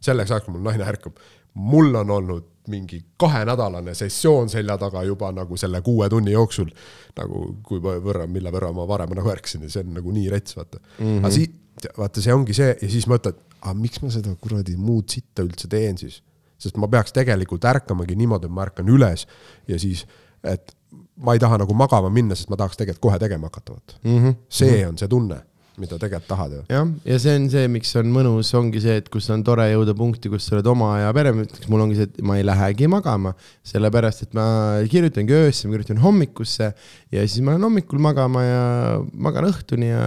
[0.00, 1.18] selleks ajaks, kui mul naine ärkab,
[1.54, 6.70] mul on olnud mingi kahenädalane sessioon selja taga juba nagu selle kuue tunni jooksul.
[7.16, 10.28] nagu kui võ- võrra, mille võrra ma varem nagu ärkasin ja see on nagu nii
[10.30, 11.06] rets, vaata mm.
[11.06, 11.18] -hmm.
[11.18, 15.08] aga sii-, vaata, see ongi see ja siis mõtled, aga miks ma seda kuradi muud
[15.10, 16.22] sitta üldse teen siis.
[16.60, 19.26] Sest ma peaks tegelikult ärkamagi niimoodi, et ma ärkan üles
[19.68, 20.04] ja siis,
[20.44, 20.74] et
[21.20, 24.18] ma ei taha nagu magama minna, sest ma tahaks tegelikult kohe tegema hakata, vaata mm.
[24.18, 24.36] -hmm.
[24.48, 25.42] see on see tunne,
[25.80, 26.62] mida tegelikult tahad ju.
[26.70, 29.94] jah, ja see on see, miks on mõnus, ongi see, et kus on tore jõuda
[29.96, 32.88] punkti, kus sa oled oma ja pere, näiteks mul ongi see, et ma ei lähegi
[32.90, 33.34] magama,
[33.66, 34.46] sellepärast et ma
[34.90, 36.70] kirjutangi öösse, ma kirjutan hommikusse
[37.14, 38.64] ja siis ma lähen hommikul magama ja
[39.12, 40.02] magan õhtuni ja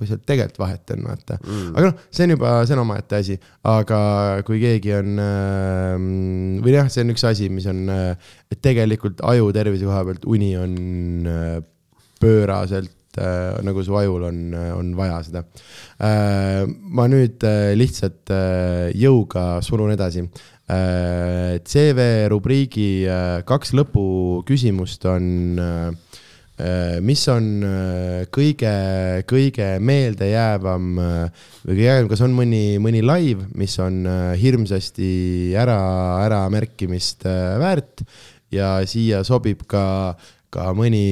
[0.00, 1.72] või sealt tegelikult vahet on, vaata mm..
[1.74, 3.38] aga noh, see on juba, see on omaette asi,
[3.70, 4.00] aga
[4.46, 6.06] kui keegi on äh,
[6.64, 10.24] või jah, see on üks asi, mis on äh,, et tegelikult aju tervise koha pealt
[10.30, 10.78] uni on
[11.30, 11.60] äh,
[13.10, 15.44] pööraselt äh, nagu su ajul on, on vaja seda
[15.98, 16.66] äh,.
[16.66, 20.22] ma nüüd äh, lihtsalt äh, jõuga surun edasi
[20.68, 21.60] äh,.
[21.64, 25.90] CV rubriigi äh, kaks lõpuküsimust on äh,
[26.58, 33.02] äh, mis on äh, kõige, kõige meeldejäävam äh, või kõige jäävam, kas on mõni, mõni
[33.02, 34.04] live, mis on
[34.36, 35.80] hirmsasti ära,
[36.26, 38.04] äramärkimist väärt
[38.50, 40.16] ja siia sobib ka,
[40.50, 41.04] ka mõni,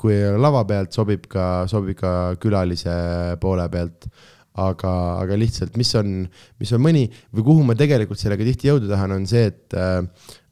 [0.00, 2.12] kui lava pealt sobib ka, sobib ka
[2.42, 2.96] külalise
[3.42, 4.08] poole pealt.
[4.56, 6.22] Aga, aga lihtsalt, mis on,
[6.56, 7.02] mis on mõni
[7.36, 9.98] või kuhu ma tegelikult sellega tihti jõuda tahan, on see, et äh,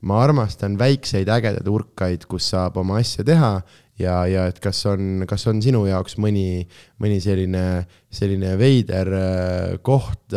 [0.05, 3.55] ma armastan väikseid ägedaid urkaid, kus saab oma asja teha
[3.99, 6.65] ja, ja et kas on, kas on sinu jaoks mõni,
[7.03, 10.35] mõni selline, selline veider äh, koht,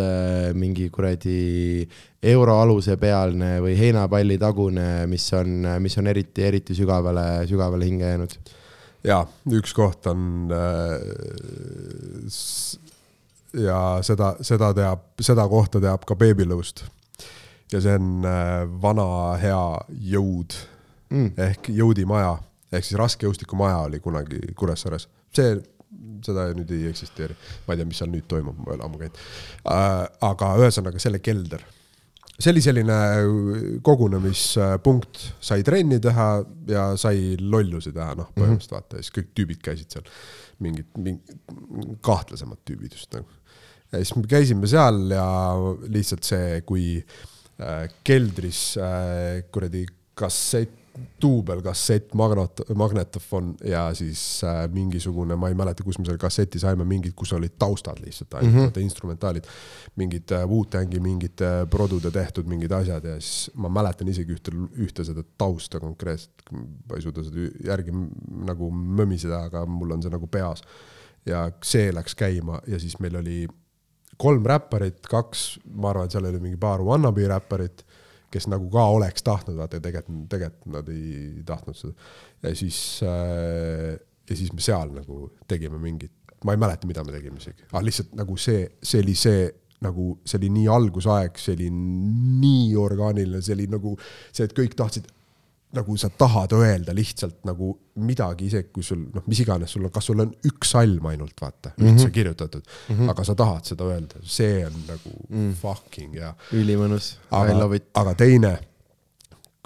[0.57, 1.87] mingi kuradi
[2.27, 8.37] euroaluse pealne või heinapalli tagune, mis on, mis on eriti, eriti sügavale, sügavale hinge jäänud.
[9.07, 9.21] ja
[9.53, 10.99] üks koht on äh,
[13.63, 16.85] ja seda, seda teab, seda kohta teab ka beebilõust.
[17.71, 19.07] ja see on äh, vana
[19.41, 19.63] hea
[20.13, 20.55] jõud
[21.09, 21.31] mm.
[21.49, 22.37] ehk jõudimaja
[22.71, 25.07] ehk siis raskejõustikumaja oli kunagi Kuressaares.
[25.33, 25.55] see,
[26.25, 27.35] seda nüüd ei eksisteeri,
[27.65, 29.19] ma ei tea, mis seal nüüd toimub, ma ei ole ammu käinud
[29.71, 30.05] äh,.
[30.27, 31.63] aga ühesõnaga selle kelder
[32.37, 32.97] see oli selline
[33.85, 36.27] kogunemispunkt, sai trenni teha
[36.69, 40.11] ja sai lollusi teha, noh, põhimõtteliselt vaata ja siis kõik tüübid käisid seal.
[40.61, 41.33] mingid, mingid
[42.05, 43.27] kahtlasemad tüübid just nagu.
[43.91, 45.27] ja siis me käisime seal ja
[45.89, 49.85] lihtsalt see, kui äh, keldris äh, kuradi
[50.17, 50.86] kassett,
[51.21, 56.85] duubelkassett, magnot-, magnetofon ja siis äh, mingisugune, ma ei mäleta, kus me selle kasseti saime,
[56.87, 58.85] mingid, kus olid taustad lihtsalt ainult mm, -hmm.
[58.85, 59.43] instrumentaalid.
[59.95, 64.53] mingid äh, Wu-Tangi mingid äh, produde tehtud mingid asjad ja siis ma mäletan isegi ühte,
[64.77, 67.93] ühte seda tausta konkreetselt, ma ei suuda seda järgi
[68.45, 70.63] nagu mömiseda, aga mul on see nagu peas.
[71.25, 73.47] ja see läks käima ja siis meil oli
[74.17, 77.83] kolm räpparit, kaks, ma arvan, et seal oli mingi paar wannabe räpparit,
[78.33, 81.93] kes nagu ka oleks tahtnud, vaata tegelikult, tegelikult nad ei tahtnud seda.
[82.43, 83.95] ja siis äh,,
[84.27, 86.13] ja siis me seal nagu tegime mingit
[86.45, 89.47] ma ei mäleta, mida me tegime isegi, aga lihtsalt nagu see, see oli see
[89.85, 94.73] nagu see oli nii algusaeg, see oli nii orgaaniline, see oli nagu see, et kõik
[94.77, 95.09] tahtsid
[95.75, 99.91] nagu sa tahad öelda lihtsalt nagu midagi, isegi kui sul noh, mis iganes sul on,
[99.93, 101.89] kas sul on üks salm ainult vaata mm, -hmm.
[101.91, 103.09] üldse kirjutatud mm, -hmm.
[103.11, 105.51] aga sa tahad seda öelda, see on nagu mm.
[105.61, 106.33] fucking hea.
[106.53, 107.89] ülimõnus, I love it.
[107.93, 108.53] aga teine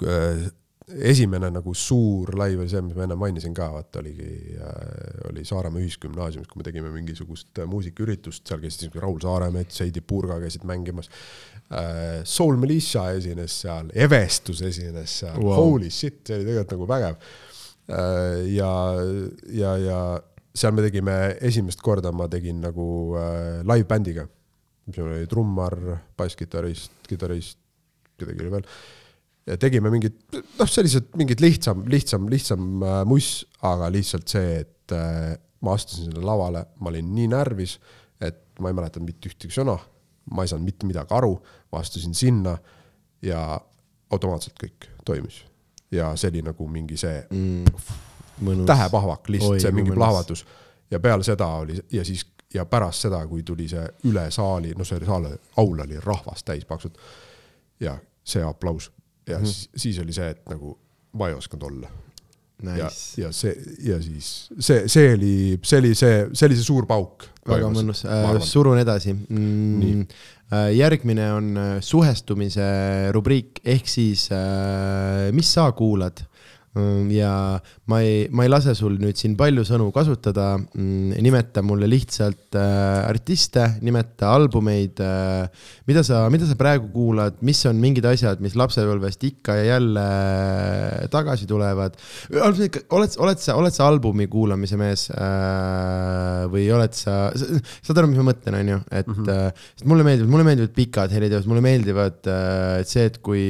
[0.02, 0.50] äh,
[0.88, 5.44] esimene nagu suur laiv oli see, mis ma enne mainisin ka, vaata oligi äh,, oli
[5.46, 10.66] Saaremaa Ühisgümnaasiumis, kui me tegime mingisugust äh, muusikaüritust, seal käisid Raul Saaremets, Heidi Purga käisid
[10.68, 11.10] mängimas.
[12.28, 17.16] Soul Militia esines seal, Evestus esines seal wow., holy shit, see oli tegelikult nagu vägev
[17.16, 18.42] äh,.
[18.52, 18.72] ja,
[19.56, 20.00] ja, ja
[20.52, 22.86] seal me tegime esimest korda, ma tegin nagu
[23.16, 24.26] äh, live-bändiga,
[24.88, 25.78] mis oli trummar,
[26.18, 27.58] basskitarrist, kitarrist,
[28.20, 28.68] kedagi oli veel
[29.48, 33.32] ja tegime mingit, noh, sellised mingid lihtsam, lihtsam, lihtsam äh, muss,
[33.66, 35.32] aga lihtsalt see, et äh,
[35.62, 37.78] ma astusin sinna lavale, ma olin nii närvis,
[38.22, 39.78] et ma ei mäletanud mitte ühtegi sõna,
[40.30, 41.34] ma ei saanud mitte midagi aru,
[41.72, 42.56] ma astusin sinna
[43.22, 43.60] ja
[44.10, 45.44] automaatselt kõik toimis.
[45.90, 50.46] ja see oli nagu mingi see mm, tähepahvak, lihtsalt Oi, see mingi plahvatus.
[50.90, 54.84] Ja peale seda oli ja siis ja pärast seda, kui tuli see üle saali, no
[54.84, 56.98] see saal, aul oli rahvast täis paksult.
[57.80, 58.92] Ja see aplaus.
[59.28, 59.46] Ja mm -hmm.
[59.46, 60.78] siis, siis oli see, et nagu
[61.12, 61.90] ma ei osanud olla
[62.66, 63.20] nice..
[63.20, 63.54] ja, ja see
[63.86, 64.28] ja siis
[64.58, 67.28] see, see oli, see oli see, see oli see suur pauk.
[67.48, 68.04] väga mõnus.
[68.06, 69.14] Äh,, surun edasi.
[69.14, 70.06] Mm,.
[70.52, 72.64] Äh, järgmine on äh, suhestumise
[73.14, 76.20] rubriik, ehk siis äh, mis sa kuulad
[76.72, 80.54] ja ma ei, ma ei lase sul nüüd siin palju sõnu kasutada.
[80.56, 85.50] Mm, nimeta mulle lihtsalt äh, artiste, nimeta albumeid äh,.
[85.88, 90.06] mida sa, mida sa praegu kuulad, mis on mingid asjad, mis lapsepõlvest ikka ja jälle
[90.06, 92.00] äh, tagasi tulevad.
[92.32, 92.80] oled,
[93.20, 95.08] oled sa, oled sa albumi kuulamise mees
[96.52, 97.28] või oled sa,
[97.84, 99.46] saad aru, mis ma mõtlen, on ju, et mm, -hmm.
[99.52, 102.32] äh, mulle meeldivad, mulle meeldivad pikad heliteosed, mulle meeldivad
[102.88, 103.42] see, et kui.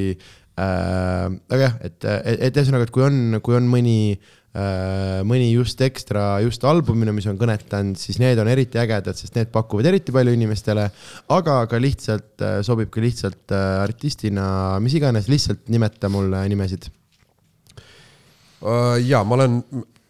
[0.60, 6.42] Aga jah, et, et ühesõnaga, et kui on, kui on mõni äh,, mõni just ekstra,
[6.44, 10.34] just albumina, mis on kõnetanud, siis need on eriti ägedad, sest need pakuvad eriti palju
[10.36, 10.88] inimestele.
[11.32, 16.90] aga ka lihtsalt äh, sobib ka lihtsalt äh, artistina, mis iganes, lihtsalt nimeta mulle nimesid
[19.02, 19.56] ja ma olen,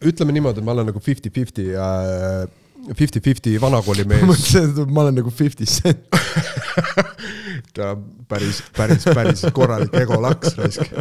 [0.04, 2.50] ütleme niimoodi, et ma olen nagu fifty-fifty uh
[2.98, 4.24] fifty-fifty vanakooli mees.
[4.24, 6.06] ma mõtlesin, et ma olen nagu fifty cent
[7.76, 7.92] ta
[8.28, 10.96] päris, päris, päris korralik egolaks raisk.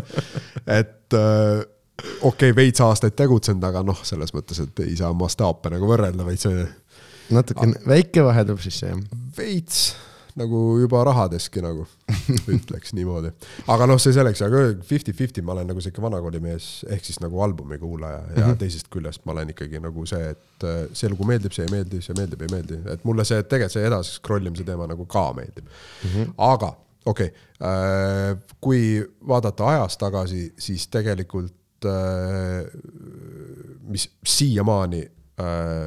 [0.65, 1.63] et äh,
[2.21, 6.25] okei okay,, veits aastaid tegutsenud, aga noh, selles mõttes, et ei saa mastaape nagu võrrelda,
[6.27, 6.63] vaid see.
[7.33, 9.03] natuke väike vahe tuleb sisse, jah?
[9.37, 9.83] veits
[10.39, 11.85] nagu juba rahadeski nagu
[12.55, 13.31] ütleks niimoodi.
[13.71, 17.79] aga noh, see selleks, aga fifty-fifty ma olen nagu sihuke vanakoolimees ehk siis nagu albumi
[17.81, 18.59] kuulaja ja mm -hmm.
[18.61, 22.01] teisest küljest ma olen ikkagi nagu see, et äh, see lugu meeldib, see ei meeldi,
[22.01, 25.25] see meeldib, ei meeldi, et mulle see tegelikult see edasi scroll imise teema nagu ka
[25.37, 26.09] meeldib mm.
[26.09, 26.33] -hmm.
[26.37, 26.73] aga
[27.05, 28.83] okei okay,, äh, kui
[29.27, 32.65] vaadata ajas tagasi, siis tegelikult äh,
[33.87, 35.09] mis siiamaani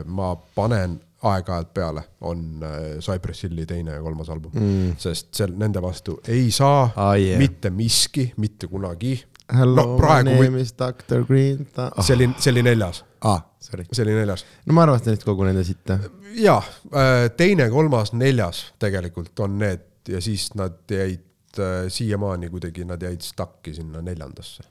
[0.05, 0.97] ma panen
[1.30, 4.96] aeg-ajalt peale, on äh, Cypress Hilli teine ja kolmas album mm..
[5.01, 7.38] sest seal nende vastu ei saa ah, yeah.
[7.40, 9.16] mitte miski mitte kunagi.
[9.52, 10.62] Hello no,, my name või...
[10.64, 11.90] is Doctor Green ta....
[11.92, 12.05] Oh.
[12.05, 13.42] see oli, see oli neljas ah,.
[13.60, 14.46] see oli neljas.
[14.64, 15.98] no ma arvasin, et kogu nende sitta.
[16.40, 16.60] jaa,
[16.92, 23.02] äh, teine, kolmas, neljas tegelikult on need ja siis nad jäid äh, siiamaani kuidagi, nad
[23.05, 24.64] jäid stuck'i sinna neljandasse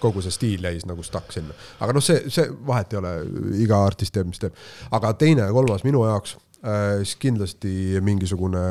[0.00, 1.54] kogu see stiil jäi nagu stuck sinna.
[1.80, 3.14] aga noh, see, see vahet ei ole,
[3.64, 4.56] iga artist teeb, mis teeb.
[4.96, 7.74] aga teine ja kolmas minu jaoks äh,, siis kindlasti
[8.04, 8.64] mingisugune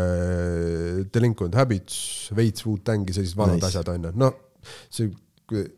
[1.14, 3.72] Delinquent Habits, veits Wu-Tangi, sellised vanad nice.
[3.73, 4.34] asjad on ju, no
[4.89, 5.11] see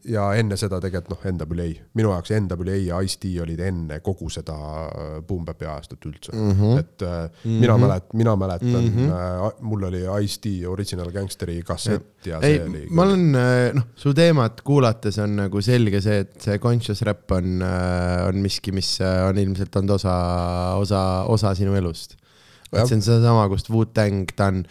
[0.07, 1.67] ja enne seda tegelikult noh, NWA,
[1.97, 4.55] minu jaoks NWA ja Ice-T olid enne kogu seda
[4.87, 6.53] äh, Boom Bap'i ajastut üldse mm.
[6.55, 6.79] -hmm.
[6.79, 7.59] et äh, mm -hmm.
[7.65, 9.11] mina mäletan, mina mäletan mm, -hmm.
[9.11, 12.85] äh, mul oli Ice-T Original Gangsteri kassett ja, ja see ei, oli.
[12.89, 17.31] ma olen, äh, noh, su teemat kuulates on nagu selge see, et see conscious rap
[17.31, 20.15] on, äh, on miski, mis on ilmselt olnud osa,
[20.75, 22.15] osa, osa sinu elust.
[22.71, 24.63] et see on sedasama, kust Wu-Tang, ta on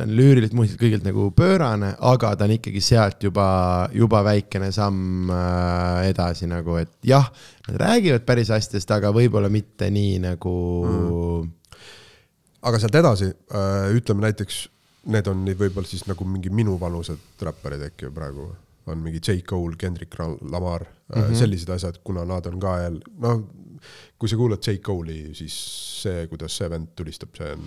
[0.00, 3.46] ta on lüüriliselt muusikas kõigilt nagu pöörane, aga ta on ikkagi sealt juba,
[3.92, 7.28] juba väikene samm äh, edasi nagu, et jah,
[7.68, 10.54] nad räägivad päris asjadest, aga võib-olla mitte nii nagu
[10.88, 11.50] mm..
[12.70, 14.62] aga sealt edasi, äh, ütleme näiteks,
[15.12, 18.48] need on nüüd võib-olla siis nagu mingi minuvanused räpparid äkki praegu,
[18.88, 19.42] on mingi J.
[19.44, 20.16] Cole, Kendrick
[20.48, 21.40] Lamar mm, -hmm.
[21.42, 23.42] sellised asjad, kuna nad on ka jälle, noh
[24.20, 25.54] kui sa kuulad J Cole'i, siis
[26.02, 27.62] see, kuidas see vend tulistab, see on.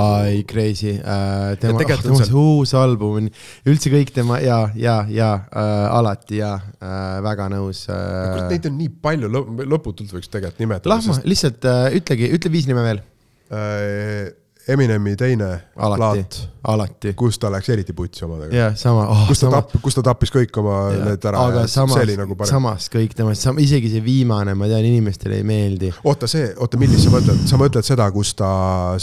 [0.00, 1.54] ai, crazy uh,.
[1.60, 3.28] tema, tegelikult tema on see uus album on,
[3.70, 8.48] üldse kõik tema ja, ja, ja uh, alati ja uh,, väga nõus kurat, uh,.
[8.50, 9.30] neid on nii palju,
[9.62, 10.96] lõputult võiks tegelikult nimetada.
[10.96, 13.04] Lahma, lihtsalt uh, ütlegi, ütle viis nime veel.
[13.54, 14.34] äh,
[14.68, 16.36] Eminemi teine alati plaat,,
[16.72, 17.12] alati.
[17.18, 18.54] kus ta läks eriti putsi omadega.
[18.56, 19.26] jah, sama oh,.
[19.28, 22.16] kus ta tapp-, kus ta tappis kõik oma need ära aga ja samas see oli
[22.16, 22.50] nagu, parem.
[22.50, 25.92] samas kõik temast, isegi see viimane, ma tean, inimestele ei meeldi.
[26.08, 28.50] oota, see, oota, millist sa mõtled, sa mõtled seda, kus ta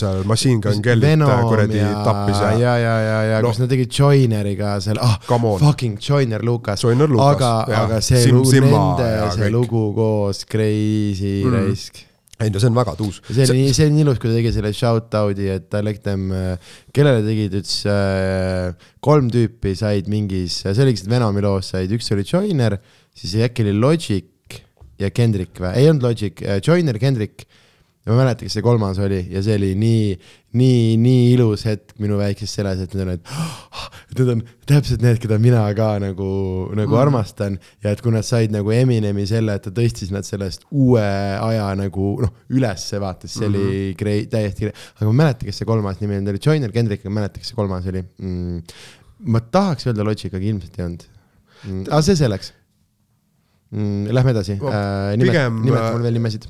[0.02, 3.50] seal Machine Gun Kellyt äh, kuradi tappis ja, ja, ja, ja, ja No.
[3.50, 5.60] kus nad tegid Joineriga seal, ah, on.
[5.60, 6.86] fucking Joiner Lukas.
[6.86, 7.52] Aga,
[7.84, 11.54] aga see Sim lugu, nende see lugu koos, crazy mm.
[11.56, 12.08] raisk.
[12.42, 13.22] Ei no see on väga tuus.
[13.28, 16.28] see oli nii, see oli nii ilus, kui ta tegi selle shout-out'i, et them,
[16.96, 22.26] kellele tegid, ütles äh, kolm tüüpi said mingis, see oligi Venomi loos said, üks oli
[22.28, 22.78] Joiner,
[23.18, 24.62] siis äkki oli Logic
[25.02, 27.48] ja Kendrick või, ei olnud Logic, Joiner, Kendrick.
[28.02, 30.06] Ma ei mäleta, kes see kolmas oli ja see oli nii,
[30.58, 33.28] nii, nii ilus hetk minu väikses seles, et need on need,
[34.18, 34.40] need on
[34.72, 36.30] täpselt need, keda mina ka nagu,
[36.74, 37.02] nagu mm.
[37.04, 41.04] armastan ja et kui nad said nagu Eminemi selle, et ta tõstis nad sellest uue
[41.04, 43.76] aja nagu noh, ülesse vaata, siis see mm -hmm.
[43.76, 47.12] oli grei-, täiesti, aga ma ei mäleta, kes see kolmas nimi oli Joiner Kendrick, ma
[47.12, 48.64] ei mäleta, kes see kolmas oli mm..
[49.30, 51.06] ma tahaks öelda Logic, aga ilmselt ei olnud
[51.68, 51.86] mm..
[51.86, 52.50] aga see selleks
[53.70, 54.10] mm,.
[54.10, 56.50] Lähme edasi Ma uh,, nimet, pigem, nimeta äh, mulle veel nimesid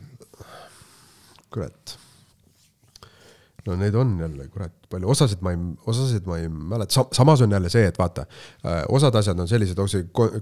[1.53, 1.98] kurat.
[3.65, 7.41] no neid on jälle kurat palju, osasid ma ei, osasid ma ei mäleta Sa,, samas
[7.45, 8.26] on jälle see, et vaata,
[8.90, 9.80] osad asjad on sellised,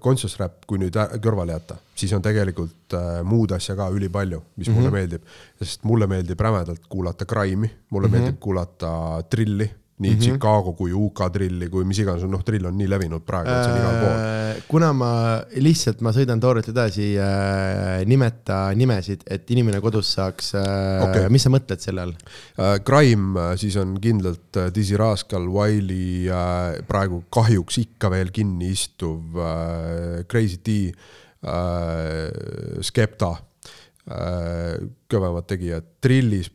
[0.04, 4.68] conscious rap, kui nüüd kõrvale jätta, siis on tegelikult äh, muud asja ka ülipalju, mis
[4.68, 4.78] mm -hmm.
[4.80, 5.28] mulle meeldib.
[5.60, 8.18] sest mulle meeldib rämedalt kuulata crime'i, mulle mm -hmm.
[8.18, 9.70] meeldib kuulata trilli,
[10.00, 10.24] nii mm -hmm.
[10.24, 13.74] Chicago kui UK trilli kui mis iganes, noh, drill on nii levinud praegu, et see
[13.74, 14.14] on igal pool.
[14.16, 15.12] Äh, kuna ma
[15.56, 21.44] lihtsalt, ma sõidan toorelt edasi äh,, nimeta nimesid, et inimene kodus saaks äh, okay., mis
[21.44, 22.16] sa mõtled selle all?
[22.56, 26.30] Äh, Crime äh, siis on kindlalt äh, Dizzy Rascal, Wiley,
[26.88, 30.82] praegu kahjuks ikka veel kinni istuv äh, Crazy D,
[32.84, 33.30] Skepta,
[35.08, 36.50] kõvemad tegijad, Trillis,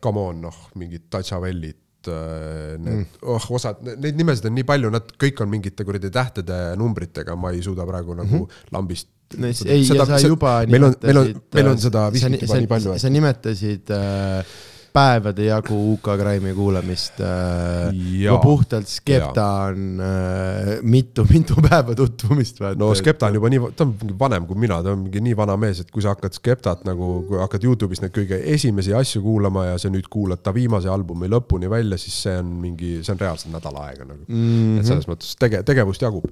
[0.00, 1.76] come on, noh, mingid Tatša Vellid,
[2.10, 6.60] need mm., oh osad, neid nimesid on nii palju, nad kõik on mingite kuradi tähtede
[6.80, 8.68] numbritega, ma ei suuda praegu nagu mm -hmm.
[8.76, 9.08] lambist.
[9.38, 12.40] no ei, ja sa juba meil on, meil on nimetasid,, meil on äh, seda ni-
[12.42, 14.54] juba nii palju, sa nimetasid äh,
[14.94, 17.90] päevade jagu UK Crime'i kuulamist äh,.
[18.30, 22.60] Ma puhtalt Skepta on äh, mitu, mitu päeva tutvumist.
[22.78, 25.56] no Skepta on juba nii, ta on vanem kui mina, ta on mingi nii vana
[25.58, 29.66] mees, et kui sa hakkad Skeptat nagu, kui hakkad Youtube'is neid kõige esimesi asju kuulama
[29.72, 33.24] ja sa nüüd kuulad ta viimase albumi lõpuni välja, siis see on mingi, see on
[33.24, 34.44] reaalselt nädal aega nagu mm.
[34.46, 34.78] -hmm.
[34.78, 36.30] et selles mõttes tege-, tegevust jagub.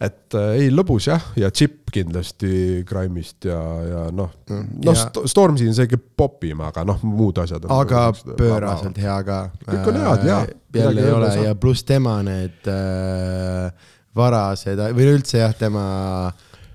[0.00, 5.26] Et äh, ei, lõbus jah, ja Chip kindlasti Crime'ist ja, ja noh, noh ja- St-
[5.28, 7.74] Stormzy on isegi popim, aga noh, muud asjad on.
[7.82, 8.06] aga
[8.38, 9.40] pööraselt hea ka.
[9.66, 10.44] Kõik on head, jaa.
[10.72, 15.84] jälle Midagi ei ole ja pluss tema need äh, varased või üldse jah, tema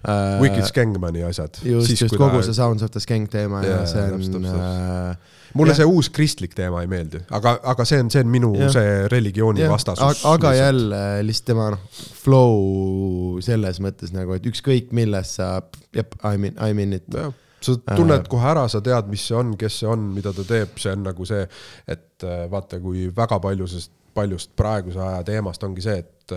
[0.06, 1.58] äh, Wicked Skangmani asjad.
[1.64, 4.46] just, just kogu ta- see Sounds of the Skank teema ja, Jaa, ja see on
[4.52, 5.82] äh, mulle Jah.
[5.82, 8.74] see uus kristlik teema ei meeldi, aga, aga see on, see on minu Jah.
[8.76, 10.04] see religiooni jah, vastasus.
[10.04, 11.88] ag- aga jälle lihtsalt tema noh,
[12.22, 17.08] flow selles mõttes nagu, et ükskõik millest saab, jep, I mean, I mean it.
[17.14, 17.34] jah,
[17.66, 20.76] sa tunned kohe ära, sa tead, mis see on, kes see on, mida ta teeb,
[20.82, 21.46] see on nagu see,
[21.88, 26.36] et äh, vaata, kui väga palju sellest, paljust praeguse aja teemast ongi see, et,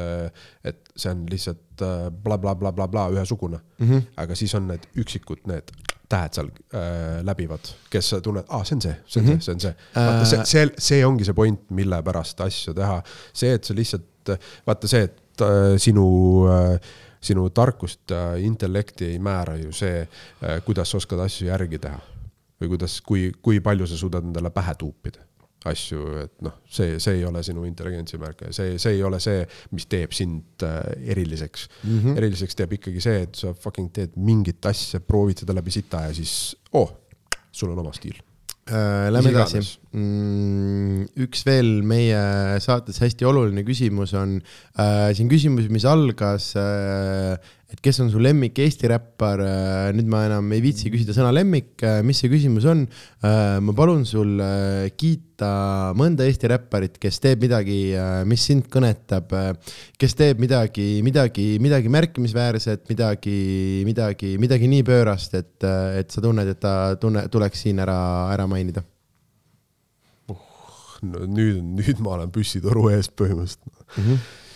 [0.66, 1.84] et see on lihtsalt
[2.24, 3.86] blablabla bla, bla, bla, ühesugune mm.
[3.86, 4.08] -hmm.
[4.16, 5.70] aga siis on need üksikud need
[6.08, 9.40] tähed seal äh, läbivad, kes sa tunned, aa, see on see, see on mm -hmm.
[9.40, 9.74] see, see on see.
[9.94, 13.02] vaata, see, see, see ongi see point, mille pärast asju teha.
[13.32, 14.34] see, et sa lihtsalt,
[14.66, 16.06] vaata see, et äh, sinu
[16.48, 16.80] äh,
[17.20, 20.04] sinu tarkust ja intellekti ei määra ju see,
[20.64, 21.98] kuidas sa oskad asju järgi teha
[22.60, 25.27] või kuidas, kui, kui palju sa suudad endale pähe tuupida
[25.66, 29.18] asju, et noh, see, see ei ole sinu intelligentsi märk ja see, see ei ole
[29.22, 29.42] see,
[29.74, 30.78] mis teeb sind äh,
[31.14, 31.98] eriliseks mm.
[31.98, 32.20] -hmm.
[32.20, 36.14] eriliseks teeb ikkagi see, et sa fucking teed mingit asja, proovid seda läbi sita ja
[36.14, 36.94] siis, oh,
[37.50, 38.20] sul on oma stiil.
[38.68, 39.62] Äh, Lähme edasi
[39.96, 41.06] mm,.
[41.24, 42.18] üks veel meie
[42.60, 44.36] saates hästi oluline küsimus on
[44.76, 47.38] äh, siin küsimus, mis algas äh,,
[47.68, 51.34] et kes on su lemmik Eesti räppar äh,, nüüd ma enam ei viitsi küsida sõna
[51.36, 53.58] lemmik äh,, mis see küsimus on äh,.
[53.60, 54.40] ma palun sul
[54.96, 55.50] kiita
[55.98, 57.78] mõnda Eesti räpparit, kes teeb midagi
[58.28, 59.34] mis sind kõnetab
[60.00, 63.38] kes teeb midagi, midagi, midagi märkimisväärset, midagi,
[63.88, 65.56] midagi, midagi nii pöörast, et,
[66.00, 67.98] et sa tunned, et ta tunne, tuleks siin ära,
[68.32, 68.84] ära mainida
[71.06, 74.04] no nüüd, nüüd ma olen püssitoru ees põhimõtteliselt mm.
[74.04, 74.46] -hmm.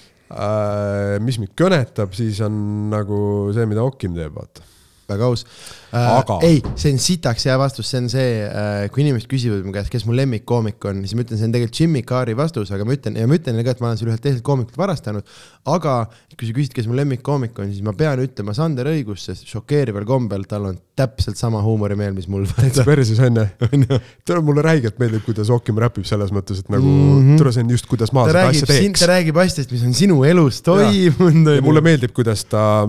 [1.23, 2.55] Mis mind kõnetab, siis on
[2.93, 3.19] nagu
[3.55, 4.72] see, mida Okim teeb, vaata.
[5.13, 6.39] Väga aus äh, Aga-.
[6.47, 9.93] ei, see on sitaks hea vastus, see on see äh,, kui inimesed küsivad mu käest,
[9.93, 12.97] kes mu lemmikkoomik on, siis ma ütlen, see on tegelikult Jimmy Carri vastus, aga ma
[12.97, 15.29] ütlen ja ma ütlen ka, et ma olen selle ühelt teiselt koomikult varastanud.
[15.73, 15.97] aga
[16.37, 20.07] kui sa küsid, kes mu lemmikkoomik on, siis ma pean ütlema Sander Õigus, sest šokeerival
[20.09, 22.49] kombel tal on täpselt sama huumorimeel, mis mul.
[22.57, 23.47] täitsa perses onju.
[24.27, 27.39] tule mulle räigelt meeldib, kuidas Okim räpib selles mõttes, et nagu mm -hmm.
[27.41, 29.07] tule see on just, kuidas ma ta seda asja, ta teeks.
[29.13, 31.63] räägib asjadest, mis on sinu elus toimunud.
[31.63, 32.89] mulle meeldib, kuidas ta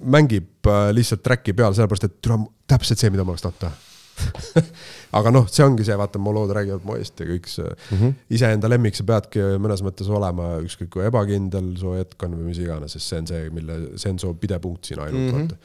[0.00, 3.74] mängib äh, lihtsalt track'i peal, sellepärast et tule täpselt see, mida ma oleks tahtnud teha.
[5.18, 7.96] aga noh, see ongi see, vaata, mu lood räägivad mu eest ja kõik see mm
[7.98, 8.12] -hmm.
[8.36, 12.60] iseenda lemmik, sa peadki mõnes mõttes olema ükskõik kui ebakindel su hetk on või mis
[12.62, 15.40] iganes, sest see on see, mille, see on su pidepunkt siin ainult mm, -hmm.
[15.40, 15.56] vaata.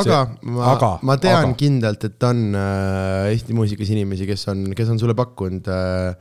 [0.00, 4.48] aga See- ma aga-, ma tean aga- kindlalt, et on äh, Eesti muusikas inimesi, kes
[4.48, 6.16] on, kes on sulle pakkunud äh,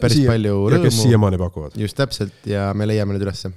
[0.00, 1.02] päris Siia, palju ja kes rõõmu.
[1.08, 1.76] siiamaani pakuvad.
[1.80, 3.50] just täpselt ja me leiame need ülesse.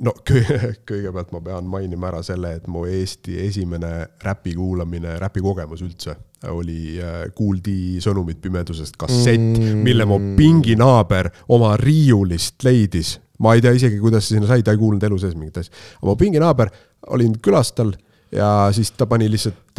[0.00, 3.92] no kõige- kõigepealt ma pean mainima ära selle, et mu Eesti esimene
[4.24, 6.16] räpi kuulamine, räpi kogemus üldse
[6.48, 13.18] oli äh, Kuuldi sõnumid pimedusest kassett mm., mille mu pinginaaber oma riiulist leidis.
[13.40, 15.72] ma ei tea isegi, kuidas see sinna sai, ta ei kuulnud elu sees mingit asja.
[16.02, 16.70] mu pinginaaber,
[17.12, 17.92] olin külas tal
[18.32, 19.78] ja siis ta pani lihtsalt,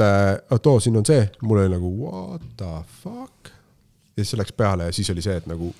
[0.52, 3.51] et oo, siin on see, mul oli nagu what the fuck.
[4.22, 5.74] Ja siis see läks peale ja siis oli see, et nagu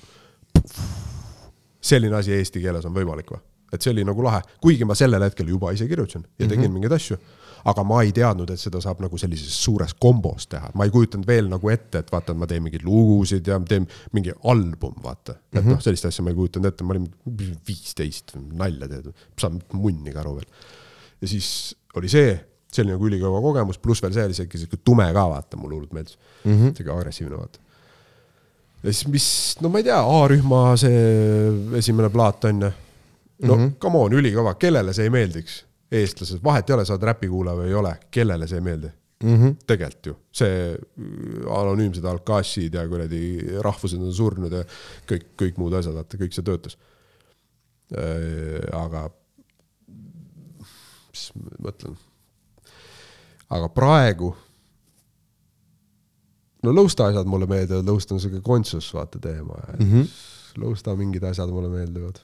[1.82, 3.42] selline asi eesti keeles on võimalik või?
[3.72, 6.66] et see oli nagu lahe, kuigi ma sellel hetkel juba ise kirjutasin ja tegin mm
[6.66, 6.74] -hmm.
[6.76, 7.16] mingeid asju.
[7.64, 11.26] aga ma ei teadnud, et seda saab nagu sellises suures kombos teha, ma ei kujutanud
[11.26, 15.36] veel nagu ette, et vaata, ma teen mingeid lugusid ja teen mingi album, vaata.
[15.52, 15.70] et Mhm.
[15.70, 17.06] noh, sellist asja ma ei kujutanud ette, ma olin
[17.68, 20.48] viisteist, nalja teed, saan munnigi aru veel.
[21.22, 22.34] ja siis oli see,
[22.72, 25.74] see oli nagu ülikõva kogemus, pluss veel see oli siuke siuke tume ka, vaata, mulle
[25.74, 26.76] hullult meeldis mm -hmm..
[26.76, 27.61] siuke agressiivne, vaata
[28.82, 29.26] ja siis, mis,
[29.62, 31.02] no ma ei tea, A-rühma see
[31.78, 32.72] esimene plaat on ju.
[33.42, 33.76] no mm -hmm.
[33.78, 35.64] come on, ülikõva, kellele see ei meeldiks?
[35.92, 38.88] eestlased, vahet ei ole, sa oled räpikuulaja või ei ole, kellele see ei meeldi
[39.22, 39.56] mm -hmm.?
[39.66, 43.22] tegelikult ju, see äh, anonüümsed alkassid ja kuradi
[43.60, 44.64] rahvused on surnud ja
[45.10, 46.78] kõik, kõik muud asjad, vaata kõik see töötas.
[48.72, 49.10] aga,
[51.10, 51.96] mis ma mõtlen,
[53.50, 54.32] aga praegu
[56.66, 59.88] no Lõusta asjad mulle meeldivad, Lõusta on siuke kontsus, vaata teema mm.
[59.88, 60.12] -hmm.
[60.62, 62.20] Lõusta mingid asjad mulle meeldivad.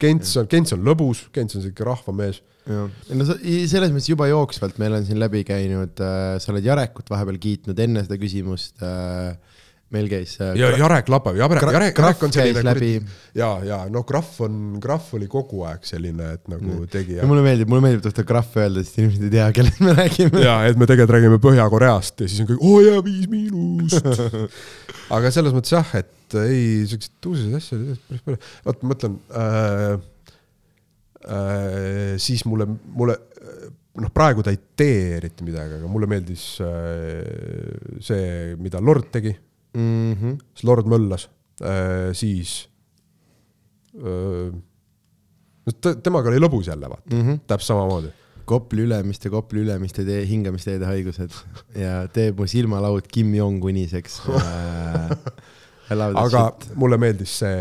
[0.00, 2.42] Gents on, Gents on lõbus, Gents on siuke rahvamees.
[2.66, 7.10] jah, no selles mõttes juba jooksvalt meil on siin läbi käinud äh,, sa oled Jarekut
[7.10, 9.36] vahepeal kiitnud enne seda küsimust äh,.
[9.94, 12.88] Meil käis äh, ja Jarek Jarek, Gra- Jarek, Krahv Jarek on selline läbi.
[13.38, 17.44] ja, ja no Krahv on, Krahv oli kogu aeg selline, et nagu tegi ja mulle
[17.46, 20.42] meeldib, mulle meeldib tohter Krahv öelda, sest inimesed ei tea, kellest me räägime.
[20.42, 24.10] ja et me tegelikult räägime Põhja-Koreast ja siis on kõik, oo jaa, viis miinust.
[25.16, 28.42] aga selles mõttes jah, et ei, siukseid tuuseid asju oli päris palju.
[28.66, 29.96] vot ma mõtlen äh,,
[31.30, 33.20] äh, siis mulle, mulle
[34.02, 39.32] noh, praegu ta ei tee eriti midagi, aga mulle meeldis äh, see, mida Lord tegi,
[39.76, 40.38] Mm -hmm.
[40.54, 41.28] siis Lord möllas
[41.60, 42.68] äh,, siis
[43.96, 44.54] äh,
[45.66, 47.42] no temaga oli lõbus jälle vaata mm, -hmm.
[47.46, 48.12] täpselt samamoodi
[48.46, 51.34] Kopli ülemiste, Kopli ülemiste tee, hingamisteede haigused
[51.74, 55.16] ja teeb mu silmalaud Kim Jong-uniseks äh,.
[55.90, 56.44] aga
[56.78, 57.56] mulle meeldis see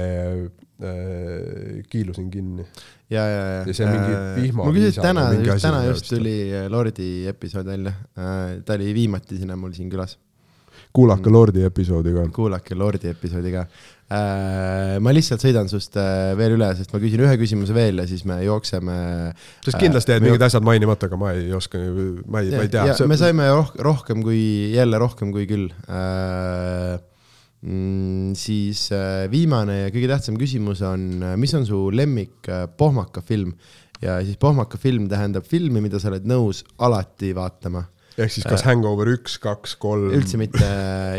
[0.85, 2.67] äh,, kiilusin kinni.
[3.09, 3.63] ja, ja, ja.
[3.65, 4.13] Ja see mingi
[4.43, 5.25] vihma- mul küsis viisa täna
[5.57, 7.93] täna just tuli äh, Lordi episood välja.
[8.13, 10.19] ta oli viimatisena mul siin külas.
[10.95, 12.25] Kuulake Lordi episoodi ka.
[12.35, 13.65] kuulake Lordi episoodi ka.
[15.01, 18.21] ma lihtsalt sõidan sust äh, veel üle, sest ma küsin ühe küsimuse veel ja siis
[18.29, 18.97] me jookseme.
[19.65, 22.85] sest kindlasti jäid mingid asjad mainimata, aga ma ei oska, ma ei, ma ei tea.
[23.09, 24.39] me saime roh rohkem kui,
[24.75, 26.95] jälle rohkem kui küll äh,.
[27.65, 33.23] Mm, siis äh, viimane ja kõige tähtsam küsimus on, mis on su lemmik äh, pohmaka
[33.25, 33.55] film
[34.03, 37.85] ja siis pohmaka film tähendab filmi, mida sa oled nõus alati vaatama.
[38.15, 40.07] Ehk siis kas Hangover üks, kaks, kolm.
[40.15, 40.63] üldse mitte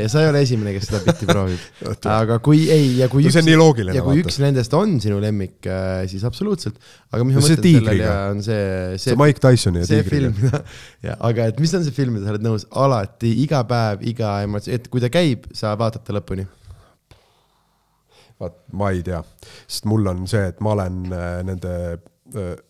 [0.00, 1.66] ja sa ei ole esimene, kes seda bitti proovib.
[2.18, 4.30] aga kui ei ja kui No see loogiline, ja kui vaata.
[4.30, 5.68] üks nendest on sinu lemmik,
[6.10, 6.78] siis absoluutselt.
[7.12, 8.16] aga mis ma No see mõtlen sellele tiigriga.
[8.32, 10.62] on see, see Mike Tysoni ja see
[11.10, 14.38] ja aga et mis on see film, mida sa oled nõus alati iga päev, iga
[14.46, 16.46] emotsioon, et kui ta käib, sa vaatad ta lõpuni.
[18.40, 19.22] vaat ma ei tea,
[19.64, 21.72] sest mul on see, et ma olen äh, nende,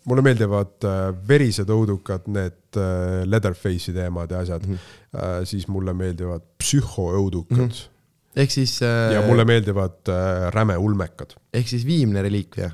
[0.07, 5.45] mulle meeldivad äh, verised õudukad, need äh, Leatherface'i teemad ja asjad mm, -hmm.
[5.49, 7.71] siis mulle meeldivad psühhoõudukad mm.
[7.71, 8.43] -hmm.
[8.43, 11.37] ehk siis äh, ja, mulle meeldivad äh, räme ulmekad.
[11.55, 12.71] ehk siis viimne reliikvia,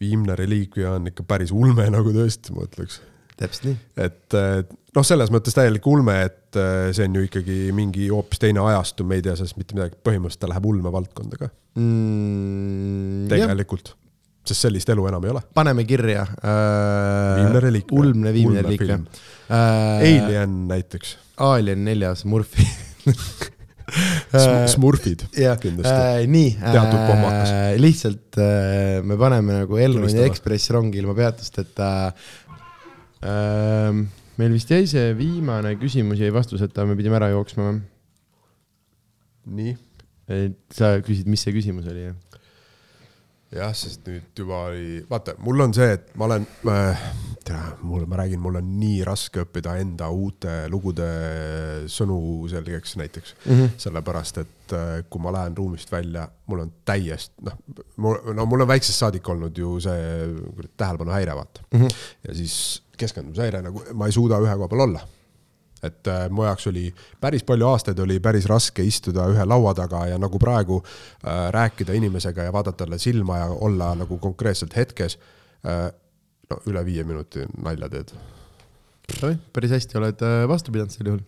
[0.00, 3.00] viimne reliikvia on ikka päris ulme, nagu tõesti, ma ütleks.
[3.36, 3.76] täpselt nii.
[3.96, 4.62] et äh,
[4.94, 9.04] noh, selles mõttes täielik ulme, et äh, see on ju ikkagi mingi hoopis teine ajastu,
[9.04, 13.96] me ei tea sellest mitte midagi, põhimõtteliselt ta läheb ulmevaldkonda ka, Mm, jah, tegelikult.
[14.44, 15.42] Sest sellist elu enam ei ole.
[15.54, 17.40] paneme kirja äh,.
[17.40, 17.98] Viimne reliikvia.
[18.00, 20.04] ulmne viimne reliikvia äh,.
[20.04, 22.68] Alien näiteks, Alien neljas, Murphy
[24.34, 25.92] Äh, Smurfid jah, kindlasti.
[25.92, 30.24] äh, nii äh,, lihtsalt äh, me paneme nagu Elroni.
[30.24, 31.88] Ekspress rongi ilma peatusteta
[33.20, 34.00] äh,.
[34.40, 37.76] meil vist jäi see viimane küsimus jäi vastuseta, me pidime ära jooksma
[39.54, 39.76] nii,
[40.32, 42.33] et sa küsid, mis see küsimus oli, jah?
[43.54, 47.06] jah, sest nüüd juba oli, vaata, mul on see, et ma olen äh,,
[47.44, 51.08] tea, mul, ma räägin, mul on nii raske õppida enda uute lugude
[51.92, 52.18] sõnu
[52.50, 53.52] selgeks näiteks mm.
[53.52, 53.74] -hmm.
[53.86, 57.58] sellepärast, et äh, kui ma lähen ruumist välja, mul on täiesti, noh,
[57.96, 60.30] mul, no mul on väiksest saadik olnud ju see
[60.76, 61.80] tähelepanuhäire, vaata mm.
[61.80, 62.00] -hmm.
[62.28, 65.06] ja siis keskendumishäire nagu, ma ei suuda ühe koha peal olla
[65.84, 66.88] et äh, mu jaoks oli
[67.20, 71.96] päris palju aastaid oli päris raske istuda ühe laua taga ja nagu praegu äh, rääkida
[71.96, 75.18] inimesega ja vaadata talle silma ja olla nagu konkreetselt hetkes
[75.66, 75.90] äh,.
[76.50, 78.10] no üle viie minuti nalja teed.
[79.52, 81.22] päris hästi oled äh, vastu pidanud sel juhul.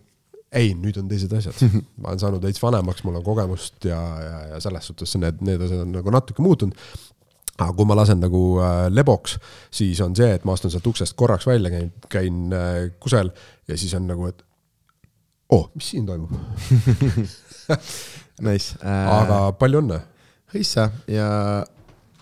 [0.51, 1.57] ei, nüüd on teised asjad,
[2.01, 5.61] ma olen saanud veits vanemaks, mul on kogemust ja, ja, ja selles suhtes need, need
[5.61, 6.77] asjad on nagu natuke muutunud
[7.65, 9.37] aga kui ma lasen nagu äh, leboks,
[9.73, 13.31] siis on see, et ma astun sealt uksest korraks välja, käin, käin äh, kusel
[13.67, 14.43] ja siis on nagu, et
[15.55, 16.33] oh,, mis siin toimub,
[18.47, 19.07] Nice äh,.
[19.09, 20.01] aga palju õnne.
[20.53, 21.29] hõissa ja,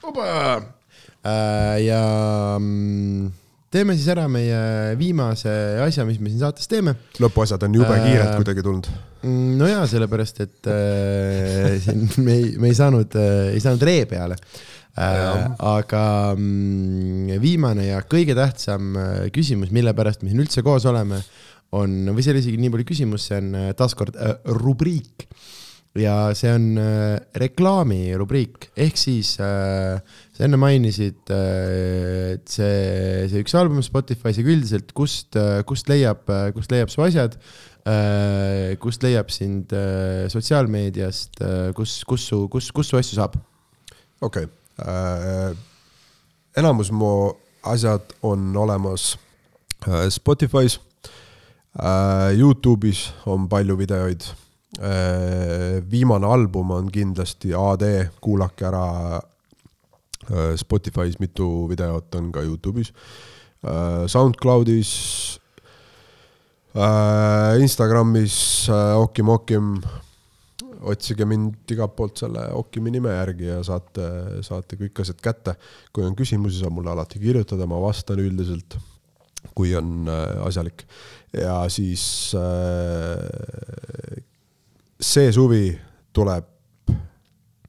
[0.06, 2.04] äh, ja
[2.56, 3.34] mm,
[3.76, 5.52] teeme siis ära meie viimase
[5.84, 8.88] asja, mis me siin saates teeme lõpuasjad on jube Äh, kiirelt kuidagi tulnud.
[9.26, 13.84] Mm, no jaa, sellepärast et äh, siin me ei, me ei saanud äh,, ei saanud
[13.84, 14.72] ree peale äh,.
[14.96, 16.06] Aga
[16.38, 21.20] mm, viimane ja kõige tähtsam äh, küsimus, mille pärast me siin üldse koos oleme,
[21.76, 25.28] on, või see ei ole isegi nii palju küsimus, see on äh, taaskord äh, rubriik.
[25.96, 30.00] ja see on äh, reklaamirubriik, ehk siis äh,
[30.36, 36.28] sa enne mainisid äh,, et see, see üks album Spotify's, aga üldiselt kust, kust leiab,
[36.56, 37.40] kust leiab su asjad
[37.88, 43.40] äh,, kust leiab sind äh, sotsiaalmeediast äh,, kus, kus su, kus, kus su asju saab?
[44.20, 44.65] okei okay.
[44.80, 45.56] äh,,
[46.58, 47.34] enamus mu
[47.64, 49.18] asjad on olemas
[49.88, 50.80] äh, Spotify's
[51.80, 54.24] äh,, Youtube'is on palju videoid
[55.92, 57.86] viimane album on kindlasti AD,
[58.20, 59.22] kuulake ära.
[60.60, 62.90] Spotify's mitu videot on ka Youtube'is
[64.12, 64.92] SoundCloud'is
[67.62, 68.68] Instagramis
[69.00, 69.70] Okim Okim
[70.92, 74.10] otsige mind igalt poolt selle Okimi nime järgi ja saate,
[74.46, 75.56] saate kõik asjad kätte.
[75.94, 78.78] kui on küsimusi, saab mulle alati kirjutada, ma vastan üldiselt,
[79.56, 80.86] kui on äh, asjalik.
[81.34, 84.24] ja siis äh,
[85.02, 85.78] see suvi
[86.16, 86.46] tuleb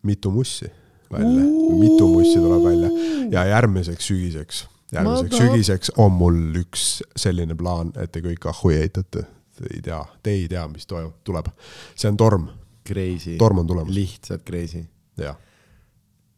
[0.07, 0.69] mitu mussi
[1.13, 1.45] välja,
[1.81, 2.91] mitu mussi tuleb välja
[3.31, 8.47] ja järgmiseks sügiseks, järgmiseks Ma tahab- sügiseks on mul üks selline plaan, et te kõik
[8.51, 9.27] ahhu heitate.
[9.57, 11.47] Te ei tea, te ei tea, mis toimub, tuleb.
[11.97, 12.49] see on torm,
[12.87, 13.37] Crazy.
[13.41, 14.85] torm on tulemas, lihtsalt crazy.
[15.21, 15.37] jah.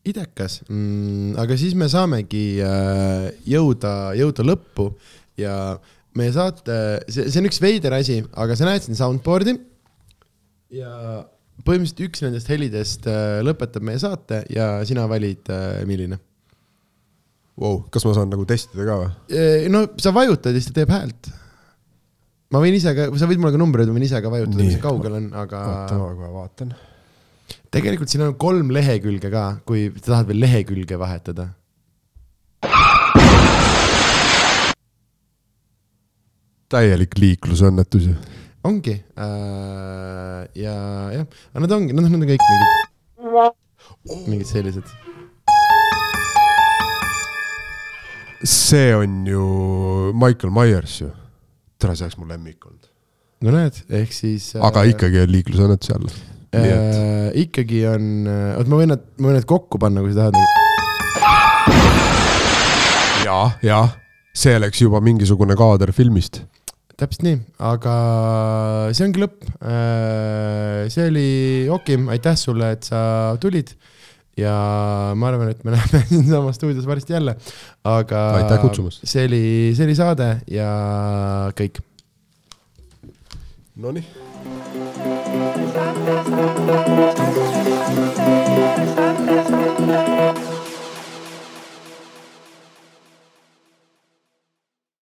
[0.09, 4.91] idekas mm,, aga siis me saamegi äh, jõuda, jõuda lõppu
[5.39, 5.55] ja
[6.19, 6.77] meie saate,
[7.11, 9.59] see, see on üks veider asi, aga sa näed siin soundboard'i
[10.75, 10.93] ja
[11.67, 16.21] põhimõtteliselt üks nendest helidest äh, lõpetab meie saate ja sina valid äh,, milline.
[17.59, 19.11] Wow, kas ma saan nagu testida ka või?
[19.73, 21.31] no sa vajutad ja siis ta teeb häält.
[22.53, 24.77] Ma võin ise ka, sa võid mulle ka numbreid, ma võin ise ka vajutada, mis
[24.79, 26.75] see kaugel on, aga oota, ma kohe vaatan.
[27.75, 31.51] tegelikult siin on kolm lehekülge ka, kui sa tahad veel lehekülge vahetada
[36.69, 38.15] täielik liiklusõnnetus ju.
[38.69, 40.75] ongi äh, ja
[41.15, 43.55] jah, aga nad ongi, nad on kõik mingid,
[44.29, 44.91] mingid sellised.
[48.45, 49.47] see on ju
[50.15, 51.09] Michael Myers ju.
[51.79, 52.89] tere, see oleks mu lemmik olnud.
[53.47, 54.51] no näed, ehk siis.
[54.59, 57.29] aga ikkagi on liiklusõnnetus et äh,.
[57.45, 58.27] ikkagi on,
[58.59, 60.35] oot, ma võin nad, ma võin nad kokku panna, kui sa tahad.
[63.29, 63.81] ja, ja
[64.39, 66.43] see oleks juba mingisugune kaader filmist.
[66.99, 67.95] täpselt nii, aga
[68.91, 69.47] see ongi lõpp.
[70.91, 71.29] see oli
[71.75, 73.01] Okim, aitäh sulle, et sa
[73.43, 73.71] tulid
[74.39, 74.55] ja
[75.19, 77.37] ma arvan, et me näeme siinsamas stuudios varsti jälle.
[77.85, 79.05] aga aitäh kutsumast!
[79.05, 79.45] see oli,
[79.77, 80.71] see oli saade ja
[81.59, 81.83] kõik.
[83.79, 84.07] Nonii.
[88.19, 89.18] Thank you.